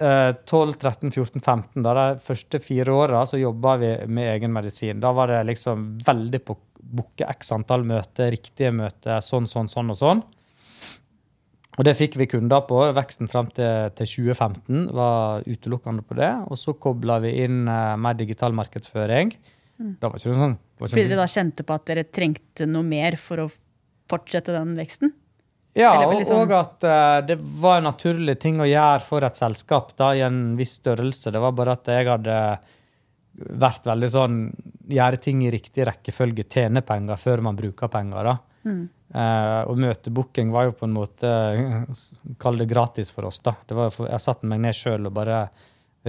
eh, 0.00 0.32
12, 0.48 0.74
13, 0.80 1.12
14, 1.12 1.40
15, 1.40 1.84
da, 1.84 1.94
de 1.98 2.24
første 2.24 2.60
fire 2.64 2.96
åra 2.96 3.22
så 3.28 3.40
jobba 3.40 3.76
vi 3.80 3.94
med 4.08 4.34
egen 4.34 4.52
medisin. 4.56 5.00
Da 5.02 5.12
var 5.16 5.32
det 5.32 5.44
liksom 5.52 5.92
veldig 6.06 6.42
på 6.44 6.58
booke 6.80 7.28
x 7.28 7.52
antall 7.54 7.84
møter, 7.86 8.32
riktige 8.34 8.72
møter, 8.74 9.20
sånn, 9.24 9.48
sånn, 9.50 9.70
sånn 9.70 9.92
og 9.94 10.00
sånn. 10.00 10.22
Og 11.78 11.86
det 11.86 11.94
fikk 11.96 12.18
vi 12.20 12.26
kunder 12.28 12.64
på. 12.68 12.80
Veksten 12.96 13.30
fram 13.30 13.48
til, 13.56 13.92
til 13.96 14.10
2015 14.10 14.90
var 14.96 15.46
utelukkende 15.46 16.04
på 16.04 16.18
det. 16.18 16.32
Og 16.50 16.58
så 16.58 16.74
kobla 16.76 17.20
vi 17.24 17.36
inn 17.44 17.62
eh, 17.70 17.96
mer 17.96 18.18
digital 18.18 18.56
markedsføring. 18.56 19.32
Da 19.80 20.08
var 20.10 20.18
ikke 20.20 20.28
det 20.32 20.36
sånn. 20.36 20.54
Det 20.60 20.84
ikke 20.84 20.92
Fordi 20.94 21.08
dere 21.08 21.20
da 21.22 21.28
kjente 21.32 21.64
på 21.64 21.74
at 21.74 21.84
dere 21.88 22.04
trengte 22.04 22.66
noe 22.68 22.84
mer 22.84 23.16
for 23.16 23.44
å 23.46 23.48
fortsette 24.10 24.52
den 24.52 24.74
veksten? 24.76 25.12
Ja, 25.78 25.92
og, 26.06 26.12
liksom- 26.18 26.40
og 26.42 26.52
at 26.52 26.84
uh, 26.84 27.20
det 27.24 27.36
var 27.38 27.78
en 27.78 27.86
naturlig 27.88 28.38
ting 28.42 28.58
å 28.60 28.66
gjøre 28.68 29.00
for 29.06 29.24
et 29.24 29.38
selskap 29.38 29.94
da, 29.96 30.10
i 30.18 30.20
en 30.26 30.56
viss 30.58 30.74
størrelse. 30.80 31.30
Det 31.32 31.40
var 31.40 31.52
bare 31.56 31.76
at 31.78 31.86
jeg 31.86 32.08
hadde 32.10 32.36
vært 33.60 33.86
veldig 33.86 34.10
sånn 34.10 34.38
Gjøre 34.90 35.20
ting 35.22 35.44
i 35.46 35.50
riktig 35.54 35.84
rekkefølge, 35.86 36.42
tjene 36.50 36.82
penger 36.82 37.14
før 37.16 37.40
man 37.46 37.54
bruker 37.56 37.86
penger. 37.88 38.24
da. 38.26 38.32
Eh, 38.66 39.60
og 39.70 39.78
møtebooking 39.78 40.50
var 40.50 40.64
jo 40.66 40.72
på 40.72 40.84
en 40.88 40.92
måte 40.96 41.30
Kall 42.42 42.58
det 42.58 42.66
gratis 42.68 43.10
for 43.14 43.28
oss. 43.30 43.38
da. 43.38 43.54
Det 43.66 43.76
var 43.78 43.90
jeg 43.94 44.20
satte 44.20 44.44
meg 44.50 44.60
ned 44.60 44.74
sjøl 44.74 45.06
og 45.06 45.14
bare 45.14 45.44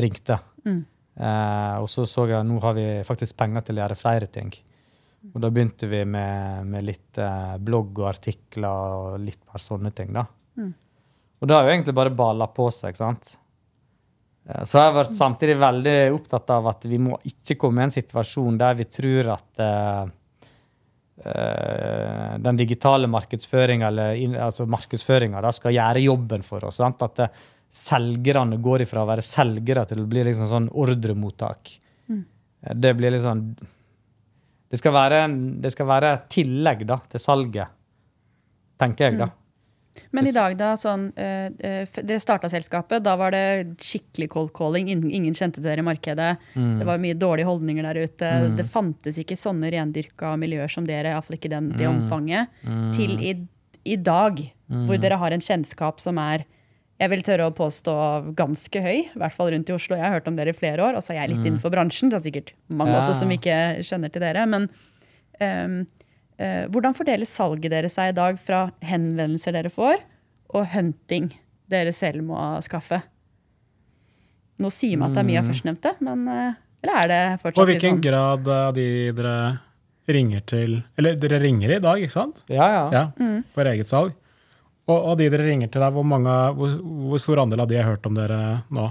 ringte. 0.02 0.40
Eh, 0.66 0.82
og 1.20 1.90
så 1.92 2.06
så 2.08 2.24
jeg 2.30 2.40
at 2.40 2.48
nå 2.48 2.60
har 2.64 2.74
vi 2.78 2.86
faktisk 3.04 3.36
penger 3.38 3.66
til 3.68 3.78
å 3.78 3.84
gjøre 3.84 3.98
flere 4.00 4.30
ting. 4.32 4.54
Og 5.30 5.42
da 5.44 5.52
begynte 5.54 5.86
vi 5.90 6.02
med, 6.08 6.66
med 6.66 6.86
litt 6.88 7.20
eh, 7.22 7.58
blogg 7.62 8.00
og 8.02 8.08
artikler 8.10 8.96
og 8.96 9.20
litt 9.22 9.42
mer 9.46 9.62
sånne 9.62 9.92
ting. 9.94 10.10
da. 10.16 10.24
Og 11.42 11.50
det 11.50 11.56
har 11.58 11.68
jo 11.68 11.74
egentlig 11.76 11.96
bare 11.98 12.14
balla 12.14 12.48
på 12.50 12.68
seg. 12.74 12.94
ikke 12.94 13.04
sant? 13.04 13.36
Eh, 14.50 14.64
Så 14.66 14.80
har 14.80 14.90
jeg 14.90 14.98
vært 14.98 15.20
samtidig 15.20 15.60
veldig 15.62 15.96
opptatt 16.16 16.56
av 16.58 16.72
at 16.74 16.90
vi 16.90 16.98
må 17.02 17.20
ikke 17.30 17.60
komme 17.62 17.84
i 17.84 17.90
en 17.90 17.94
situasjon 17.94 18.58
der 18.62 18.82
vi 18.82 18.88
tror 18.90 19.32
at 19.36 19.64
eh, 19.68 20.04
eh, 21.22 22.36
den 22.42 22.58
digitale 22.58 23.10
markedsføringa 23.12 23.94
eller 23.94 24.42
altså 24.50 24.66
markedsføringa 24.66 25.54
skal 25.54 25.78
gjøre 25.78 26.06
jobben 26.08 26.46
for 26.46 26.66
oss. 26.66 26.82
Sant? 26.82 27.06
At 27.06 27.28
eh, 27.28 27.44
selgerne 27.72 28.60
går 28.60 28.84
ifra 28.86 29.06
å 29.06 29.10
være 29.10 29.24
selgere 29.24 29.86
til 29.88 30.04
å 30.04 30.08
bli 30.10 30.26
liksom 30.28 30.50
sånn 30.52 30.72
ordremottak. 30.76 31.72
Mm. 32.12 32.24
Det 32.84 32.96
blir 33.00 33.20
sånn 33.24 33.46
Det 34.72 34.80
skal 34.80 34.94
være, 34.96 35.26
det 35.64 35.72
skal 35.74 35.88
være 35.88 36.10
tillegg 36.32 36.86
da, 36.88 37.02
til 37.12 37.20
salget, 37.20 37.72
tenker 38.80 39.10
jeg, 39.10 39.18
da. 39.20 39.28
Men 40.16 40.28
i 40.28 40.32
dag, 40.32 40.54
da, 40.56 40.70
sånn 40.80 41.10
øh, 41.20 41.48
øh, 41.52 41.98
Dere 42.00 42.20
starta 42.24 42.48
selskapet. 42.52 43.04
Da 43.04 43.18
var 43.20 43.34
det 43.36 43.74
skikkelig 43.84 44.30
cold 44.32 44.54
calling. 44.56 44.88
Ingen, 44.88 45.36
kjente 45.36 45.60
dere 45.64 45.84
i 45.84 45.88
markedet. 45.88 46.30
Det 46.56 46.88
var 46.88 47.02
mye 47.04 47.18
dårlige 47.20 47.50
holdninger 47.50 47.90
der 47.90 48.00
ute. 48.06 48.30
Det 48.56 48.68
fantes 48.72 49.20
ikke 49.20 49.36
sånne 49.36 49.72
rendyrka 49.76 50.32
miljøer 50.40 50.72
som 50.72 50.88
dere, 50.88 51.12
iallfall 51.12 51.36
ikke 51.36 51.52
den, 51.52 51.74
det 51.76 51.90
omfanget. 51.92 52.56
Til 52.96 53.18
i, 53.20 53.36
i 53.84 54.00
dag, 54.00 54.40
hvor 54.72 55.04
dere 55.04 55.20
har 55.20 55.36
en 55.36 55.44
kjennskap 55.44 56.00
som 56.00 56.20
er 56.24 56.48
jeg 57.02 57.10
vil 57.10 57.24
tørre 57.26 57.48
å 57.50 57.54
påstå 57.58 57.94
ganske 58.38 58.82
høy, 58.84 58.98
i 59.10 59.18
hvert 59.18 59.34
fall 59.34 59.50
rundt 59.54 59.70
i 59.72 59.74
Oslo. 59.74 59.98
Jeg 59.98 60.06
har 60.06 60.20
hørt 60.20 60.28
om 60.30 60.36
dere 60.38 60.54
i 60.54 60.58
flere 60.58 60.84
år, 60.86 61.00
og 61.00 61.02
så 61.02 61.16
er 61.16 61.24
jeg 61.24 61.32
litt 61.32 61.48
innenfor 61.48 61.74
bransjen. 61.74 62.12
Det 62.12 62.20
er 62.20 62.26
sikkert 62.28 62.52
mange 62.70 62.94
Ja. 62.94 63.00
også 63.02 63.16
som 63.18 63.32
ikke 63.34 63.56
kjenner 63.88 64.12
til 64.14 64.22
dere. 64.22 64.46
Men 64.46 64.70
um, 65.42 65.80
uh, 66.38 66.64
hvordan 66.70 66.94
fordeler 66.94 67.26
salget 67.26 67.74
dere 67.74 67.90
seg 67.90 68.12
i 68.14 68.18
dag 68.20 68.38
fra 68.38 68.72
henvendelser 68.86 69.58
dere 69.58 69.74
får, 69.74 70.04
og 70.54 70.68
hunting 70.76 71.32
dere 71.72 71.94
selv 71.96 72.22
må 72.28 72.38
skaffe? 72.62 73.02
Nå 74.62 74.70
sier 74.70 75.00
man 75.02 75.10
at 75.10 75.18
det 75.18 75.24
er 75.24 75.30
mye 75.32 75.42
av 75.42 75.50
førstnevnte, 75.50 75.96
men 76.06 76.28
uh, 76.30 76.54
eller 76.84 77.02
er 77.02 77.08
det 77.10 77.42
fortsatt 77.42 77.62
Og 77.62 77.68
litt 77.70 77.82
hvilken 77.82 77.98
sånn 77.98 78.06
grad 78.06 78.48
av 78.48 78.74
de 78.78 78.88
dere 79.18 79.36
ringer 80.12 80.42
til 80.50 80.80
Eller 80.98 81.18
dere 81.22 81.42
ringer 81.42 81.78
i 81.78 81.82
dag, 81.82 82.02
ikke 82.02 82.14
sant? 82.14 82.44
Ja, 82.50 82.68
ja. 82.74 82.86
Ja, 82.94 83.42
For 83.54 83.70
eget 83.70 83.90
salg. 83.90 84.14
Og, 84.90 84.98
og 84.98 85.14
de 85.20 85.28
dere 85.30 85.46
ringer 85.46 85.70
til 85.72 85.84
der, 85.84 85.94
hvor, 85.94 86.06
mange, 86.08 86.34
hvor, 86.58 86.74
hvor 87.12 87.22
stor 87.22 87.44
andel 87.44 87.62
av 87.64 87.70
de 87.70 87.78
har 87.78 87.88
hørt 87.92 88.08
om 88.10 88.18
dere 88.18 88.40
nå? 88.74 88.88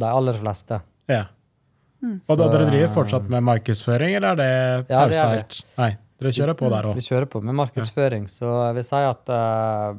De 0.00 0.06
aller 0.06 0.38
fleste. 0.38 0.78
Ja. 1.10 1.24
Og 2.00 2.38
da, 2.38 2.46
dere 2.48 2.68
driver 2.70 2.92
fortsatt 2.94 3.26
med 3.32 3.44
markedsføring, 3.44 4.14
eller 4.16 4.32
er 4.32 4.38
det 4.40 4.52
Ja, 4.88 5.02
pausa 5.02 5.26
det. 5.26 5.34
helt? 5.34 5.58
Nei, 5.76 5.90
dere 6.20 6.32
kjører 6.36 6.56
på 6.56 6.70
der 6.72 6.88
Vi 6.96 7.04
kjører 7.04 7.28
på 7.28 7.42
med 7.44 7.58
markedsføring, 7.58 8.28
så 8.30 8.54
jeg 8.68 8.78
vil 8.78 8.86
si 8.88 9.02
at 9.10 9.32
uh, 9.34 9.98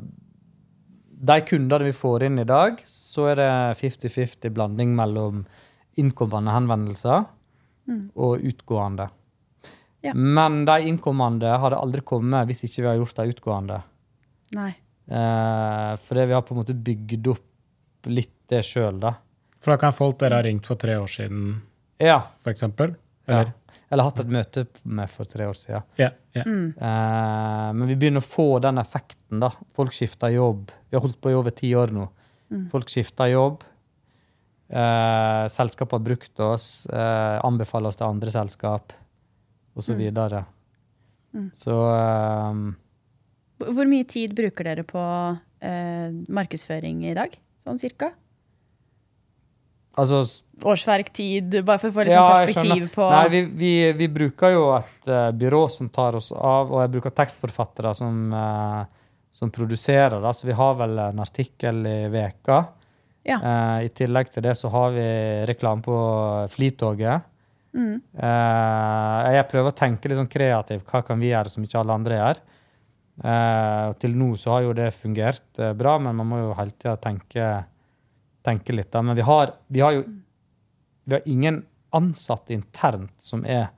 de 1.22 1.38
kundene 1.46 1.86
vi 1.86 1.94
får 1.94 2.26
inn 2.26 2.42
i 2.42 2.48
dag, 2.50 2.82
så 2.88 3.28
er 3.34 3.38
det 3.38 3.52
50-50 3.84 4.56
blanding 4.56 4.96
mellom 4.98 5.44
innkommende 6.02 6.56
henvendelser 6.56 7.28
og 8.16 8.46
utgående. 8.48 9.10
Ja. 10.02 10.14
Men 10.18 10.64
de 10.66 10.80
innkommende 10.90 11.52
hadde 11.62 11.78
aldri 11.78 12.02
kommet 12.02 12.48
hvis 12.50 12.64
ikke 12.66 12.82
vi 12.82 12.90
har 12.90 12.98
gjort 12.98 13.16
de 13.20 13.26
utgående. 13.36 13.82
Nei. 14.58 14.72
Eh, 15.12 15.92
fordi 16.08 16.26
vi 16.30 16.34
har 16.34 16.42
på 16.48 16.56
en 16.56 16.62
måte 16.64 16.74
bygd 16.74 17.28
opp 17.34 18.10
litt 18.10 18.34
det 18.50 18.64
sjøl, 18.66 18.98
da. 19.00 19.14
For 19.62 19.76
da 19.76 19.78
kan 19.78 19.94
folk 19.94 20.18
dere 20.20 20.40
har 20.40 20.48
ringt 20.48 20.66
for 20.66 20.76
tre 20.82 20.96
år 20.98 21.08
siden, 21.12 21.60
Ja. 22.02 22.18
f.eks.? 22.42 22.64
Eller? 22.64 22.96
ja. 23.28 23.44
Eller 23.92 24.04
hatt 24.08 24.20
et 24.24 24.28
møte 24.32 24.64
med 24.88 25.10
for 25.12 25.28
tre 25.28 25.46
år 25.52 25.54
siden. 25.60 25.84
Ja. 26.00 26.10
ja. 26.34 26.44
Eh, 26.48 27.72
men 27.76 27.86
vi 27.90 27.96
begynner 28.00 28.24
å 28.24 28.26
få 28.26 28.60
den 28.64 28.80
effekten. 28.82 29.40
da. 29.44 29.50
Folk 29.76 29.92
skifter 29.94 30.32
jobb. 30.34 30.72
Vi 30.90 30.96
har 30.98 31.04
holdt 31.04 31.20
på 31.22 31.30
i 31.30 31.36
over 31.36 31.52
ti 31.52 31.74
år 31.76 31.92
nå. 31.92 32.08
Folk 32.72 32.90
skifter 32.92 33.28
jobb. 33.32 33.62
Eh, 34.72 35.46
selskapet 35.52 35.92
har 35.92 36.00
brukt 36.06 36.40
oss, 36.40 36.86
eh, 36.88 37.40
anbefaler 37.44 37.92
oss 37.92 37.98
til 38.00 38.08
andre 38.08 38.32
selskap, 38.32 38.94
osv. 39.76 39.92
Så, 39.92 39.98
videre. 40.00 40.46
så 41.56 41.78
um, 42.52 42.66
Hvor 43.62 43.88
mye 43.88 44.08
tid 44.10 44.36
bruker 44.38 44.72
dere 44.72 44.88
på 44.88 45.02
uh, 45.02 46.08
markedsføring 46.28 47.06
i 47.10 47.16
dag? 47.18 47.38
Sånn 47.62 47.80
cirka? 47.82 48.12
altså 50.00 50.24
Årsverktid, 50.62 51.56
bare 51.66 51.82
for 51.82 51.90
å 51.90 51.96
få 51.96 52.04
liksom 52.06 52.22
Ja, 52.22 52.42
perspektiv 52.46 52.90
på 52.94 53.08
Nei, 53.10 53.24
vi, 53.34 53.42
vi, 53.58 53.72
vi 53.98 54.08
bruker 54.14 54.54
jo 54.54 54.68
et 54.76 55.10
uh, 55.10 55.32
byrå 55.34 55.64
som 55.74 55.90
tar 55.90 56.18
oss 56.20 56.30
av, 56.36 56.70
og 56.70 56.84
jeg 56.84 56.92
bruker 56.94 57.16
tekstforfattere 57.18 57.94
som, 57.98 58.20
uh, 58.30 58.84
som 59.34 59.50
produserer. 59.54 60.20
Da. 60.22 60.36
Så 60.38 60.46
vi 60.46 60.58
har 60.58 60.78
vel 60.78 61.02
en 61.02 61.24
artikkel 61.24 61.82
i 61.90 61.98
veka. 62.14 62.60
Ja. 63.26 63.40
Uh, 63.42 63.78
I 63.88 63.90
tillegg 63.98 64.30
til 64.34 64.46
det 64.46 64.54
så 64.60 64.70
har 64.74 64.94
vi 64.94 65.08
reklame 65.50 65.82
på 65.86 65.98
Flytoget. 66.54 67.26
Mm. 67.72 68.02
Uh, 68.18 69.18
jeg 69.36 69.48
prøver 69.52 69.72
å 69.72 69.78
tenke 69.78 70.10
litt 70.10 70.20
sånn 70.20 70.32
kreativt. 70.32 70.86
Hva 70.90 71.04
kan 71.08 71.22
vi 71.22 71.32
gjøre 71.32 71.52
som 71.54 71.66
ikke 71.66 71.80
alle 71.82 71.98
andre 72.00 72.20
gjør? 72.20 72.42
Uh, 73.22 73.88
til 74.02 74.16
nå 74.18 74.32
så 74.40 74.56
har 74.56 74.66
jo 74.66 74.76
det 74.78 74.90
fungert 74.96 75.62
uh, 75.62 75.72
bra, 75.78 75.98
men 76.02 76.18
man 76.18 76.30
må 76.30 76.42
jo 76.42 76.56
hele 76.58 76.76
tida 76.76 76.96
tenke, 77.02 77.50
tenke 78.46 78.76
litt. 78.76 78.92
Da. 78.94 79.04
Men 79.06 79.20
vi 79.20 79.26
har, 79.28 79.56
vi 79.68 79.84
har 79.84 79.98
jo 80.00 80.06
vi 81.04 81.18
har 81.18 81.28
ingen 81.30 81.64
ansatte 81.98 82.54
internt 82.56 83.16
som 83.20 83.42
er 83.44 83.72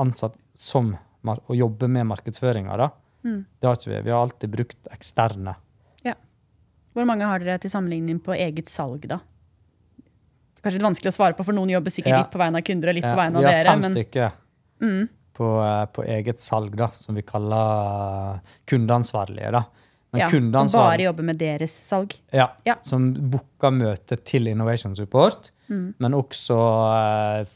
ansatt 0.00 0.34
som 0.56 0.92
å 1.24 1.54
jobbe 1.54 1.88
med 1.88 2.08
markedsføringa. 2.10 2.90
Mm. 3.24 3.42
Det 3.60 3.68
har 3.68 3.76
ikke 3.76 3.92
vi. 3.92 4.00
Vi 4.08 4.12
har 4.12 4.24
alltid 4.24 4.52
brukt 4.52 4.90
eksterne. 4.92 5.54
Hvor 6.94 7.06
mange 7.06 7.26
har 7.26 7.38
dere 7.42 7.60
til 7.62 7.70
sammenligning 7.70 8.18
på 8.22 8.34
eget 8.34 8.70
salg, 8.70 9.04
da? 9.10 9.20
Kanskje 10.62 10.78
litt 10.78 10.86
vanskelig 10.88 11.08
å 11.12 11.16
svare 11.16 11.34
på, 11.38 11.44
for 11.44 11.52
noen 11.56 11.70
jobber 11.72 11.90
sikkert 11.90 12.12
Ja. 12.12 12.18
litt 12.22 12.30
på 12.30 12.38
vegne 12.38 12.56
av 12.58 12.62
kunder 12.62 12.88
og 12.88 12.94
litt 12.94 13.04
Ja, 13.04 13.14
på 13.14 13.20
vegne 13.22 13.36
av 13.36 13.42
dere. 13.42 13.50
vi 13.50 13.56
har 13.56 13.72
fem 13.72 13.80
Men 13.80 13.94
stykker 13.94 14.32
mm, 14.82 15.08
på, 15.34 15.46
eh, 15.64 15.86
på 15.86 16.04
eget 16.06 16.38
salg, 16.40 16.76
da, 16.76 16.88
som 16.94 17.14
vi 17.14 17.22
kaller 17.22 18.40
kundeansvarlige. 18.66 19.50
da. 19.52 19.64
Men 20.12 20.20
ja, 20.20 20.28
som 20.66 20.80
bare 20.80 21.02
jobber 21.06 21.22
med 21.22 21.38
deres 21.38 21.70
salg. 21.86 22.16
Ja, 22.32 22.48
Ja. 22.66 22.74
som 22.82 23.12
booker 23.14 23.70
møte 23.70 24.16
til 24.24 24.48
Innovation 24.48 24.94
Support, 24.96 25.50
Mm. 25.70 25.94
men 25.98 26.12
også 26.12 26.56
eh, 27.40 27.46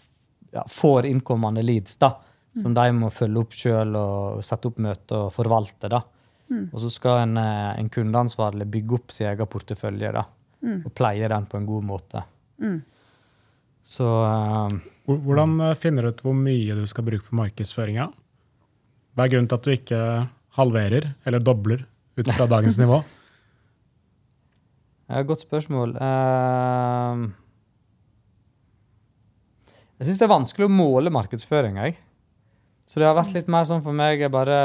ja, 0.53 0.63
får 0.69 1.03
innkommende 1.11 1.65
leads, 1.65 1.97
da, 1.99 2.13
som 2.55 2.73
Mm. 2.73 2.75
de 2.75 2.93
må 2.93 3.11
følge 3.13 3.39
opp 3.41 3.51
sjøl 3.51 3.97
og 3.97 4.43
sette 4.45 4.67
opp 4.67 4.77
møte 4.79 5.13
og 5.13 5.33
forvalte. 5.33 5.89
da. 5.89 6.01
Mm. 6.51 6.71
Og 6.73 6.81
så 6.81 6.91
skal 6.93 7.19
en, 7.23 7.37
eh, 7.39 7.79
en 7.81 7.89
kundeansvarlig 7.91 8.71
bygge 8.71 8.93
opp 8.95 9.11
sin 9.11 9.27
egen 9.27 9.47
portefølje 9.47 10.13
da, 10.13 10.25
og 10.85 10.95
pleie 10.95 11.29
den 11.29 11.47
på 11.47 11.57
en 11.57 11.67
god 11.67 11.83
måte. 11.83 12.23
Mm. 12.61 12.83
Så 13.85 14.07
eh, 14.25 14.77
Hvordan 15.13 15.59
eh, 15.61 15.75
finner 15.79 16.07
du 16.07 16.15
ut 16.15 16.23
hvor 16.25 16.37
mye 16.37 16.77
du 16.79 16.87
skal 16.91 17.07
bruke 17.07 17.29
på 17.29 17.39
markedsføringa? 17.39 18.09
Hva 19.15 19.27
er 19.27 19.35
grunnen 19.35 19.51
til 19.51 19.61
at 19.61 19.67
du 19.67 19.75
ikke 19.75 20.01
halverer 20.57 21.11
eller 21.27 21.45
dobler 21.45 21.85
ut 22.17 22.31
fra 22.33 22.49
dagens 22.51 22.81
nivå? 22.81 23.03
Godt 25.29 25.45
spørsmål. 25.45 25.93
Eh, 26.01 27.27
jeg 30.01 30.09
syns 30.09 30.23
det 30.23 30.27
er 30.27 30.33
vanskelig 30.33 30.67
å 30.67 30.73
måle 30.73 31.13
markedsføring. 31.13 31.77
Jeg. 31.85 31.99
Så 32.89 33.01
det 33.01 33.07
har 33.09 33.17
vært 33.17 33.37
litt 33.37 33.47
mer 33.53 33.65
sånn 33.69 33.81
for 33.85 33.97
meg 33.97 34.21
jeg 34.21 34.33
bare 34.33 34.57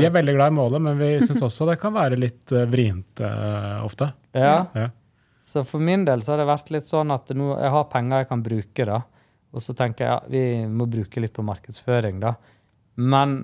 Vi 0.00 0.04
er 0.04 0.12
veldig 0.12 0.34
glad 0.36 0.52
i 0.52 0.56
målet, 0.56 0.82
men 0.84 0.98
vi 1.00 1.14
syns 1.22 1.40
også 1.44 1.68
det 1.70 1.78
kan 1.80 1.94
være 1.94 2.18
litt 2.20 2.52
eh, 2.52 2.66
vrient 2.68 3.22
uh, 3.24 3.80
ofte. 3.84 4.12
ja. 4.36 4.66
Ja. 4.76 4.90
Så 5.42 5.64
for 5.66 5.82
min 5.82 6.04
del 6.06 6.22
så 6.22 6.34
har 6.34 6.42
det 6.42 6.50
vært 6.50 6.70
litt 6.74 6.90
sånn 6.90 7.10
at 7.14 7.32
nå, 7.34 7.50
jeg 7.58 7.72
har 7.74 7.88
penger 7.90 8.22
jeg 8.22 8.30
kan 8.30 8.44
bruke, 8.44 8.86
da. 8.86 9.00
Og 9.52 9.64
så 9.64 9.74
tenker 9.76 10.06
jeg 10.06 10.12
ja, 10.12 10.20
vi 10.30 10.44
må 10.70 10.86
bruke 10.88 11.20
litt 11.20 11.34
på 11.36 11.44
markedsføring, 11.44 12.20
da. 12.22 12.36
Men 13.02 13.40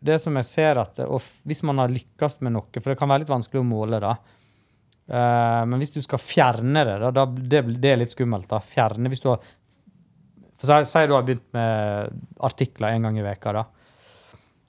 det 0.00 0.16
som 0.22 0.36
jeg 0.38 0.46
ser 0.48 0.78
at 0.80 0.98
og 1.04 1.20
Hvis 1.48 1.62
man 1.68 1.80
har 1.82 1.92
lykkes 1.92 2.38
med 2.40 2.54
noe, 2.54 2.70
for 2.78 2.92
det 2.92 2.98
kan 3.00 3.10
være 3.10 3.24
litt 3.24 3.32
vanskelig 3.32 3.60
å 3.60 3.66
måle, 3.66 4.00
da. 4.00 4.14
Uh, 5.10 5.66
men 5.66 5.80
hvis 5.82 5.90
du 5.90 5.98
skal 6.04 6.22
fjerne 6.22 6.84
det, 6.86 7.00
da, 7.02 7.10
da 7.10 7.24
det, 7.26 7.64
det 7.82 7.90
er 7.90 7.98
litt 8.04 8.14
skummelt. 8.14 8.46
da, 8.48 8.62
Fjerne 8.62 9.10
hvis 9.10 9.24
du 9.24 9.32
har 9.32 9.42
for 10.60 10.84
si 10.84 11.06
du 11.08 11.14
har 11.16 11.24
begynt 11.24 11.46
med 11.56 12.16
artikler 12.44 12.92
en 12.92 13.06
gang 13.08 13.18
i 13.18 13.24
veka 13.24 13.52
da. 13.56 13.62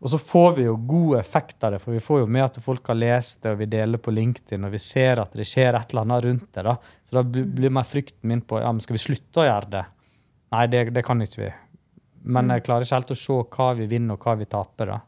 Og 0.02 0.10
så 0.10 0.18
får 0.18 0.56
vi 0.58 0.64
jo 0.66 0.76
god 0.90 1.20
effekt 1.20 1.64
av 1.64 1.76
det, 1.76 1.80
for 1.84 1.94
vi 1.94 2.02
får 2.02 2.24
jo 2.24 2.30
med 2.34 2.48
at 2.48 2.56
folk 2.66 2.88
har 2.90 2.98
lest 2.98 3.44
det, 3.44 3.52
og 3.54 3.60
vi 3.60 3.68
deler 3.70 4.02
på 4.02 4.14
LinkedIn, 4.14 4.64
og 4.66 4.74
vi 4.74 4.80
ser 4.82 5.22
at 5.22 5.36
det 5.38 5.46
skjer 5.46 5.78
et 5.78 5.94
eller 5.94 6.08
annet 6.08 6.26
rundt 6.26 6.48
det. 6.58 6.64
da. 6.66 6.74
Så 7.06 7.20
da 7.20 7.24
blir 7.26 7.74
meg 7.74 7.86
frykten 7.86 8.32
min 8.32 8.42
på 8.42 8.58
ja, 8.64 8.72
men 8.74 8.82
skal 8.82 8.98
vi 8.98 9.04
slutte 9.04 9.44
å 9.44 9.46
gjøre 9.46 9.70
det. 9.76 9.84
Nei, 10.56 10.64
det, 10.74 10.82
det 10.96 11.06
kan 11.06 11.22
ikke 11.22 11.44
vi. 11.44 11.52
Men 12.34 12.50
jeg 12.50 12.66
klarer 12.66 12.86
ikke 12.86 12.98
helt 12.98 13.14
å 13.14 13.20
se 13.22 13.38
hva 13.54 13.70
vi 13.78 13.88
vinner, 13.94 14.18
og 14.18 14.26
hva 14.26 14.36
vi 14.42 14.50
taper. 14.50 14.96
da. 14.96 15.00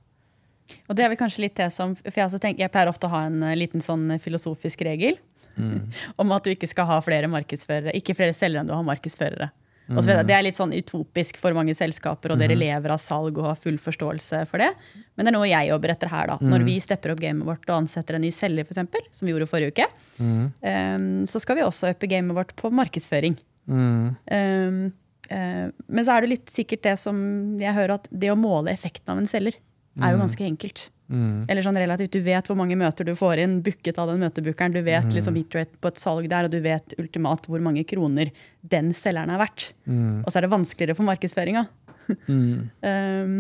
Og 0.87 0.95
det 0.97 1.07
er 1.07 1.11
vel 1.11 1.19
kanskje 1.19 1.43
litt 1.43 1.57
det 1.59 1.67
som 1.75 1.91
For 1.97 2.21
jeg, 2.21 2.39
tenker, 2.39 2.63
jeg 2.63 2.71
pleier 2.71 2.89
ofte 2.91 3.09
å 3.09 3.13
ha 3.13 3.25
en 3.27 3.41
eh, 3.43 3.57
liten 3.59 3.83
sånn 3.83 4.05
filosofisk 4.21 4.85
regel 4.87 5.17
om 6.21 6.31
at 6.33 6.45
du 6.45 6.53
ikke 6.53 6.69
skal 6.69 6.87
ha 6.89 7.01
flere 7.05 7.27
markedsførere, 7.29 7.93
ikke 7.97 8.15
flere 8.17 8.33
selgere 8.33 8.63
enn 8.63 8.69
du 8.71 8.73
har 8.73 8.85
markedsførere. 8.87 9.51
Og 9.91 9.99
så 9.99 10.07
vet 10.07 10.19
jeg, 10.21 10.27
det 10.29 10.35
er 10.35 10.45
litt 10.45 10.59
sånn 10.59 10.73
utopisk 10.75 11.37
for 11.41 11.55
mange 11.57 11.75
selskaper, 11.75 12.33
og 12.33 12.39
dere 12.39 12.55
lever 12.55 12.93
av 12.95 13.01
salg 13.03 13.35
og 13.39 13.49
har 13.49 13.59
full 13.59 13.79
forståelse 13.81 14.43
for 14.47 14.63
det. 14.63 14.69
Men 15.15 15.27
det 15.27 15.33
er 15.33 15.35
noe 15.35 15.49
jeg 15.49 15.69
jobber 15.73 15.93
etter 15.93 16.11
her. 16.13 16.29
da. 16.31 16.37
Når 16.53 16.65
vi 16.69 16.77
stepper 16.83 17.13
opp 17.13 17.23
gamet 17.23 17.47
vårt 17.47 17.67
og 17.67 17.75
ansetter 17.81 18.17
en 18.17 18.23
ny 18.23 18.31
selger, 18.33 18.63
f.eks., 18.63 19.11
som 19.19 19.27
vi 19.27 19.33
gjorde 19.33 19.49
forrige 19.51 19.75
uke, 19.75 19.89
um, 20.21 21.07
så 21.27 21.43
skal 21.43 21.59
vi 21.59 21.67
også 21.67 21.91
uppe 21.91 22.09
gamet 22.11 22.37
vårt 22.37 22.55
på 22.59 22.71
markedsføring. 22.71 23.35
Mm. 23.67 24.15
Um, 24.31 24.79
uh, 25.27 25.67
men 25.87 26.07
så 26.07 26.15
er 26.15 26.23
det 26.23 26.33
litt 26.37 26.55
sikkert 26.55 26.87
det 26.87 26.97
som 27.03 27.19
jeg 27.59 27.75
hører, 27.75 27.99
at 27.99 28.07
det 28.11 28.31
å 28.31 28.39
måle 28.39 28.71
effekten 28.71 29.15
av 29.15 29.19
en 29.19 29.29
selger 29.29 29.59
er 30.01 30.15
jo 30.15 30.23
ganske 30.23 30.47
enkelt. 30.47 30.87
Mm. 31.11 31.45
Eller 31.51 31.65
sånn 31.65 31.77
relativt, 31.77 32.13
Du 32.15 32.23
vet 32.23 32.47
hvor 32.47 32.57
mange 32.57 32.77
møter 32.79 33.05
du 33.05 33.13
får 33.17 33.43
inn, 33.43 33.57
booket 33.65 33.99
av 34.01 34.09
den 34.11 34.23
møtebookeren. 34.23 34.75
Du 34.75 34.81
vet 34.85 35.09
liksom 35.13 35.37
hitrate 35.37 35.79
på 35.81 35.91
et 35.91 36.01
salg 36.01 36.29
der, 36.31 36.47
og 36.47 36.53
du 36.53 36.59
vet 36.63 36.95
ultimat 37.01 37.47
hvor 37.49 37.63
mange 37.63 37.83
kroner 37.87 38.31
den 38.61 38.93
selgeren 38.97 39.33
er 39.33 39.41
verdt. 39.43 39.71
Mm. 39.85 40.23
Og 40.23 40.29
så 40.31 40.39
er 40.39 40.47
det 40.47 40.53
vanskeligere 40.55 40.99
for 40.99 41.09
markedsføringa. 41.09 41.67
Mm. 42.03 42.67
Um, 42.83 43.35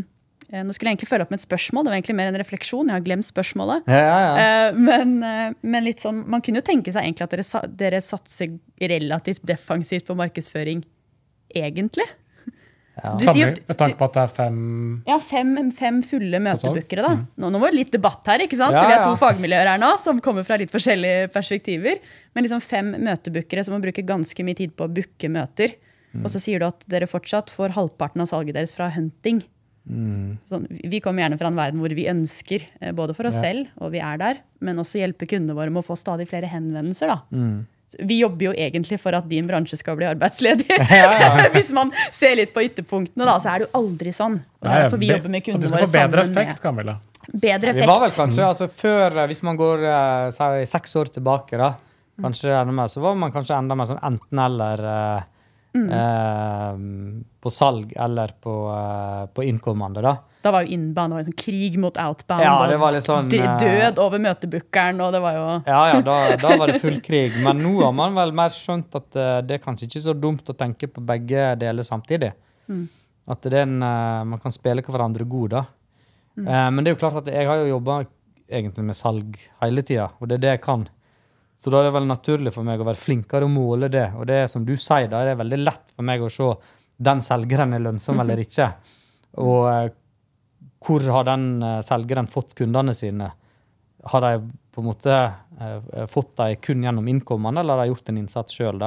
eh, 0.47 0.61
nå 0.63 0.71
skulle 0.71 0.87
jeg 0.87 0.95
egentlig 0.95 1.09
følge 1.09 1.25
opp 1.25 1.33
med 1.33 1.41
et 1.41 1.43
spørsmål. 1.43 1.83
Det 1.83 1.91
var 1.91 1.97
egentlig 1.97 2.13
mer 2.15 2.29
en 2.29 2.37
refleksjon. 2.39 2.87
Jeg 2.87 2.95
har 2.95 3.03
glemt 3.03 3.27
spørsmålet. 3.27 3.89
Ja, 3.91 3.97
ja, 3.99 4.21
ja. 4.23 4.45
Uh, 4.71 4.77
men, 4.79 5.11
uh, 5.19 5.57
men 5.67 5.83
litt 5.83 5.99
sånn, 5.99 6.21
man 6.31 6.39
kunne 6.39 6.61
jo 6.61 6.65
tenke 6.69 6.93
seg 6.95 7.03
egentlig 7.03 7.27
at 7.27 7.35
dere, 7.35 7.75
dere 7.81 7.99
satser 7.99 8.55
relativt 8.79 9.43
defensivt 9.51 10.07
på 10.07 10.15
markedsføring, 10.15 10.85
egentlig. 11.59 12.07
Ja. 12.93 13.15
Sammenlignet 13.17 13.67
med 13.67 13.77
tanke 13.79 13.97
på 13.97 14.05
at 14.05 14.13
det 14.13 14.21
er 14.21 14.33
fem 14.35 14.57
Ja, 15.07 15.15
fem, 15.17 15.71
fem 15.73 16.01
fulle 16.05 16.37
salg? 16.37 16.43
møtebookere, 16.45 17.01
da. 17.01 17.13
Nå, 17.41 17.49
nå 17.49 17.59
var 17.59 17.71
det 17.73 17.79
litt 17.79 17.91
debatt 17.95 18.27
her, 18.29 18.43
ikke 18.45 18.59
sant? 18.59 18.75
Ja, 18.77 18.83
Vi 18.85 18.93
ja. 18.93 18.99
to 19.07 19.15
fagmiljøer 19.17 19.71
her 19.71 19.79
nå 19.81 19.89
som 20.03 20.19
kommer 20.21 20.45
fra 20.45 20.59
litt 20.61 20.69
forskjellige 20.69 21.31
perspektiver. 21.33 21.97
Men 22.35 22.45
liksom 22.45 22.61
fem 22.61 22.91
møtebookere 23.01 23.63
som 23.65 23.73
må 23.73 23.81
bruke 23.81 24.05
ganske 24.05 24.45
mye 24.45 24.55
tid 24.61 24.75
på 24.77 24.85
å 24.85 24.93
booke 24.93 25.29
møter. 25.33 25.73
Og 26.21 26.29
så 26.29 26.37
sier 26.39 26.59
du 26.61 26.67
at 26.67 26.85
dere 26.87 27.07
fortsatt 27.09 27.49
får 27.49 27.73
halvparten 27.73 28.21
av 28.21 28.27
salget 28.29 28.53
deres 28.53 28.75
fra 28.77 28.91
hunting. 28.93 29.41
Sånn, 29.89 30.67
vi 30.69 31.01
kommer 31.03 31.25
gjerne 31.25 31.39
fra 31.41 31.49
en 31.49 31.57
verden 31.57 31.81
hvor 31.81 31.91
vi 31.97 32.05
ønsker, 32.07 32.61
eh, 32.79 32.91
både 32.95 33.15
for 33.17 33.25
oss 33.27 33.35
Ja. 33.41 33.41
selv, 33.49 33.67
og 33.81 33.91
vi 33.91 33.99
er 33.99 34.17
der, 34.17 34.37
men 34.61 34.77
også 34.77 35.01
hjelpe 35.01 35.27
kundene 35.27 35.55
våre 35.57 35.71
med 35.73 35.83
å 35.83 35.87
få 35.89 35.97
stadig 35.97 36.29
flere 36.29 36.47
henvendelser. 36.47 37.07
da. 37.07 37.21
Mm. 37.33 37.65
Vi 37.99 38.19
jobber 38.21 38.45
jo 38.49 38.53
egentlig 38.57 38.99
for 39.01 39.15
at 39.17 39.27
din 39.29 39.47
bransje 39.49 39.77
skal 39.79 39.97
bli 39.99 40.05
arbeidsledig. 40.09 40.67
Ja, 40.89 41.11
ja. 41.19 41.31
Hvis 41.55 41.71
man 41.75 41.91
ser 42.11 42.35
litt 42.39 42.53
på 42.53 42.63
ytterpunktene, 42.65 43.25
da, 43.27 43.37
så 43.43 43.53
er 43.53 43.63
det 43.63 43.67
jo 43.69 43.79
aldri 43.81 44.13
sånn. 44.15 44.39
For 44.61 44.69
det 44.95 44.99
vi 45.01 45.09
jobber 45.13 45.33
med 45.33 45.45
kundene 45.45 45.71
våre 45.73 45.87
bedre 45.89 46.25
sammen 46.25 46.33
med- 46.33 46.43
effekt, 46.47 46.61
Camilla. 46.63 46.97
Bedre 47.33 47.71
Vi 47.73 47.85
var 47.87 48.01
vel 48.03 48.11
kanskje, 48.11 48.43
altså 48.45 48.67
Før, 48.67 49.17
eh, 49.23 49.27
hvis 49.31 49.43
man 49.47 49.55
går 49.57 49.83
eh, 49.87 50.29
si, 50.35 50.65
seks 50.73 50.95
år 50.99 51.11
tilbake, 51.15 51.55
da, 51.57 51.69
kanskje 52.21 52.51
enda 52.51 52.73
mer, 52.75 52.89
så 52.91 52.99
var 53.01 53.15
man 53.15 53.31
kanskje 53.31 53.55
enda 53.57 53.77
mer 53.79 53.87
sånn 53.89 54.01
enten-eller 54.03 54.83
eh, 54.93 55.23
Mm. 55.73 55.89
eh, 55.89 57.23
på 57.41 57.49
salg 57.49 57.93
eller 57.97 58.33
på, 58.41 58.53
eh, 58.69 59.25
på 59.33 59.43
innkommende, 59.43 60.03
da. 60.05 60.17
Da 60.43 60.51
var 60.51 60.65
jo 60.65 60.75
inbound 60.75 61.13
var 61.13 61.21
liksom 61.23 61.37
krig 61.39 61.79
mot 61.79 61.97
outbound. 61.97 62.43
Ja, 62.43 62.67
det 62.67 62.77
var 62.77 62.91
litt 62.91 63.05
sånn, 63.05 63.29
eh, 63.33 63.53
Død 63.61 63.99
over 64.03 64.19
møtebookeren, 64.19 64.99
og 65.01 65.13
det 65.15 65.21
var 65.23 65.37
jo 65.37 65.45
Ja, 65.65 65.81
ja, 65.93 66.01
da, 66.03 66.17
da 66.35 66.57
var 66.59 66.67
det 66.67 66.81
full 66.83 66.99
krig. 67.05 67.37
Men 67.45 67.61
nå 67.63 67.77
har 67.79 67.93
man 67.95 68.17
vel 68.17 68.33
mer 68.35 68.51
skjønt 68.51 68.93
at 68.99 69.15
eh, 69.15 69.37
det 69.47 69.55
er 69.57 69.63
kanskje 69.63 69.87
ikke 69.87 70.03
så 70.03 70.15
dumt 70.19 70.51
å 70.51 70.57
tenke 70.57 70.91
på 70.91 71.03
begge 71.05 71.53
deler 71.61 71.87
samtidig. 71.87 72.33
Mm. 72.67 72.83
At 73.33 73.47
en, 73.47 73.77
eh, 73.87 74.23
man 74.33 74.43
kan 74.43 74.51
spille 74.51 74.83
hverandre 74.83 75.23
god, 75.23 75.55
da. 75.55 75.63
Mm. 76.35 76.45
Men 76.49 76.83
det 76.83 76.91
er 76.91 76.95
jo 76.95 77.01
klart 77.05 77.21
at 77.21 77.27
jeg 77.29 77.45
har 77.45 77.61
jo 77.61 77.75
jobba 77.77 78.01
egentlig 78.49 78.83
med 78.83 78.97
salg 78.97 79.37
hele 79.61 79.83
tida, 79.85 80.09
og 80.19 80.27
det 80.27 80.39
er 80.39 80.43
det 80.43 80.53
jeg 80.57 80.61
kan. 80.65 80.87
Så 81.63 81.71
da 81.71 81.79
er 81.79 81.85
det 81.87 81.93
vel 81.95 82.07
naturlig 82.09 82.51
for 82.51 82.67
meg 82.67 82.81
å 82.83 82.85
være 82.89 82.99
flinkere 82.99 83.47
å 83.47 83.51
måle 83.51 83.87
det. 83.87 84.09
Og 84.19 84.27
det 84.27 84.41
er 84.41 84.49
som 84.51 84.65
du 84.67 84.73
sier, 84.75 85.07
da 85.07 85.21
er 85.21 85.29
det 85.31 85.39
veldig 85.39 85.59
lett 85.61 85.93
for 85.93 86.03
meg 86.03 86.19
å 86.19 86.31
se 86.31 86.49
den 87.07 87.21
selgeren 87.23 87.75
er 87.77 87.85
lønnsom 87.85 88.19
eller 88.19 88.41
ikke. 88.43 88.67
Og 89.39 89.69
eh, 89.71 89.85
hvor 90.83 91.07
har 91.15 91.29
den 91.29 91.45
eh, 91.63 91.79
selgeren 91.87 92.27
fått 92.27 92.51
kundene 92.59 92.91
sine? 92.97 93.29
Har 94.11 94.25
de 94.25 94.33
på 94.75 94.83
en 94.83 94.89
måte 94.89 95.15
eh, 95.15 96.03
fått 96.11 96.35
dem 96.41 96.59
kun 96.59 96.83
gjennom 96.83 97.07
innkommende, 97.07 97.63
eller 97.63 97.79
har 97.79 97.87
de 97.87 97.93
gjort 97.93 98.11
en 98.11 98.19
innsats 98.25 98.59
sjøl? 98.59 98.83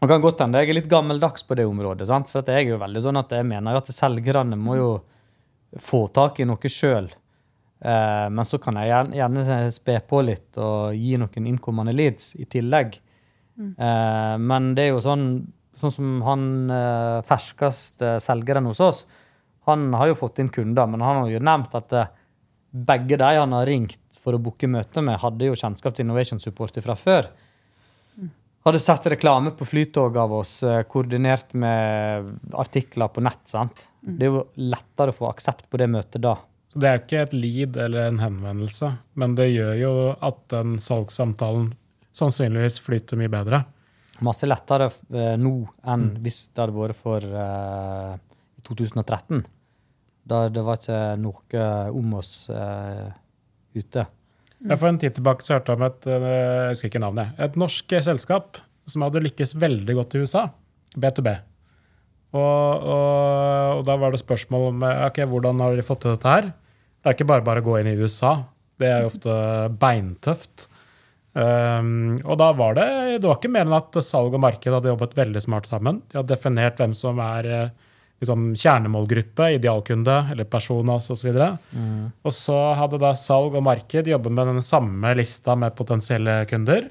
Og 0.00 0.10
kan 0.10 0.26
godt 0.26 0.42
hende 0.42 0.64
jeg 0.64 0.72
er 0.72 0.80
litt 0.80 0.90
gammeldags 0.90 1.46
på 1.46 1.60
det 1.60 1.68
området. 1.70 2.10
sant? 2.10 2.26
For 2.32 2.42
jeg 2.42 2.66
er 2.66 2.74
jo 2.74 2.82
veldig 2.82 3.06
sånn 3.06 3.22
at 3.22 3.38
jeg 3.38 3.46
mener 3.46 3.78
at 3.78 3.94
selgerne 3.94 4.58
må 4.58 4.80
jo 4.82 4.92
få 5.78 6.08
tak 6.10 6.42
i 6.42 6.50
noe 6.50 6.74
sjøl. 6.74 7.06
Eh, 7.80 8.26
men 8.28 8.44
så 8.44 8.58
kan 8.60 8.76
jeg 8.76 8.90
gjerne, 8.90 9.16
gjerne 9.16 9.72
spe 9.72 9.96
på 10.08 10.20
litt 10.26 10.58
og 10.60 10.96
gi 10.96 11.16
noen 11.20 11.48
innkommende 11.48 11.94
leads 11.96 12.34
i 12.36 12.46
tillegg. 12.50 12.98
Eh, 13.60 14.36
men 14.40 14.70
det 14.76 14.86
er 14.86 14.94
jo 14.94 15.02
sånn, 15.04 15.26
sånn 15.80 15.94
som 15.94 16.20
han 16.26 16.44
eh, 16.76 17.18
ferskeste 17.28 18.18
selgeren 18.24 18.68
hos 18.68 18.82
oss, 18.84 19.04
han 19.68 19.90
har 19.96 20.10
jo 20.10 20.18
fått 20.18 20.40
inn 20.42 20.52
kunder, 20.52 20.88
men 20.88 21.04
han 21.04 21.22
har 21.22 21.32
jo 21.32 21.42
nevnt 21.44 21.76
at 21.76 21.92
begge 22.70 23.18
de 23.20 23.28
han 23.36 23.52
har 23.54 23.68
ringt 23.68 24.18
for 24.20 24.36
å 24.36 24.40
booke 24.42 24.68
møte 24.68 25.02
med, 25.04 25.20
hadde 25.20 25.48
jo 25.48 25.56
kjennskap 25.56 25.96
til 25.96 26.06
Innovation 26.06 26.40
Support 26.40 26.80
fra 26.84 26.96
før. 26.98 27.28
Hadde 28.66 28.80
sett 28.82 29.06
reklame 29.08 29.52
på 29.56 29.64
flytog 29.68 30.16
av 30.20 30.32
oss, 30.36 30.58
koordinert 30.92 31.54
med 31.56 32.28
artikler 32.60 33.08
på 33.12 33.22
nett. 33.24 33.40
sant? 33.48 33.86
Det 34.00 34.26
er 34.26 34.34
jo 34.34 34.42
lettere 34.60 35.14
å 35.14 35.16
få 35.16 35.30
aksept 35.30 35.68
på 35.70 35.80
det 35.80 35.88
møtet 35.92 36.24
da. 36.24 36.34
Så 36.70 36.78
Det 36.78 36.88
er 36.88 36.96
jo 36.96 37.02
ikke 37.02 37.22
et 37.24 37.34
lead 37.34 37.76
eller 37.76 38.08
en 38.08 38.22
henvendelse, 38.22 38.92
men 39.18 39.34
det 39.38 39.50
gjør 39.50 39.74
jo 39.80 39.92
at 40.22 40.42
den 40.52 40.78
salgssamtalen 40.78 41.72
sannsynligvis 42.14 42.80
flyter 42.84 43.18
mye 43.18 43.32
bedre. 43.32 43.64
masse 44.20 44.44
lettere 44.44 44.90
eh, 45.16 45.36
nå 45.40 45.54
enn 45.88 46.10
hvis 46.20 46.50
det 46.52 46.60
hadde 46.60 46.76
vært 46.76 46.98
for 46.98 47.24
uh, 47.24 48.18
2013. 48.68 49.42
Da 50.28 50.48
det 50.52 50.62
var 50.62 50.76
ikke 50.76 51.16
noe 51.16 51.68
om 51.96 52.16
oss 52.20 52.50
uh, 52.52 53.08
ute. 53.74 54.06
Mm. 54.60 54.74
For 54.76 54.90
en 54.90 54.98
tid 55.00 55.14
tilbake 55.16 55.44
så 55.44 55.56
hørte 55.56 55.72
jeg 55.72 55.80
om 55.80 55.86
et 55.86 56.08
eh, 56.10 56.24
jeg 56.30 56.72
husker 56.74 56.90
ikke 56.90 57.00
navnet, 57.00 57.36
et 57.40 57.54
norsk 57.60 57.94
eh, 57.96 58.04
selskap 58.04 58.58
som 58.90 59.06
hadde 59.06 59.22
lykkes 59.24 59.54
veldig 59.60 59.96
godt 59.96 60.16
i 60.16 60.24
USA. 60.24 60.48
B2B. 61.00 61.32
Og, 62.36 62.40
og, 62.40 63.78
og 63.78 63.84
da 63.86 63.96
var 63.98 64.12
det 64.12 64.20
spørsmål 64.20 64.66
om 64.68 64.84
okay, 64.84 65.24
ok, 65.24 65.30
hvordan 65.32 65.62
har 65.64 65.78
de 65.78 65.86
fått 65.86 66.02
til 66.04 66.12
dette 66.12 66.34
her. 66.34 66.50
Det 67.00 67.08
er 67.08 67.16
ikke 67.16 67.30
bare 67.30 67.44
bare 67.44 67.62
å 67.62 67.66
gå 67.66 67.78
inn 67.80 67.88
i 67.92 67.96
USA. 67.96 68.34
Det 68.80 68.88
er 68.88 69.04
jo 69.04 69.10
ofte 69.12 69.36
beintøft. 69.80 70.66
Um, 71.30 72.16
og 72.24 72.40
da 72.40 72.48
var 72.58 72.74
det 72.74 72.86
det 73.22 73.28
var 73.28 73.36
ikke 73.38 73.52
mer 73.54 73.68
enn 73.68 73.76
at 73.76 73.94
salg 74.02 74.34
og 74.34 74.42
marked 74.42 74.74
hadde 74.74 74.90
jobbet 74.90 75.14
veldig 75.18 75.42
smart 75.44 75.68
sammen. 75.70 76.02
De 76.10 76.18
hadde 76.18 76.32
definert 76.32 76.80
hvem 76.80 76.94
som 76.96 77.20
er 77.22 77.46
eh, 77.46 77.68
liksom, 78.22 78.48
kjernemålgruppe, 78.58 79.52
idealkunde 79.56 80.16
eller 80.32 80.48
personas 80.50 81.06
osv. 81.14 81.30
Og, 81.30 81.68
mm. 81.70 82.00
og 82.26 82.34
så 82.34 82.58
hadde 82.80 83.00
da 83.02 83.12
salg 83.18 83.54
og 83.54 83.64
marked 83.68 84.10
jobbet 84.10 84.36
med 84.36 84.50
den 84.56 84.64
samme 84.64 85.14
lista 85.18 85.54
med 85.58 85.76
potensielle 85.78 86.42
kunder. 86.50 86.90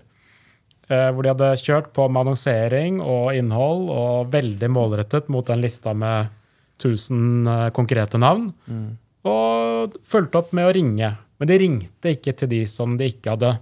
Uh, 0.90 1.12
hvor 1.14 1.22
de 1.22 1.34
hadde 1.36 1.52
kjørt 1.62 1.92
på 1.94 2.08
med 2.10 2.24
annonsering 2.24 2.98
og 3.04 3.36
innhold 3.38 3.92
og 3.94 4.32
veldig 4.34 4.72
målrettet 4.74 5.28
mot 5.30 5.46
den 5.46 5.62
lista 5.62 5.94
med 5.94 6.32
1000 6.80 7.46
uh, 7.46 7.68
konkrete 7.76 8.18
navn. 8.22 8.50
Mm. 8.66 8.90
Og 9.28 9.98
fulgte 10.08 10.40
opp 10.40 10.54
med 10.56 10.70
å 10.70 10.76
ringe. 10.76 11.12
Men 11.40 11.50
de 11.50 11.58
ringte 11.60 12.14
ikke 12.16 12.36
til 12.40 12.52
de 12.52 12.62
som 12.70 12.96
de 13.00 13.10
ikke 13.12 13.34
hadde 13.34 13.56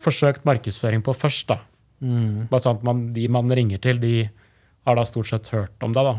forsøkt 0.00 0.46
markedsføring 0.48 1.04
på 1.06 1.14
først. 1.14 1.52
da. 1.52 1.60
Mm. 2.00 2.48
Bare 2.50 2.64
sånn 2.64 2.78
at 2.80 2.86
man, 2.86 3.12
De 3.12 3.28
man 3.28 3.50
ringer 3.52 3.78
til, 3.78 4.00
de 4.00 4.30
har 4.86 4.96
da 4.96 5.04
stort 5.04 5.28
sett 5.28 5.52
hørt 5.54 5.82
om 5.82 5.92
deg. 5.92 6.04
da. 6.04 6.16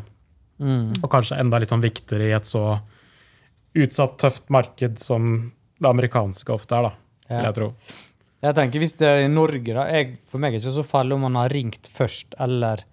Mm. 0.62 0.92
Og 1.02 1.10
kanskje 1.10 1.40
enda 1.42 1.60
litt 1.60 1.72
sånn 1.72 1.84
viktigere 1.84 2.30
i 2.30 2.36
et 2.38 2.46
så 2.46 2.80
utsatt, 3.74 4.18
tøft 4.20 4.50
marked 4.54 5.00
som 5.00 5.52
det 5.82 5.90
amerikanske 5.90 6.54
ofte 6.54 6.78
er, 6.78 6.90
da, 6.90 6.92
ja. 7.26 7.36
vil 7.38 7.48
jeg 7.48 7.58
tro. 7.58 7.70
Jeg 8.42 8.58
tenker 8.58 8.82
Hvis 8.82 8.96
det 8.98 9.08
er 9.08 9.24
i 9.24 9.32
Norge, 9.32 9.74
da, 9.74 9.86
jeg, 9.94 10.18
for 10.30 10.42
meg 10.42 10.54
er 10.54 10.60
det 10.60 10.66
ikke 10.66 10.80
så 10.80 10.86
farlig 10.86 11.16
om 11.16 11.26
man 11.28 11.40
har 11.40 11.54
ringt 11.54 11.90
først, 11.94 12.36
eller 12.42 12.84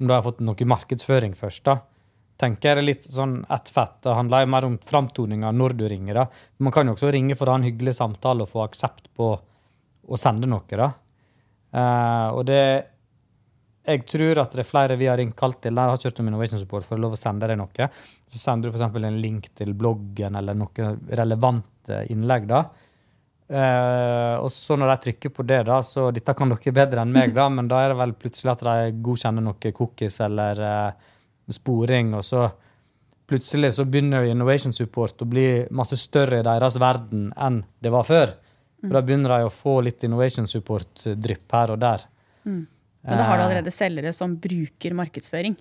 om 0.00 0.08
du 0.08 0.14
har 0.14 0.24
fått 0.26 0.42
noe 0.42 0.68
markedsføring 0.74 1.34
først. 1.38 1.64
da. 1.66 1.80
Tenker 2.40 2.68
jeg 2.68 2.78
er 2.78 2.86
litt 2.86 3.06
sånn 3.06 3.40
ett 3.52 3.70
fett. 3.70 4.00
Det 4.04 4.14
handler 4.16 4.48
mer 4.50 4.66
om 4.66 4.78
framtoninga 4.78 5.52
når 5.54 5.76
du 5.78 5.86
ringer. 5.88 6.22
da. 6.22 6.26
Man 6.58 6.74
kan 6.74 6.88
jo 6.88 6.96
også 6.96 7.12
ringe 7.14 7.36
for 7.38 7.48
å 7.48 7.56
ha 7.56 7.60
en 7.60 7.68
hyggelig 7.68 7.96
samtale 7.98 8.46
og 8.46 8.52
få 8.52 8.64
aksept 8.64 9.10
på 9.16 9.32
å 10.02 10.18
sende 10.18 10.50
noe. 10.50 10.66
da. 10.68 10.92
Uh, 11.72 12.28
og 12.36 12.46
det 12.48 12.62
jeg 13.82 14.04
tror 14.06 14.38
at 14.38 14.52
det 14.54 14.62
er 14.62 14.68
flere 14.68 14.96
vi 14.98 15.08
har 15.10 15.18
innkalt 15.18 15.58
til 15.64 15.74
der 15.74 15.90
har 15.90 15.98
kjørt 15.98 16.20
om 16.22 16.28
Innovation 16.30 16.60
Support 16.60 16.86
for 16.86 16.94
å 16.94 17.02
lov 17.02 17.16
å 17.16 17.18
sende 17.18 17.48
deg 17.50 17.58
noe. 17.58 17.88
Så 18.30 18.38
sender 18.38 18.70
du 18.70 18.76
f.eks. 18.76 18.94
en 18.94 19.18
link 19.18 19.48
til 19.58 19.74
bloggen 19.74 20.38
eller 20.38 20.54
noe 20.54 20.92
relevante 21.10 22.04
innlegg. 22.14 22.46
da. 22.50 22.62
Uh, 23.52 24.38
og 24.40 24.48
så 24.54 24.78
når 24.78 24.94
de 24.94 24.98
trykker 25.08 25.32
på 25.34 25.44
det, 25.44 25.64
da, 25.68 25.80
så 25.84 26.06
dette 26.14 26.32
kan 26.38 26.54
dere 26.54 26.72
bedre 26.72 27.02
enn 27.02 27.10
meg, 27.12 27.34
da, 27.34 27.48
men 27.56 27.66
da 27.68 27.82
er 27.82 27.92
det 27.92 27.98
vel 27.98 28.14
plutselig 28.16 28.54
at 28.54 28.62
de 28.68 29.02
godkjenner 29.04 29.44
noe 29.44 29.74
cookies 29.74 30.20
eller 30.24 30.62
uh, 30.62 31.10
sporing, 31.50 32.14
og 32.14 32.22
så 32.24 32.50
plutselig 33.26 33.72
så 33.74 33.86
begynner 33.88 34.28
Innovation 34.28 34.74
Support 34.76 35.24
å 35.24 35.28
bli 35.28 35.46
masse 35.74 35.96
større 35.96 36.42
i 36.42 36.46
deres 36.46 36.78
verden 36.80 37.30
enn 37.40 37.62
det 37.82 37.92
var 37.94 38.06
før. 38.06 38.36
For 38.82 38.96
da 38.98 39.02
begynner 39.06 39.36
de 39.36 39.46
å 39.46 39.52
få 39.52 39.78
litt 39.86 40.02
innovation 40.02 40.48
support-drypp 40.50 41.54
her 41.54 41.74
og 41.74 41.82
der. 41.82 42.06
Mm. 42.42 42.64
Men 43.06 43.18
da 43.18 43.26
har 43.28 43.38
du 43.38 43.42
eh. 43.42 43.46
allerede 43.46 43.74
selgere 43.74 44.12
som 44.14 44.34
bruker 44.42 44.96
markedsføring. 44.98 45.54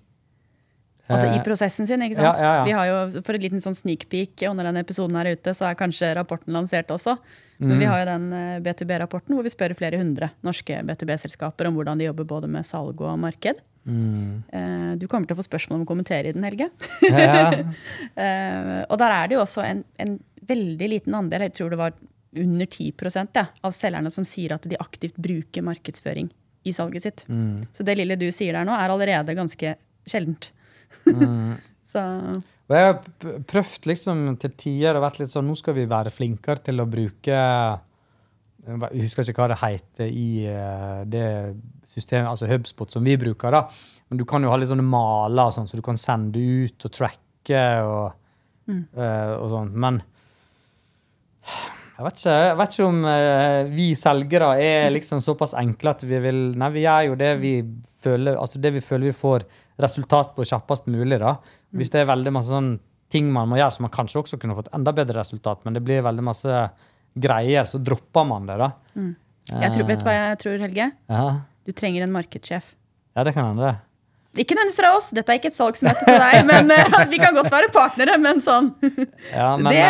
Altså 1.12 1.28
i 1.28 1.38
eh. 1.38 1.44
prosessen 1.46 1.88
sin, 1.90 2.02
ikke 2.06 2.18
sant? 2.18 2.42
Ja, 2.42 2.42
ja, 2.42 2.52
ja. 2.62 2.66
Vi 2.66 2.74
har 2.78 2.90
jo 2.90 3.22
For 3.26 3.38
et 3.38 3.46
liten 3.46 3.62
sånn 3.62 3.78
sneak 3.78 4.08
peek 4.10 4.46
under 4.50 4.70
denne 4.70 4.82
episoden 4.86 5.18
her 5.20 5.32
ute, 5.36 5.54
så 5.58 5.70
er 5.70 5.78
kanskje 5.78 6.14
rapporten 6.18 6.56
lansert 6.56 6.90
også. 6.94 7.18
Men 7.62 7.76
mm. 7.76 7.82
vi 7.82 7.90
har 7.92 8.02
jo 8.02 8.08
den 8.10 8.28
B2B-rapporten 8.66 9.38
hvor 9.38 9.46
vi 9.46 9.54
spør 9.54 9.78
flere 9.78 10.02
hundre 10.02 10.32
norske 10.46 10.82
B2B-selskaper 10.88 11.70
om 11.70 11.78
hvordan 11.78 12.02
de 12.02 12.10
jobber 12.10 12.30
både 12.30 12.50
med 12.50 12.66
salg 12.66 13.02
og 13.06 13.20
marked. 13.22 13.62
Mm. 13.82 14.44
Eh, 14.54 14.92
du 15.02 15.08
kommer 15.10 15.26
til 15.26 15.36
å 15.36 15.42
få 15.42 15.48
spørsmål 15.48 15.80
om 15.80 15.86
å 15.86 15.90
kommentere 15.90 16.30
i 16.30 16.36
den, 16.36 16.46
Helge. 16.46 16.68
og 18.92 18.96
der 19.02 19.16
er 19.16 19.30
det 19.30 19.38
jo 19.38 19.44
også 19.44 19.64
en, 19.66 19.82
en 20.02 20.18
veldig 20.52 20.90
liten 20.92 21.18
andel, 21.18 21.48
jeg 21.48 21.56
tror 21.58 21.74
det 21.74 21.82
var 21.82 21.98
under 22.32 22.66
10 22.66 22.94
ja, 23.36 23.46
av 23.62 23.74
selgerne 23.76 24.12
som 24.14 24.26
sier 24.28 24.54
at 24.56 24.68
de 24.70 24.80
aktivt 24.80 25.18
bruker 25.20 25.66
markedsføring 25.66 26.30
i 26.64 26.74
salget 26.74 27.04
sitt. 27.04 27.26
Mm. 27.28 27.58
Så 27.74 27.84
det 27.84 27.98
lille 27.98 28.18
du 28.20 28.30
sier 28.32 28.56
der 28.56 28.68
nå, 28.68 28.76
er 28.76 28.94
allerede 28.94 29.36
ganske 29.38 29.76
sjeldent. 30.08 30.52
Mm. 31.08 31.58
og 31.92 32.76
jeg 32.76 32.88
har 32.88 33.44
prøvd 33.52 33.92
liksom 33.92 34.24
til 34.40 34.56
tider 34.60 34.96
og 34.96 35.06
vært 35.06 35.22
litt 35.22 35.34
sånn 35.34 35.48
Nå 35.48 35.58
skal 35.60 35.76
vi 35.76 35.90
være 35.92 36.14
flinkere 36.14 36.64
til 36.64 36.80
å 36.80 36.88
bruke 36.88 37.36
Jeg 37.36 39.02
husker 39.02 39.28
ikke 39.28 39.44
hva 39.44 39.50
det 39.52 39.60
heter 39.60 40.08
i 40.08 40.30
uh, 40.48 41.02
det 41.08 41.26
systemet, 41.92 42.30
altså 42.32 42.50
Hubspot 42.50 42.94
som 42.94 43.06
vi 43.06 43.18
bruker. 43.20 43.52
da. 43.52 43.66
Men 44.10 44.20
du 44.20 44.26
kan 44.28 44.44
jo 44.44 44.52
ha 44.52 44.58
litt 44.60 44.72
sånne 44.72 44.86
maler 44.88 45.52
og 45.52 45.56
sånn, 45.56 45.70
så 45.70 45.80
du 45.80 45.86
kan 45.86 46.00
sende 46.00 46.40
ut 46.40 46.88
og 46.88 46.96
tracke 46.96 47.62
og, 47.86 48.18
mm. 48.72 48.82
uh, 48.98 49.36
og 49.38 49.48
sånn. 49.54 49.72
Men 49.80 50.02
jeg 52.02 52.06
vet 52.06 52.20
ikke, 52.20 52.36
jeg 52.36 52.58
vet 52.60 52.76
ikke 52.76 52.90
om 52.90 53.02
uh, 53.06 53.72
vi 53.72 53.88
selgere 53.98 54.52
er 54.64 54.92
liksom 54.94 55.24
såpass 55.24 55.56
enkle 55.60 55.94
at 55.94 56.06
vi 56.08 56.20
vil 56.24 56.40
Nei, 56.58 56.72
vi 56.74 56.86
gjør 56.86 57.12
jo 57.12 57.18
det 57.20 57.32
vi 57.42 57.54
føler 58.02 58.40
altså 58.42 58.62
det 58.62 58.72
vi 58.74 58.82
føler 58.82 59.12
vi 59.12 59.18
får 59.18 59.46
resultat 59.82 60.32
på 60.36 60.46
kjappest 60.48 60.88
mulig. 60.90 61.20
da. 61.22 61.36
Hvis 61.78 61.92
det 61.94 62.02
er 62.02 62.12
veldig 62.12 62.34
masse 62.36 62.54
sånn 62.54 62.74
ting 63.12 63.28
man 63.34 63.50
må 63.52 63.60
gjøre, 63.60 63.76
så 63.76 63.84
man 63.86 63.94
kanskje 63.94 64.22
også 64.22 64.40
kunne 64.42 64.56
fått 64.58 64.72
enda 64.76 64.94
bedre 64.96 65.20
resultat, 65.20 65.64
men 65.66 65.76
det 65.76 65.84
blir 65.84 66.04
veldig 66.06 66.24
masse 66.24 66.60
greier, 67.12 67.68
så 67.68 67.80
dropper 67.84 68.28
man 68.28 68.48
det. 68.48 68.58
da. 68.62 68.70
Mm. 68.96 69.14
Jeg 69.52 69.74
tror, 69.74 69.88
vet 69.90 70.04
du 70.04 70.06
hva 70.08 70.14
jeg 70.16 70.38
tror, 70.44 70.62
Helge? 70.64 70.88
Ja. 71.12 71.26
Du 71.72 71.76
trenger 71.78 72.04
en 72.04 72.12
markedssjef. 72.12 72.74
Ja, 73.16 73.24
det 73.24 73.32
kan 73.32 73.46
hende. 73.54 73.78
Ikke 74.36 74.56
nødvendigvis 74.56 74.80
fra 74.80 74.90
oss, 74.98 75.06
dette 75.16 75.32
er 75.32 75.40
ikke 75.40 75.50
et 75.52 75.56
salgsmøte 75.56 76.04
til 76.04 76.18
deg, 76.20 76.42
men 76.48 76.68
uh, 76.72 76.98
vi 77.14 77.20
kan 77.20 77.36
godt 77.36 77.52
være 77.52 77.70
partnere, 77.72 78.18
men 78.20 78.40
sånn 78.44 78.74
ja, 79.32 79.54
men, 79.60 79.70
det, 79.72 79.82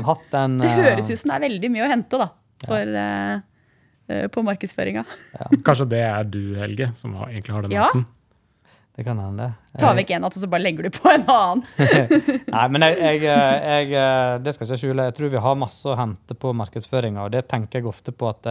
uh, 0.00 0.12
en, 0.40 0.58
det 0.62 0.68
eh, 0.68 0.80
høres 0.82 1.08
ut 1.08 1.20
som 1.20 1.32
det 1.32 1.36
er 1.38 1.44
veldig 1.46 1.70
mye 1.72 1.84
å 1.86 1.90
hente 1.90 2.20
da, 2.20 2.28
for, 2.64 2.92
uh, 3.00 4.28
på 4.32 4.44
markedsføringa. 4.50 5.04
Ja. 5.36 5.50
Kanskje 5.68 5.88
det 5.92 6.00
er 6.04 6.28
du, 6.28 6.40
Helge, 6.60 6.92
som 6.96 7.16
egentlig 7.26 7.56
har 7.56 7.68
den 7.68 7.76
ja. 7.76 7.88
hatten? 7.88 8.06
Det 8.96 9.04
kan 9.04 9.20
hende. 9.20 9.50
Ta 9.80 9.92
vekk 9.96 10.14
en 10.16 10.24
hatt, 10.24 10.36
og 10.36 10.44
så 10.44 10.48
bare 10.52 10.64
legger 10.64 10.88
du 10.88 10.96
på 10.96 11.12
en 11.12 11.24
annen. 11.28 11.64
Nei, 12.52 12.66
men 12.72 12.84
jeg, 12.86 13.18
jeg, 13.28 13.90
jeg, 13.92 14.40
det 14.40 14.56
skal 14.56 14.70
ikke 14.70 14.80
skjule. 14.80 15.08
Jeg 15.10 15.16
tror 15.18 15.32
vi 15.34 15.42
har 15.44 15.58
masse 15.60 15.88
å 15.92 15.96
hente 16.00 16.36
på 16.40 16.52
markedsføringa, 16.56 17.26
og 17.28 17.36
det 17.36 17.44
tenker 17.52 17.82
jeg 17.82 17.90
ofte 17.92 18.16
på 18.16 18.30
at 18.32 18.48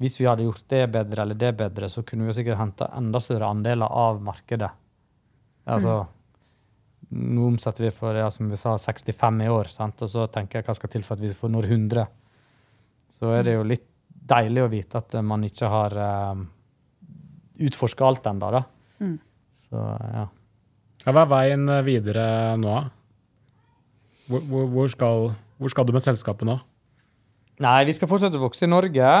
hvis 0.00 0.16
vi 0.16 0.28
hadde 0.28 0.46
gjort 0.46 0.64
det 0.72 0.86
bedre 0.94 1.26
eller 1.26 1.36
det 1.36 1.50
bedre, 1.58 1.88
så 1.92 2.02
kunne 2.06 2.24
vi 2.24 2.32
jo 2.32 2.38
sikkert 2.38 2.60
henta 2.60 2.88
enda 2.96 3.20
større 3.20 3.50
andeler 3.52 3.90
av 3.90 4.22
markedet. 4.24 4.70
Altså, 5.68 6.00
mm. 6.00 6.16
Nå 7.10 7.46
omsetter 7.48 7.88
vi 7.88 7.90
for 7.90 8.14
ja, 8.14 8.28
som 8.30 8.46
vi 8.48 8.56
sa, 8.56 8.76
65 8.78 9.40
i 9.42 9.48
år, 9.50 9.68
sant? 9.72 10.00
og 10.06 10.10
så 10.12 10.28
tenker 10.30 10.60
jeg 10.60 10.68
hva 10.68 10.76
skal 10.78 10.92
til 10.92 11.02
for 11.02 11.18
at 11.18 11.24
vi 11.24 11.32
får 11.34 11.50
når 11.52 11.66
100. 11.66 12.04
Så 13.10 13.32
er 13.34 13.44
det 13.44 13.56
jo 13.56 13.66
litt 13.66 13.84
deilig 14.30 14.62
å 14.62 14.70
vite 14.70 15.00
at 15.00 15.16
man 15.26 15.42
ikke 15.44 15.68
har 15.72 15.96
um, 15.98 16.44
eh, 16.46 17.66
utforska 17.66 18.06
alt 18.06 18.30
ennå. 18.30 18.62
Mm. 19.02 19.16
Så 19.66 19.84
ja. 20.14 20.24
ja. 21.02 21.10
Hva 21.10 21.26
er 21.26 21.32
veien 21.34 21.66
videre 21.84 22.24
nå? 22.60 22.78
Hvor, 24.30 24.46
hvor, 24.46 24.66
hvor, 24.70 24.90
skal, 24.92 25.30
hvor 25.58 25.72
skal 25.72 25.88
du 25.88 25.92
med 25.96 26.04
selskapet 26.04 26.46
nå? 26.46 26.60
Nei, 27.60 27.84
Vi 27.88 27.98
skal 27.98 28.08
fortsette 28.08 28.38
å 28.38 28.46
vokse 28.46 28.64
i 28.64 28.70
Norge. 28.70 29.12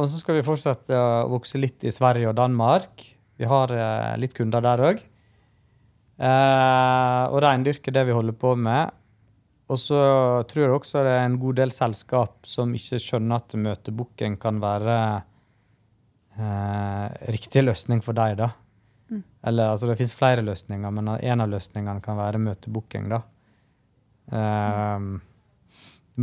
Og 0.00 0.08
så 0.08 0.20
skal 0.20 0.38
vi 0.38 0.46
fortsette 0.46 0.96
å 0.96 1.28
vokse 1.34 1.60
litt 1.60 1.84
i 1.84 1.92
Sverige 1.92 2.30
og 2.30 2.38
Danmark. 2.38 3.04
Vi 3.40 3.48
har 3.48 3.72
eh, 3.74 4.14
litt 4.20 4.32
kunder 4.36 4.64
der 4.64 4.82
òg. 4.88 5.02
Eh, 6.20 7.22
og 7.28 7.40
reindyrke 7.44 7.92
det 7.92 8.06
vi 8.08 8.16
holder 8.16 8.36
på 8.40 8.54
med. 8.56 8.96
Og 9.70 9.78
så 9.78 10.00
tror 10.50 10.64
jeg 10.64 10.74
også 10.74 11.04
det 11.06 11.12
er 11.14 11.26
en 11.28 11.38
god 11.42 11.60
del 11.60 11.72
selskap 11.74 12.48
som 12.48 12.72
ikke 12.74 12.98
skjønner 13.02 13.44
at 13.44 13.54
møtebukken 13.60 14.34
kan 14.40 14.58
være 14.62 14.96
eh, 16.40 17.06
riktig 17.36 17.62
løsning 17.66 18.02
for 18.02 18.16
deg, 18.16 18.40
da. 18.40 18.50
Mm. 19.10 19.22
Eller 19.52 19.74
altså, 19.74 19.90
det 19.90 19.98
fins 20.00 20.16
flere 20.16 20.42
løsninger, 20.46 20.96
men 20.96 21.14
en 21.14 21.44
av 21.44 21.52
løsningene 21.52 22.02
kan 22.02 22.18
være 22.18 22.42
møtebooking, 22.48 23.10
da. 23.12 23.24
Mm 24.30 25.18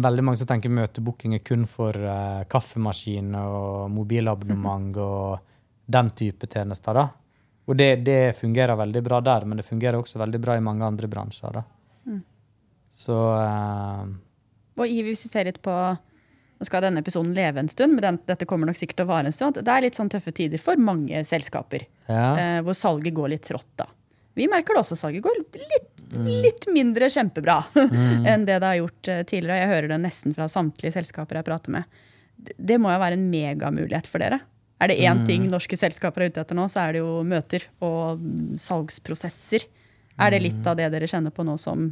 veldig 0.04 0.24
mange 0.26 0.40
som 0.40 0.50
tenker 0.50 0.74
møtebooking 0.74 1.36
er 1.38 1.44
kun 1.46 1.66
for 1.70 1.96
uh, 1.96 2.44
kaffemaskin 2.50 3.36
og 3.40 3.92
mobilabonnement 3.94 4.92
mm 4.96 5.04
og 5.04 5.54
den 5.88 6.10
type 6.12 6.50
tjenester. 6.52 6.98
da. 6.98 7.06
Og 7.68 7.76
det, 7.80 8.04
det, 8.04 8.36
fungerer 8.36 8.76
veldig 8.76 9.02
bra 9.06 9.22
der, 9.24 9.46
men 9.48 9.60
det 9.60 9.64
fungerer 9.64 9.96
også 9.96 10.20
veldig 10.20 10.42
bra 10.44 10.58
i 10.58 10.64
mange 10.64 10.84
andre 10.84 11.08
bransjer. 11.08 11.54
da. 11.56 11.64
Mm. 12.08 12.18
Så 12.92 13.16
uh, 13.16 14.04
Og 14.76 14.84
hvis 14.84 15.24
vi 15.24 15.32
ser 15.32 15.48
litt 15.48 15.62
på 15.64 15.76
nå 16.58 16.66
skal 16.66 16.82
denne 16.88 17.04
episoden 17.04 17.36
leve 17.38 17.62
en 17.62 17.70
stund, 17.70 17.94
men 17.94 18.04
den, 18.04 18.20
dette 18.26 18.48
kommer 18.50 18.68
nok 18.68 18.80
sikkert 18.80 18.98
til 19.00 19.06
å 19.06 19.12
vare 19.12 19.30
en 19.30 19.36
stund. 19.36 19.60
Det 19.62 19.74
er 19.74 19.84
litt 19.86 19.98
sånn 20.00 20.10
tøffe 20.10 20.34
tider 20.34 20.62
for 20.62 20.80
mange 20.82 21.22
selskaper, 21.28 21.86
Ja. 22.10 22.28
uh, 22.34 22.60
hvor 22.66 22.76
salget 22.76 23.14
går 23.14 23.36
litt 23.36 23.46
trått. 23.46 23.70
da. 23.78 23.86
Vi 24.38 24.48
merker 24.50 24.74
det 24.74 24.82
også, 24.84 24.98
salget 24.98 25.24
går 25.24 25.38
litt, 25.38 25.62
litt 26.16 26.68
mindre 26.72 27.10
kjempebra 27.12 27.62
enn 28.32 28.46
det 28.48 28.60
det 28.60 28.68
har 28.68 28.80
gjort 28.80 29.10
eh, 29.12 29.24
tidligere. 29.28 29.62
Jeg 29.62 29.72
hører 29.74 29.92
det 29.94 30.02
nesten 30.04 30.36
fra 30.36 30.48
samtlige 30.52 30.96
selskaper 30.96 31.40
jeg 31.40 31.48
prater 31.48 31.76
med. 31.78 32.00
Det, 32.38 32.78
må 32.80 32.92
jo 32.94 33.02
være 33.02 33.18
en 33.18 33.28
megamulighet 33.32 34.08
for 34.10 34.24
dere. 34.24 34.40
Er 34.78 34.92
det 34.92 35.00
én 35.02 35.24
ting 35.26 35.48
norske 35.50 35.78
selskaper 35.80 36.24
er 36.24 36.32
ute 36.32 36.44
etter 36.44 36.58
nå, 36.58 36.68
så 36.70 36.84
er 36.86 36.96
det 36.96 37.02
jo 37.02 37.24
møter 37.26 37.66
og 37.82 38.22
mm, 38.22 38.58
salgsprosesser. 38.62 39.66
Er 40.22 40.34
det 40.34 40.44
litt 40.44 40.70
av 40.70 40.78
det 40.78 40.92
dere 40.94 41.10
kjenner 41.10 41.34
på 41.34 41.46
nå 41.46 41.58
som, 41.62 41.90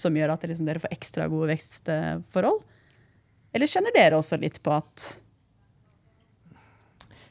som 0.00 0.16
gjør 0.16 0.32
at 0.34 0.46
liksom 0.48 0.68
dere 0.68 0.80
får 0.80 0.94
ekstra 0.96 1.28
gode 1.32 1.52
vekstforhold? 1.52 2.62
Eller 3.52 3.70
kjenner 3.70 3.94
dere 3.94 4.20
også 4.20 4.38
litt 4.40 4.60
på 4.64 4.72
at 4.72 5.06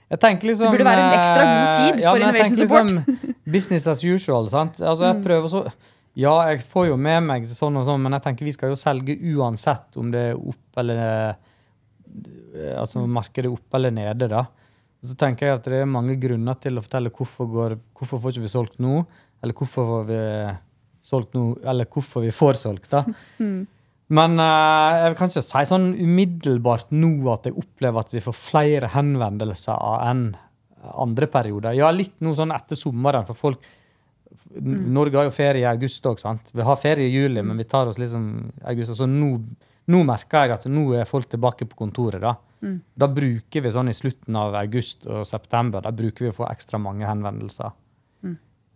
Jeg 0.09 0.19
tenker 0.23 0.47
liksom, 0.49 0.71
Det 0.71 0.79
burde 0.79 0.87
være 0.89 1.05
en 1.05 1.19
ekstra 1.19 1.43
god 1.45 1.75
tid 1.77 1.99
eh, 1.99 2.03
ja, 2.03 2.11
for 2.11 2.23
innovation 2.23 2.57
support. 2.57 2.91
Liksom, 2.91 3.35
business 3.53 3.87
as 3.87 4.03
usual. 4.03 4.47
sant? 4.49 4.79
Altså, 4.81 5.05
Mm. 5.05 5.13
jeg 5.15 5.23
prøver 5.27 5.47
så... 5.53 5.63
Ja, 6.19 6.33
jeg 6.49 6.63
får 6.65 6.87
jo 6.89 6.95
med 6.97 7.23
meg 7.23 7.45
sånn 7.47 7.77
og 7.79 7.85
sånn, 7.87 8.01
men 8.01 8.11
jeg 8.17 8.23
tenker 8.25 8.43
vi 8.47 8.51
skal 8.51 8.69
jo 8.73 8.75
selge 8.75 9.13
uansett 9.37 9.95
om 10.01 10.09
det 10.11 10.23
er 10.31 10.39
opp 10.41 10.81
eller 10.81 10.97
eh, 11.05 11.35
Altså 12.79 13.03
markedet 13.05 13.51
opp 13.53 13.75
eller 13.77 13.91
nede, 13.93 14.27
da. 14.27 14.41
Og 14.99 15.05
så 15.11 15.15
tenker 15.15 15.47
jeg 15.47 15.59
at 15.59 15.67
det 15.69 15.77
er 15.83 15.85
mange 15.87 16.15
grunner 16.19 16.57
til 16.59 16.79
å 16.79 16.81
fortelle 16.83 17.11
hvorfor, 17.13 17.47
går, 17.53 17.75
hvorfor 17.95 18.19
får 18.19 18.33
ikke 18.33 18.41
vi 18.47 18.51
solgt 18.51 18.79
nå, 18.83 19.05
eller 19.43 19.53
hvorfor 19.55 19.85
får 19.93 20.07
vi 20.09 20.17
solgt 21.05 21.37
nå, 21.37 21.43
eller 21.63 21.85
hvorfor 21.93 22.25
vi 22.25 22.31
får 22.35 22.57
solgt, 22.59 22.89
da. 22.91 23.03
Men 24.15 24.39
uh, 24.41 25.05
jeg 25.05 25.17
kan 25.19 25.29
ikke 25.29 25.45
si 25.45 25.65
sånn 25.69 25.89
umiddelbart 25.99 26.93
nå 26.95 27.11
at 27.33 27.49
jeg 27.49 27.57
opplever 27.61 28.01
at 28.01 28.13
vi 28.15 28.23
får 28.25 28.37
flere 28.37 28.89
henvendelser 28.95 29.83
enn 30.09 30.31
andre 30.89 31.27
perioder. 31.29 31.75
Ja, 31.77 31.91
litt 31.93 32.17
nå 32.23 32.33
sånn 32.37 32.55
etter 32.55 32.79
sommeren, 32.79 33.27
for 33.27 33.37
folk 33.37 33.67
Norge 34.59 35.17
har 35.17 35.25
jo 35.27 35.33
ferie 35.33 35.63
i 35.63 35.69
august 35.69 36.05
òg, 36.05 36.19
sant. 36.21 36.51
Vi 36.53 36.65
har 36.65 36.77
ferie 36.79 37.09
i 37.09 37.13
juli, 37.13 37.41
men 37.45 37.57
vi 37.59 37.65
tar 37.69 37.89
oss 37.89 37.97
liksom 38.01 38.23
august. 38.69 38.93
Så 38.97 39.07
nå, 39.09 39.31
nå 39.89 40.01
merker 40.07 40.45
jeg 40.45 40.55
at 40.55 40.67
nå 40.69 40.85
er 40.97 41.09
folk 41.09 41.27
tilbake 41.29 41.67
på 41.69 41.77
kontoret, 41.83 42.21
da. 42.23 42.35
Da 42.99 43.07
bruker 43.07 43.63
vi 43.63 43.71
sånn 43.73 43.91
i 43.91 43.95
slutten 43.95 44.37
av 44.37 44.57
august 44.59 45.05
og 45.07 45.25
september, 45.27 45.83
da 45.83 45.93
bruker 45.95 46.27
vi 46.27 46.31
å 46.31 46.37
få 46.41 46.47
ekstra 46.49 46.79
mange 46.81 47.07
henvendelser. 47.07 47.73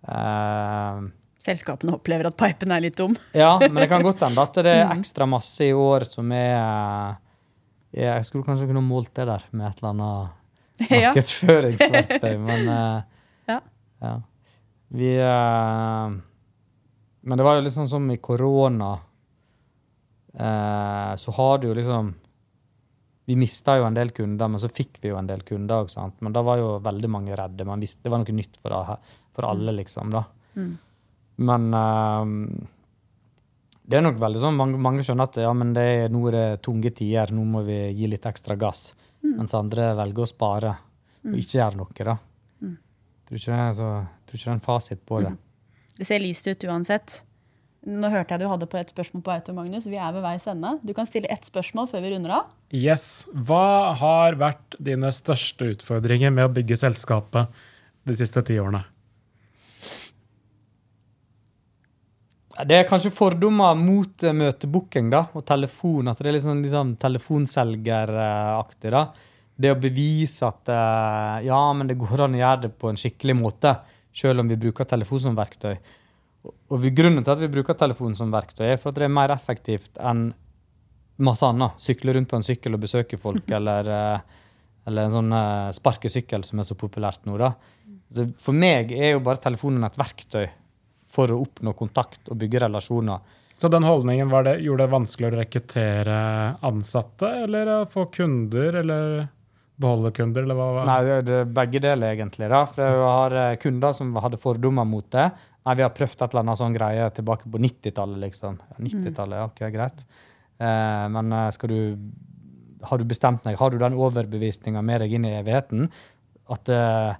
Eh, 0.04 1.04
selskapene 1.44 1.96
opplever 1.98 2.30
at 2.30 2.38
pipen 2.40 2.72
er 2.74 2.84
litt 2.86 2.98
tom? 3.00 3.16
ja, 3.36 3.52
men 3.62 3.82
det 3.82 3.90
kan 3.92 4.04
godt 4.06 4.24
hende 4.26 4.44
at 4.44 4.60
det 4.64 4.74
er 4.80 4.92
ekstra 4.96 5.28
masse 5.30 5.68
i 5.68 5.74
år 5.76 6.06
som 6.08 6.32
er 6.36 6.56
eh, 6.56 8.04
Jeg 8.04 8.26
skulle 8.28 8.48
kanskje 8.48 8.70
kunne 8.70 8.84
målt 8.86 9.14
det 9.18 9.28
der 9.30 9.44
med 9.52 9.68
et 9.70 9.82
eller 9.82 9.94
annet 9.94 10.40
markedsføringsverktøy, 10.92 12.38
men 12.50 12.70
eh, 12.76 13.02
Ja. 13.52 13.58
ja. 14.02 14.14
Vi 14.94 15.16
eh, 15.20 16.14
Men 17.24 17.40
det 17.40 17.46
var 17.46 17.58
jo 17.58 17.66
litt 17.66 17.76
sånn 17.76 17.92
som 17.92 18.10
i 18.12 18.20
korona, 18.22 18.96
så 20.34 21.32
har 21.38 21.60
du 21.62 21.68
jo 21.68 21.76
liksom 21.78 22.08
Vi 23.30 23.36
mista 23.38 23.76
jo 23.78 23.84
en 23.86 23.94
del 23.94 24.10
kunder, 24.10 24.50
men 24.50 24.58
så 24.60 24.66
fikk 24.66 24.98
vi 25.04 25.12
jo 25.12 25.20
en 25.20 25.28
del 25.30 25.44
kunder 25.46 25.86
Men 26.26 26.34
da 26.34 26.42
var 26.42 26.58
jo 26.58 26.72
veldig 26.82 27.12
mange 27.14 27.36
redde. 27.38 27.68
Man 27.70 27.80
visste, 27.86 28.02
det 28.02 28.10
var 28.12 28.24
noe 28.24 28.34
nytt 28.34 28.58
for, 28.58 28.74
alle, 29.46 29.76
liksom. 29.78 30.10
da. 30.10 30.24
Men 31.42 31.70
uh, 31.74 32.68
det 33.84 34.00
er 34.00 34.06
nok 34.06 34.20
veldig 34.22 34.42
sånn, 34.44 34.60
mange, 34.60 34.80
mange 34.82 35.06
skjønner 35.06 35.30
at 35.30 35.40
ja, 35.44 35.54
men 35.58 35.74
det 35.76 35.84
er, 35.84 36.14
nå 36.14 36.22
er 36.30 36.38
det 36.38 36.46
tunge 36.66 36.94
tider, 36.96 37.34
nå 37.36 37.46
må 37.56 37.64
vi 37.68 37.80
gi 37.98 38.10
litt 38.12 38.28
ekstra 38.30 38.58
gass. 38.60 38.92
Mens 39.24 39.56
andre 39.56 39.94
velger 39.98 40.26
å 40.26 40.30
spare 40.30 40.76
og 41.24 41.36
ikke 41.40 41.58
gjøre 41.58 41.80
noe. 41.80 42.06
da. 42.06 42.18
Tror 43.28 43.40
ikke 43.40 43.58
det 43.58 43.76
tror 43.80 44.40
ikke 44.40 44.48
det 44.48 44.52
er 44.52 44.58
en 44.58 44.66
fasit 44.66 45.06
på 45.08 45.22
det. 45.24 45.32
Det 45.98 46.08
ser 46.10 46.24
lyst 46.24 46.48
ut 46.50 46.66
uansett. 46.68 47.22
Nå 47.84 48.08
hørte 48.08 48.36
jeg 48.36 48.44
du 48.44 48.48
hadde 48.48 48.68
på 48.72 48.80
et 48.80 48.92
spørsmål 48.94 49.24
på 49.26 49.34
Auto, 49.34 49.54
Magnus. 49.56 49.90
Vi 49.92 50.00
er 50.00 50.14
ved 50.16 50.24
veis 50.24 50.46
ende. 50.48 50.78
Du 50.88 50.94
kan 50.96 51.08
stille 51.08 51.28
ett 51.32 51.44
spørsmål 51.44 51.90
før 51.92 52.06
vi 52.06 52.14
runder 52.14 52.36
av. 52.38 52.54
Yes. 52.72 53.26
Hva 53.36 53.94
har 54.00 54.40
vært 54.40 54.78
dine 54.80 55.12
største 55.12 55.74
utfordringer 55.74 56.32
med 56.32 56.48
å 56.48 56.54
bygge 56.56 56.80
selskapet 56.80 57.52
de 58.08 58.16
siste 58.20 58.44
ti 58.48 58.56
årene? 58.62 58.86
Det 62.54 62.76
er 62.78 62.86
kanskje 62.86 63.10
fordommer 63.10 63.74
mot 63.80 64.24
eh, 64.28 64.34
møtebooking 64.38 65.08
da, 65.10 65.24
og 65.34 65.42
telefon. 65.50 66.12
At 66.12 66.20
det 66.22 66.30
er 66.30 66.36
liksom, 66.38 66.60
liksom 66.62 66.92
telefonselgeraktig. 67.02 68.92
da. 68.94 69.08
Det 69.56 69.72
å 69.74 69.80
bevise 69.82 70.46
at 70.48 70.70
eh, 70.74 71.48
ja, 71.48 71.60
men 71.74 71.90
det 71.90 71.98
går 72.02 72.26
an 72.28 72.38
å 72.38 72.42
gjøre 72.44 72.62
det 72.68 72.72
på 72.82 72.90
en 72.92 73.00
skikkelig 73.00 73.36
måte, 73.40 73.76
selv 74.14 74.44
om 74.44 74.50
vi 74.54 74.58
bruker 74.62 74.86
telefon 74.90 75.20
som 75.26 75.38
verktøy. 75.38 75.76
Og- 76.70 76.80
vi- 76.84 76.92
Grunnen 76.94 77.24
til 77.24 77.32
at 77.34 77.40
vi 77.42 77.48
bruker 77.54 77.74
telefon 77.80 78.16
som 78.16 78.32
verktøy, 78.34 78.68
er 78.74 78.78
for 78.78 78.90
at 78.90 78.96
det 79.02 79.04
er 79.10 79.14
mer 79.18 79.30
effektivt 79.34 79.98
enn 80.00 80.34
masse 81.24 81.46
annet. 81.46 81.78
Sykle 81.82 82.14
rundt 82.14 82.30
på 82.30 82.36
en 82.38 82.46
sykkel 82.46 82.74
og 82.78 82.82
besøke 82.82 83.18
folk, 83.18 83.50
eller, 83.58 83.88
eh, 83.90 84.20
eller 84.88 85.08
en 85.08 85.16
sånn 85.18 85.34
sparkesykkel 85.74 86.44
som 86.46 86.60
er 86.60 86.64
så 86.70 86.76
populært 86.78 87.26
nå. 87.26 87.38
da. 87.40 87.54
Så 88.14 88.28
for 88.38 88.54
meg 88.54 88.92
er 88.92 89.14
jo 89.16 89.22
bare 89.26 89.42
telefonen 89.42 89.86
et 89.88 89.98
verktøy 89.98 90.50
for 91.14 91.32
å 91.32 91.40
oppnå 91.44 91.76
kontakt 91.78 92.30
og 92.32 92.40
bygge 92.42 92.66
relasjoner. 92.66 93.40
Så 93.58 93.70
den 93.72 93.86
holdningen 93.86 94.32
var 94.32 94.48
det, 94.48 94.58
gjorde 94.66 94.88
det 94.88 94.94
vanskeligere 94.96 95.38
å 95.38 95.42
rekruttere 95.44 96.18
ansatte, 96.68 97.30
eller 97.46 97.70
å 97.76 97.80
få 97.90 98.08
kunder, 98.12 98.82
eller 98.82 99.28
beholde 99.80 100.12
kunder, 100.16 100.44
eller 100.44 100.58
hva? 100.58 100.86
Nei, 100.90 101.00
det 101.08 101.20
det 101.30 101.40
begge 101.54 101.82
deler, 101.84 102.16
egentlig. 102.18 102.50
da. 102.52 102.64
For 102.70 102.84
jeg 102.84 103.02
har 103.06 103.38
eh, 103.44 103.56
kunder 103.62 103.96
som 103.96 104.14
hadde 104.26 104.42
fordommer 104.42 104.88
mot 104.90 105.08
det. 105.14 105.30
Nei, 105.64 105.76
vi 105.80 105.86
har 105.86 105.94
prøvd 105.96 106.18
et 106.18 106.28
eller 106.28 106.44
annet 106.44 106.60
sånn 106.60 106.76
greie 106.76 107.10
tilbake 107.16 107.50
på 107.50 107.62
90-tallet, 107.64 108.20
liksom. 108.26 108.60
90-tallet, 108.84 109.46
ok, 109.48 109.64
greit. 109.74 110.06
Eh, 110.60 111.06
men 111.14 111.34
eh, 111.34 111.50
skal 111.56 111.72
du 111.72 112.10
Har 112.84 113.00
du 113.00 113.06
bestemt 113.08 113.46
deg? 113.48 113.56
Har 113.58 113.72
du 113.72 113.80
den 113.80 113.96
overbevisninga 113.96 114.82
med 114.84 115.06
deg 115.06 115.14
inn 115.16 115.30
i 115.30 115.38
evigheten 115.38 115.88
at 116.52 116.70
eh, 116.70 117.14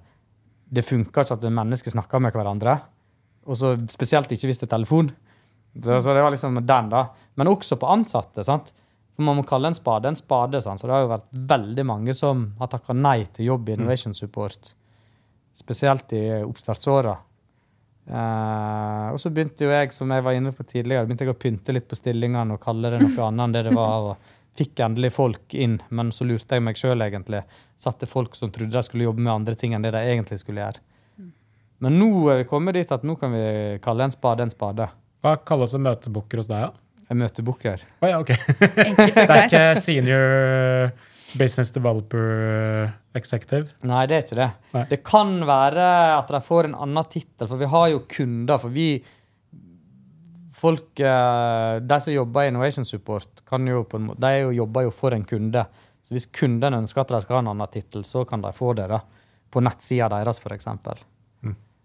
det 0.74 0.84
funker 0.84 1.24
ikke 1.24 1.38
at 1.38 1.46
mennesker 1.48 1.94
snakker 1.94 2.20
med 2.20 2.36
hverandre? 2.36 2.76
Og 3.44 3.58
så 3.60 3.74
spesielt 3.92 4.32
ikke 4.32 4.48
hvis 4.50 4.62
det 4.62 4.68
er 4.68 4.76
telefon. 4.76 5.10
Så, 5.74 5.98
så 6.00 6.14
det 6.14 6.22
var 6.22 6.32
liksom 6.32 6.56
den, 6.60 6.88
da. 6.92 7.06
Men 7.34 7.50
også 7.50 7.78
på 7.80 7.90
ansatte. 7.90 8.44
sant? 8.46 8.72
For 9.14 9.26
Man 9.26 9.38
må 9.38 9.44
kalle 9.46 9.70
en 9.70 9.76
spade 9.76 10.10
en 10.10 10.18
spade. 10.18 10.62
Sant? 10.62 10.80
Så 10.80 10.88
det 10.88 10.96
har 10.96 11.04
jo 11.04 11.12
vært 11.12 11.28
veldig 11.54 11.86
mange 11.86 12.14
som 12.16 12.48
har 12.60 12.70
takka 12.72 12.96
nei 12.96 13.24
til 13.34 13.52
jobb 13.52 13.68
i 13.68 13.76
Innovation 13.76 14.14
Support. 14.14 14.74
Spesielt 15.54 16.12
i 16.16 16.24
oppstartsåra. 16.42 17.14
Uh, 18.04 19.14
og 19.14 19.20
så 19.20 19.30
begynte 19.32 19.64
jo 19.64 19.70
jeg, 19.72 19.92
som 19.96 20.10
jeg 20.12 20.24
var 20.26 20.36
inne 20.36 20.50
på 20.52 20.66
tidligere, 20.68 21.06
begynte 21.06 21.24
jeg 21.24 21.32
å 21.32 21.40
pynte 21.40 21.72
litt 21.72 21.86
på 21.88 21.96
stillingene 21.96 22.52
og 22.52 22.60
kalle 22.60 22.90
det 22.92 22.98
noe 23.00 23.28
annet 23.30 23.46
enn 23.46 23.54
det 23.54 23.62
det 23.70 23.76
var. 23.78 24.10
og 24.10 24.58
Fikk 24.58 24.82
endelig 24.84 25.14
folk 25.16 25.54
inn, 25.58 25.80
men 25.90 26.12
så 26.14 26.26
lurte 26.28 26.54
jeg 26.54 26.62
meg 26.62 26.78
sjøl, 26.78 27.02
egentlig. 27.02 27.40
Satte 27.80 28.06
folk 28.06 28.36
som 28.38 28.52
trodde 28.54 28.76
de 28.76 28.82
skulle 28.86 29.08
jobbe 29.08 29.24
med 29.24 29.32
andre 29.32 29.56
ting 29.58 29.74
enn 29.74 29.82
det 29.82 29.94
de 29.96 30.02
egentlig 30.12 30.38
skulle 30.42 30.62
gjøre. 30.62 30.82
Men 31.84 31.98
nå 32.00 32.08
er 32.32 32.42
vi 32.42 32.48
kommet 32.48 32.78
dit 32.78 32.92
at 32.96 33.04
nå 33.04 33.16
kan 33.20 33.32
vi 33.34 33.44
kalle 33.84 34.06
en 34.08 34.14
spade 34.14 34.46
en 34.46 34.52
spade. 34.52 34.88
Hva 35.24 35.36
kalles 35.44 35.74
en 35.76 35.84
møtebukker 35.84 36.40
hos 36.40 36.48
deg? 36.48 36.70
da? 36.70 36.84
En 37.12 37.20
møter 37.20 37.44
booker. 37.44 37.82
Å 38.00 38.08
ja, 38.08 38.20
ok. 38.22 38.30
Det 38.32 39.24
er 39.24 39.42
ikke 39.44 39.64
senior 39.82 40.94
business 41.36 41.72
developer 41.74 42.88
executive? 43.18 43.68
Nei, 43.86 44.04
det 44.08 44.16
er 44.16 44.24
ikke 44.24 44.38
det. 44.38 44.48
Nei. 44.74 44.84
Det 44.90 45.00
kan 45.06 45.34
være 45.48 45.88
at 46.14 46.32
de 46.32 46.40
får 46.46 46.70
en 46.70 46.78
annen 46.86 47.10
tittel, 47.10 47.48
for 47.50 47.60
vi 47.60 47.68
har 47.74 47.90
jo 47.92 48.02
kunder. 48.10 48.62
For 48.62 48.74
vi 48.74 48.88
folk, 50.54 51.00
eh, 51.00 51.80
De 51.84 52.00
som 52.00 52.12
jobber 52.14 52.46
i 52.46 52.52
Innovation 52.52 52.86
Support, 52.88 53.44
kan 53.48 53.66
jo 53.68 53.84
på 53.84 54.00
en 54.00 54.08
måte, 54.08 54.22
de 54.24 54.40
er 54.40 54.54
jobber 54.56 54.86
jo 54.86 54.94
for 54.94 55.12
en 55.16 55.26
kunde. 55.28 55.66
Så 56.04 56.14
hvis 56.16 56.28
kunden 56.32 56.76
ønsker 56.80 57.04
at 57.04 57.12
de 57.12 57.20
skal 57.24 57.38
ha 57.38 57.42
en 57.44 57.52
annen 57.52 57.72
tittel, 57.72 58.04
så 58.04 58.24
kan 58.28 58.40
de 58.44 58.52
få 58.52 58.72
det. 58.76 58.88
da, 58.88 59.00
På 59.50 59.60
nettsida 59.60 60.08
deres, 60.08 60.40
f.eks. 60.40 60.68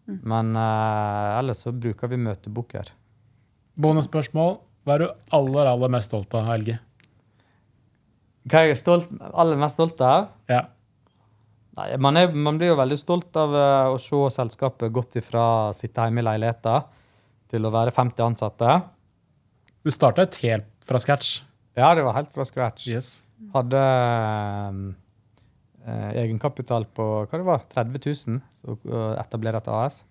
Mm. 0.09 0.17
Men 0.31 0.51
uh, 0.57 1.37
ellers 1.37 1.61
så 1.65 1.73
bruker 1.75 2.09
vi 2.09 2.19
møtebooker. 2.25 2.89
Bonusspørsmål. 3.79 4.57
Hva 4.87 4.95
er 4.95 5.03
du 5.03 5.07
aller, 5.37 5.69
aller 5.69 5.91
mest 5.93 6.09
stolt 6.09 6.33
av, 6.33 6.47
Helge? 6.49 6.79
Hva 8.49 8.65
jeg 8.65 8.73
er 8.73 8.79
stolt, 8.79 9.09
aller 9.29 9.59
mest 9.59 9.77
stolt 9.77 9.99
av? 10.01 10.31
Ja. 10.49 10.63
Nei, 11.77 11.89
man, 12.01 12.17
er, 12.17 12.31
man 12.33 12.57
blir 12.59 12.71
jo 12.71 12.79
veldig 12.79 12.97
stolt 12.99 13.37
av 13.39 13.53
eh, 13.55 13.91
å 13.93 13.99
se 14.01 14.21
selskapet 14.35 14.91
gått 14.95 15.19
ifra 15.21 15.43
å 15.69 15.75
sitte 15.75 16.07
hjemme 16.07 16.23
i 16.23 16.25
leiligheten 16.25 16.87
til 17.53 17.67
å 17.67 17.73
være 17.73 17.93
50 17.95 18.25
ansatte. 18.25 18.79
Du 19.85 19.91
startet 19.93 20.39
helt 20.41 20.67
fra 20.87 20.99
scratch. 21.01 21.39
Ja, 21.77 21.93
det 21.95 22.03
var 22.07 22.17
helt 22.17 22.33
fra 22.33 22.47
scratch. 22.47 22.87
Yes. 22.89 23.11
Hadde 23.53 23.83
eh, 23.83 24.81
egenkapital 25.87 26.85
på 26.95 27.05
hva 27.29 27.37
det 27.39 27.45
var, 27.47 27.61
30 27.73 27.99
000 28.27 28.41
så 28.59 28.75
å 28.75 29.05
etablere 29.19 29.57
et 29.61 29.67
AS. 29.67 30.03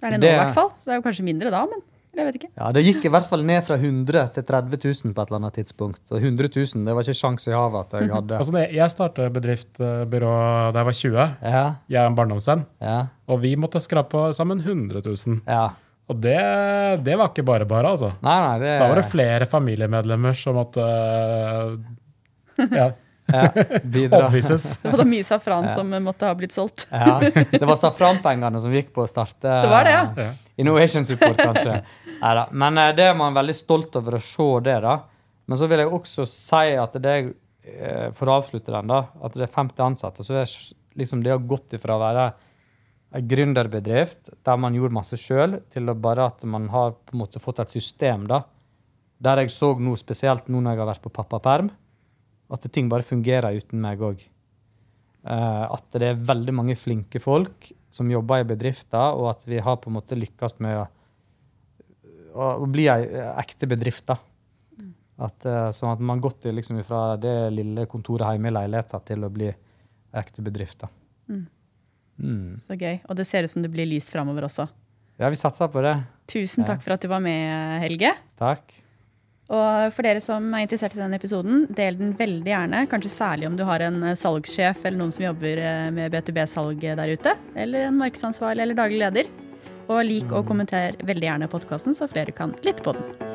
Det 0.00 0.06
er 0.06 0.10
det 0.10 0.18
nå, 0.18 0.26
Det- 0.26 0.34
i 0.34 0.38
hvert 0.44 0.54
fall. 0.54 0.70
Så 0.78 0.84
det 0.84 0.92
er 0.94 1.00
jo 1.00 1.06
kanskje 1.10 1.24
mindre 1.24 1.50
da, 1.50 1.64
men 1.66 1.80
jeg 2.18 2.26
vet 2.26 2.36
ikke. 2.40 2.50
Ja, 2.56 2.72
Det 2.72 2.82
gikk 2.84 3.04
i 3.04 3.08
hvert 3.14 3.26
fall 3.28 3.42
ned 3.44 3.62
fra 3.64 3.76
100 3.76 4.32
til 4.34 4.42
30 4.42 4.78
000 5.04 5.14
på 5.14 5.22
et 5.22 5.28
eller 5.30 5.38
annet 5.40 5.54
tidspunkt. 5.58 6.02
Og 6.10 6.18
100 6.20 6.48
000, 6.74 6.84
det 6.84 6.94
var 6.94 7.02
ikke 7.02 7.18
sjans 7.20 7.46
i 7.48 7.52
havet 7.54 7.80
at 7.94 8.00
jeg 8.00 8.10
hadde. 8.10 8.38
Altså, 8.38 8.52
jeg 8.74 8.90
startet 8.90 9.32
bedriftbyrå 9.32 10.72
da 10.72 10.78
jeg 10.78 10.88
var 10.88 10.96
20. 11.02 11.36
Ja, 11.42 11.74
Jeg 11.88 12.02
er 12.02 12.06
en 12.06 12.16
barndomsvenn. 12.16 12.66
ja, 12.80 13.06
Og 13.28 13.40
vi 13.40 13.54
måtte 13.56 13.80
skrape 13.80 14.32
sammen 14.34 14.60
100 14.60 15.02
000. 15.04 15.42
ja. 15.46 15.68
Og 16.08 16.16
det, 16.22 16.38
det 17.04 17.18
var 17.18 17.28
ikke 17.28 17.44
bare 17.44 17.66
bare, 17.68 17.84
altså. 17.92 18.14
Nei, 18.22 18.40
nei, 18.40 18.58
det 18.60 18.78
Da 18.80 18.88
var 18.88 18.94
det 18.96 19.10
flere 19.10 19.44
familiemedlemmer 19.44 20.32
som 20.34 20.54
måtte 20.56 20.80
ja, 22.72 22.86
ja. 23.32 23.50
Det 23.82 24.08
var 24.08 25.04
mye 25.08 25.24
safran 25.26 25.68
som 25.74 25.90
måtte 26.04 26.28
ha 26.28 26.34
blitt 26.38 26.54
solgt. 26.56 26.86
Ja, 26.90 27.18
det 27.50 27.64
var 27.66 27.76
safranpengene 27.76 28.60
som 28.62 28.72
gikk 28.72 28.90
på 28.96 29.04
å 29.04 29.10
starte 29.10 29.44
Det 29.48 29.70
var 29.70 29.84
det, 29.88 29.94
ja. 29.96 30.28
Ja. 30.28 30.32
Innovation 30.58 31.04
Support, 31.04 31.36
kanskje. 31.38 31.82
Neida. 32.22 32.48
Men 32.52 32.80
eh, 32.80 32.94
det 32.96 33.10
er 33.10 33.18
man 33.18 33.36
veldig 33.36 33.54
stolt 33.56 33.94
over 34.00 34.18
å 34.18 34.22
se 34.22 34.48
det, 34.66 34.80
da. 34.84 34.96
Men 35.48 35.60
så 35.60 35.68
vil 35.70 35.84
jeg 35.84 35.92
også 35.94 36.26
si 36.28 36.74
at 36.76 36.98
det 37.04 37.14
er, 37.14 37.30
eh, 37.68 38.08
for 38.16 38.30
å 38.30 38.38
avslutte 38.40 38.74
den, 38.74 38.90
da, 38.90 39.04
at 39.24 39.36
det 39.36 39.46
er 39.46 39.54
50 39.54 39.86
ansatte. 39.90 40.24
Og 40.24 40.28
så 40.28 40.40
er 40.42 40.52
liksom 40.98 41.22
det 41.24 41.32
har 41.34 41.44
gått 41.44 41.76
ifra 41.78 41.96
å 41.96 42.02
være 42.02 42.28
en 43.16 43.28
gründerbedrift 43.28 44.32
der 44.44 44.60
man 44.60 44.76
gjorde 44.76 44.96
masse 44.98 45.16
sjøl, 45.20 45.60
til 45.72 45.88
å 45.88 45.96
bare 45.96 46.26
at 46.28 46.44
man 46.44 46.68
har 46.72 46.96
på 46.98 47.16
en 47.16 47.22
måte 47.22 47.40
fått 47.40 47.62
et 47.64 47.76
system, 47.78 48.26
da. 48.28 48.42
Der 49.18 49.42
jeg 49.42 49.50
så 49.50 49.72
nå, 49.80 49.96
spesielt 49.98 50.50
nå 50.50 50.60
når 50.60 50.74
jeg 50.74 50.82
har 50.82 50.90
vært 50.92 51.06
på 51.06 51.14
pappaperm, 51.14 51.70
at 52.50 52.68
ting 52.72 52.88
bare 52.88 53.06
fungerer 53.06 53.56
uten 53.58 53.80
meg 53.82 54.02
òg. 54.02 54.26
at 55.28 55.84
det 55.98 56.06
er 56.08 56.20
veldig 56.24 56.52
mange 56.54 56.74
flinke 56.78 57.20
folk 57.20 57.66
som 57.92 58.08
jobber 58.10 58.40
i 58.40 58.46
bedrifter, 58.48 59.16
og 59.18 59.30
at 59.32 59.42
vi 59.48 59.58
har 59.60 59.76
på 59.76 59.90
en 59.90 59.96
måte 59.98 60.16
lykkes 60.16 60.58
med 60.64 60.78
å, 60.78 60.86
å, 62.38 62.68
bli 62.70 62.86
ei 62.88 63.04
ekte 63.34 63.68
bedrift. 63.68 64.06
da. 64.08 64.16
At, 65.18 65.44
eh, 65.44 65.68
sånn 65.74 65.90
at 65.92 66.00
man 66.00 66.16
har 66.16 66.28
gått 66.28 66.46
liksom 66.46 66.78
fra 66.86 67.16
det 67.20 67.50
lille 67.50 67.88
kontoret 67.90 68.36
hjemme 68.36 68.52
i 68.52 68.54
leiligheten 68.54 69.06
til 69.08 69.26
å 69.26 69.32
bli 69.34 69.50
ekte 70.16 70.44
bedrift. 70.46 70.84
da. 70.84 70.90
Mm. 72.18 72.58
Så 72.62 72.78
gøy. 72.78 73.00
Og 73.08 73.16
det 73.18 73.26
ser 73.26 73.46
ut 73.46 73.50
som 73.50 73.62
det 73.62 73.70
blir 73.72 73.88
lyst 73.88 74.12
framover 74.14 74.46
også. 74.48 74.68
Ja, 75.18 75.28
vi 75.28 75.38
satser 75.38 75.70
på 75.70 75.82
det. 75.82 75.96
Tusen 76.30 76.66
takk 76.66 76.82
for 76.84 76.94
at 76.94 77.02
du 77.02 77.08
var 77.10 77.22
med, 77.22 77.82
Helge. 77.82 78.12
Takk. 78.38 78.70
Og 79.48 79.94
for 79.96 80.04
dere 80.04 80.20
som 80.20 80.44
er 80.52 80.66
interessert 80.66 80.96
i 80.96 81.00
denne 81.00 81.16
episoden, 81.16 81.62
del 81.72 81.96
den 81.96 82.12
veldig 82.16 82.52
gjerne. 82.52 82.82
Kanskje 82.90 83.14
særlig 83.14 83.48
om 83.48 83.56
du 83.56 83.64
har 83.68 83.84
en 83.86 84.02
eh, 84.10 84.18
salgssjef 84.18 84.82
eller 84.84 85.00
noen 85.00 85.14
som 85.14 85.24
jobber 85.24 85.62
eh, 85.64 85.86
med 85.94 86.12
B2B-salg 86.12 86.84
der 87.00 87.14
ute. 87.16 87.32
Eller 87.56 87.88
en 87.88 87.96
markedsansvarlig 88.00 88.66
eller 88.66 88.78
daglig 88.78 89.00
leder. 89.06 89.32
Og 89.88 90.04
lik 90.04 90.36
og 90.36 90.44
kommenter 90.50 91.00
veldig 91.00 91.30
gjerne 91.30 91.48
podkasten, 91.48 91.96
så 91.96 92.10
flere 92.12 92.36
kan 92.36 92.52
lytte 92.66 92.84
på 92.84 92.92
den. 92.98 93.27